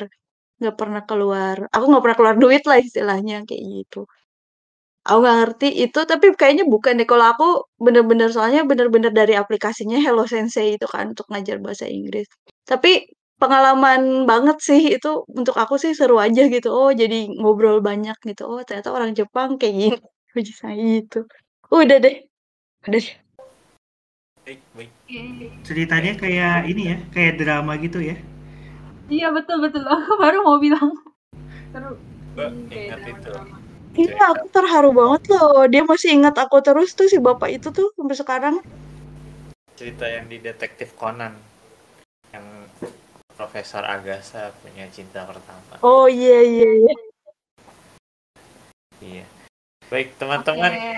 nggak 0.61 0.75
pernah 0.79 1.01
keluar 1.09 1.57
aku 1.73 1.85
nggak 1.91 2.03
pernah 2.05 2.17
keluar 2.19 2.37
duit 2.41 2.63
lah 2.69 2.79
istilahnya, 2.81 3.35
kayak 3.49 3.63
gitu. 3.83 3.99
Aku 5.09 5.25
nggak 5.25 5.37
ngerti 5.41 5.67
itu, 5.89 5.99
tapi 6.05 6.25
kayaknya 6.37 6.69
bukan 6.69 7.01
deh, 7.01 7.07
kalau 7.09 7.25
aku 7.33 7.47
bener-bener 7.81 8.29
soalnya 8.29 8.61
bener-bener 8.61 9.09
dari 9.09 9.33
aplikasinya 9.33 9.97
Hello 9.97 10.29
Sensei 10.29 10.77
itu 10.77 10.85
kan 10.85 11.17
untuk 11.17 11.25
ngajar 11.33 11.57
bahasa 11.57 11.89
Inggris. 11.89 12.29
Tapi 12.61 13.09
pengalaman 13.41 14.29
banget 14.29 14.61
sih 14.61 14.81
itu 14.93 15.25
untuk 15.33 15.57
aku 15.57 15.81
sih 15.81 15.97
seru 15.97 16.21
aja 16.21 16.45
gitu. 16.45 16.69
Oh, 16.69 16.93
jadi 16.93 17.25
ngobrol 17.41 17.81
banyak 17.81 18.13
gitu. 18.21 18.45
Oh, 18.45 18.61
ternyata 18.61 18.93
orang 18.93 19.17
Jepang 19.17 19.57
kayak 19.57 19.73
gini. 19.73 19.97
Uji 20.37 20.53
saya 20.53 20.77
gitu. 20.77 21.25
Udah 21.73 21.97
deh. 21.97 22.15
Udah 22.85 22.99
deh. 23.01 23.15
Baik, 24.45 24.61
baik. 24.77 24.91
Oke. 24.93 25.21
Ceritanya 25.65 26.13
kayak 26.21 26.69
ini 26.69 26.81
ya, 26.93 26.97
kayak 27.09 27.41
drama 27.41 27.73
gitu 27.81 27.97
ya. 27.97 28.13
Iya 29.09 29.33
betul 29.33 29.57
betul. 29.65 29.81
Aku 29.89 30.21
baru 30.21 30.45
mau 30.45 30.61
bilang. 30.61 30.93
Seru. 31.73 31.97
Ingat 32.37 32.61
itu. 32.69 33.25
drama-drama. 33.25 33.68
Iya, 33.99 34.31
aku 34.31 34.45
terharu 34.47 34.95
banget 34.95 35.21
loh. 35.35 35.67
Dia 35.67 35.83
masih 35.83 36.15
ingat 36.15 36.35
aku 36.39 36.63
terus 36.63 36.95
tuh 36.95 37.11
si 37.11 37.19
bapak 37.19 37.51
itu 37.51 37.67
tuh 37.75 37.91
sampai 37.99 38.15
sekarang. 38.15 38.55
Cerita 39.75 40.07
yang 40.07 40.31
di 40.31 40.39
Detektif 40.39 40.95
Conan. 40.95 41.35
Yang 42.31 42.45
Profesor 43.35 43.83
Agatha 43.83 44.55
punya 44.63 44.87
cinta 44.91 45.27
pertama. 45.27 45.79
Oh 45.83 46.07
iya 46.07 46.39
iya 46.43 46.69
iya. 46.79 46.95
Iya. 48.99 49.25
Baik, 49.87 50.15
teman-teman. 50.15 50.71
Oke. 50.71 50.91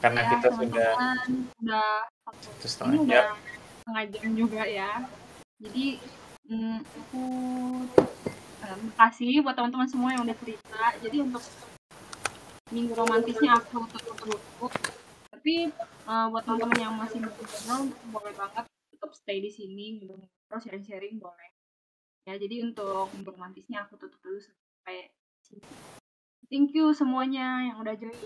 Karena 0.00 0.20
Ya, 0.20 0.28
kita 0.36 0.48
sudah 0.52 0.88
teman-teman 0.92 1.28
udah 1.64 1.88
satu 2.24 2.48
ini 2.60 2.68
setengah 2.68 3.00
udah 3.00 3.24
jam. 3.24 3.36
setengah 3.80 4.04
jam 4.12 4.30
juga 4.36 4.62
ya. 4.68 4.90
Jadi 5.64 5.86
mm, 6.48 6.78
aku 6.84 7.24
eh, 8.64 8.76
makasih 8.92 9.40
buat 9.40 9.56
teman-teman 9.56 9.88
semua 9.88 10.10
yang 10.12 10.22
udah 10.28 10.36
cerita. 10.36 10.82
Jadi 11.00 11.16
untuk 11.24 11.40
minggu 12.74 12.92
romantisnya 12.98 13.62
aku 13.62 13.86
dulu. 13.86 14.66
Tapi 15.30 15.70
eh, 15.70 16.26
buat 16.34 16.42
teman-teman 16.42 16.78
yang 16.82 16.94
masih 16.98 17.22
ngobrol 17.22 17.94
boleh 18.10 18.34
banget 18.34 18.64
tetap 18.90 19.10
stay 19.14 19.38
di 19.38 19.50
sini 19.54 20.02
ngobrol 20.02 20.58
sharing-sharing 20.58 21.22
boleh. 21.22 21.50
Ya, 22.26 22.34
jadi 22.34 22.66
untuk 22.66 23.14
minggu 23.14 23.30
romantisnya 23.30 23.86
aku 23.86 23.94
tutup 23.94 24.18
dulu 24.26 24.42
sampai 24.42 25.14
sini. 25.44 25.62
Thank 26.50 26.74
you 26.74 26.90
semuanya 26.90 27.70
yang 27.70 27.76
udah 27.78 27.94
join. 27.94 28.16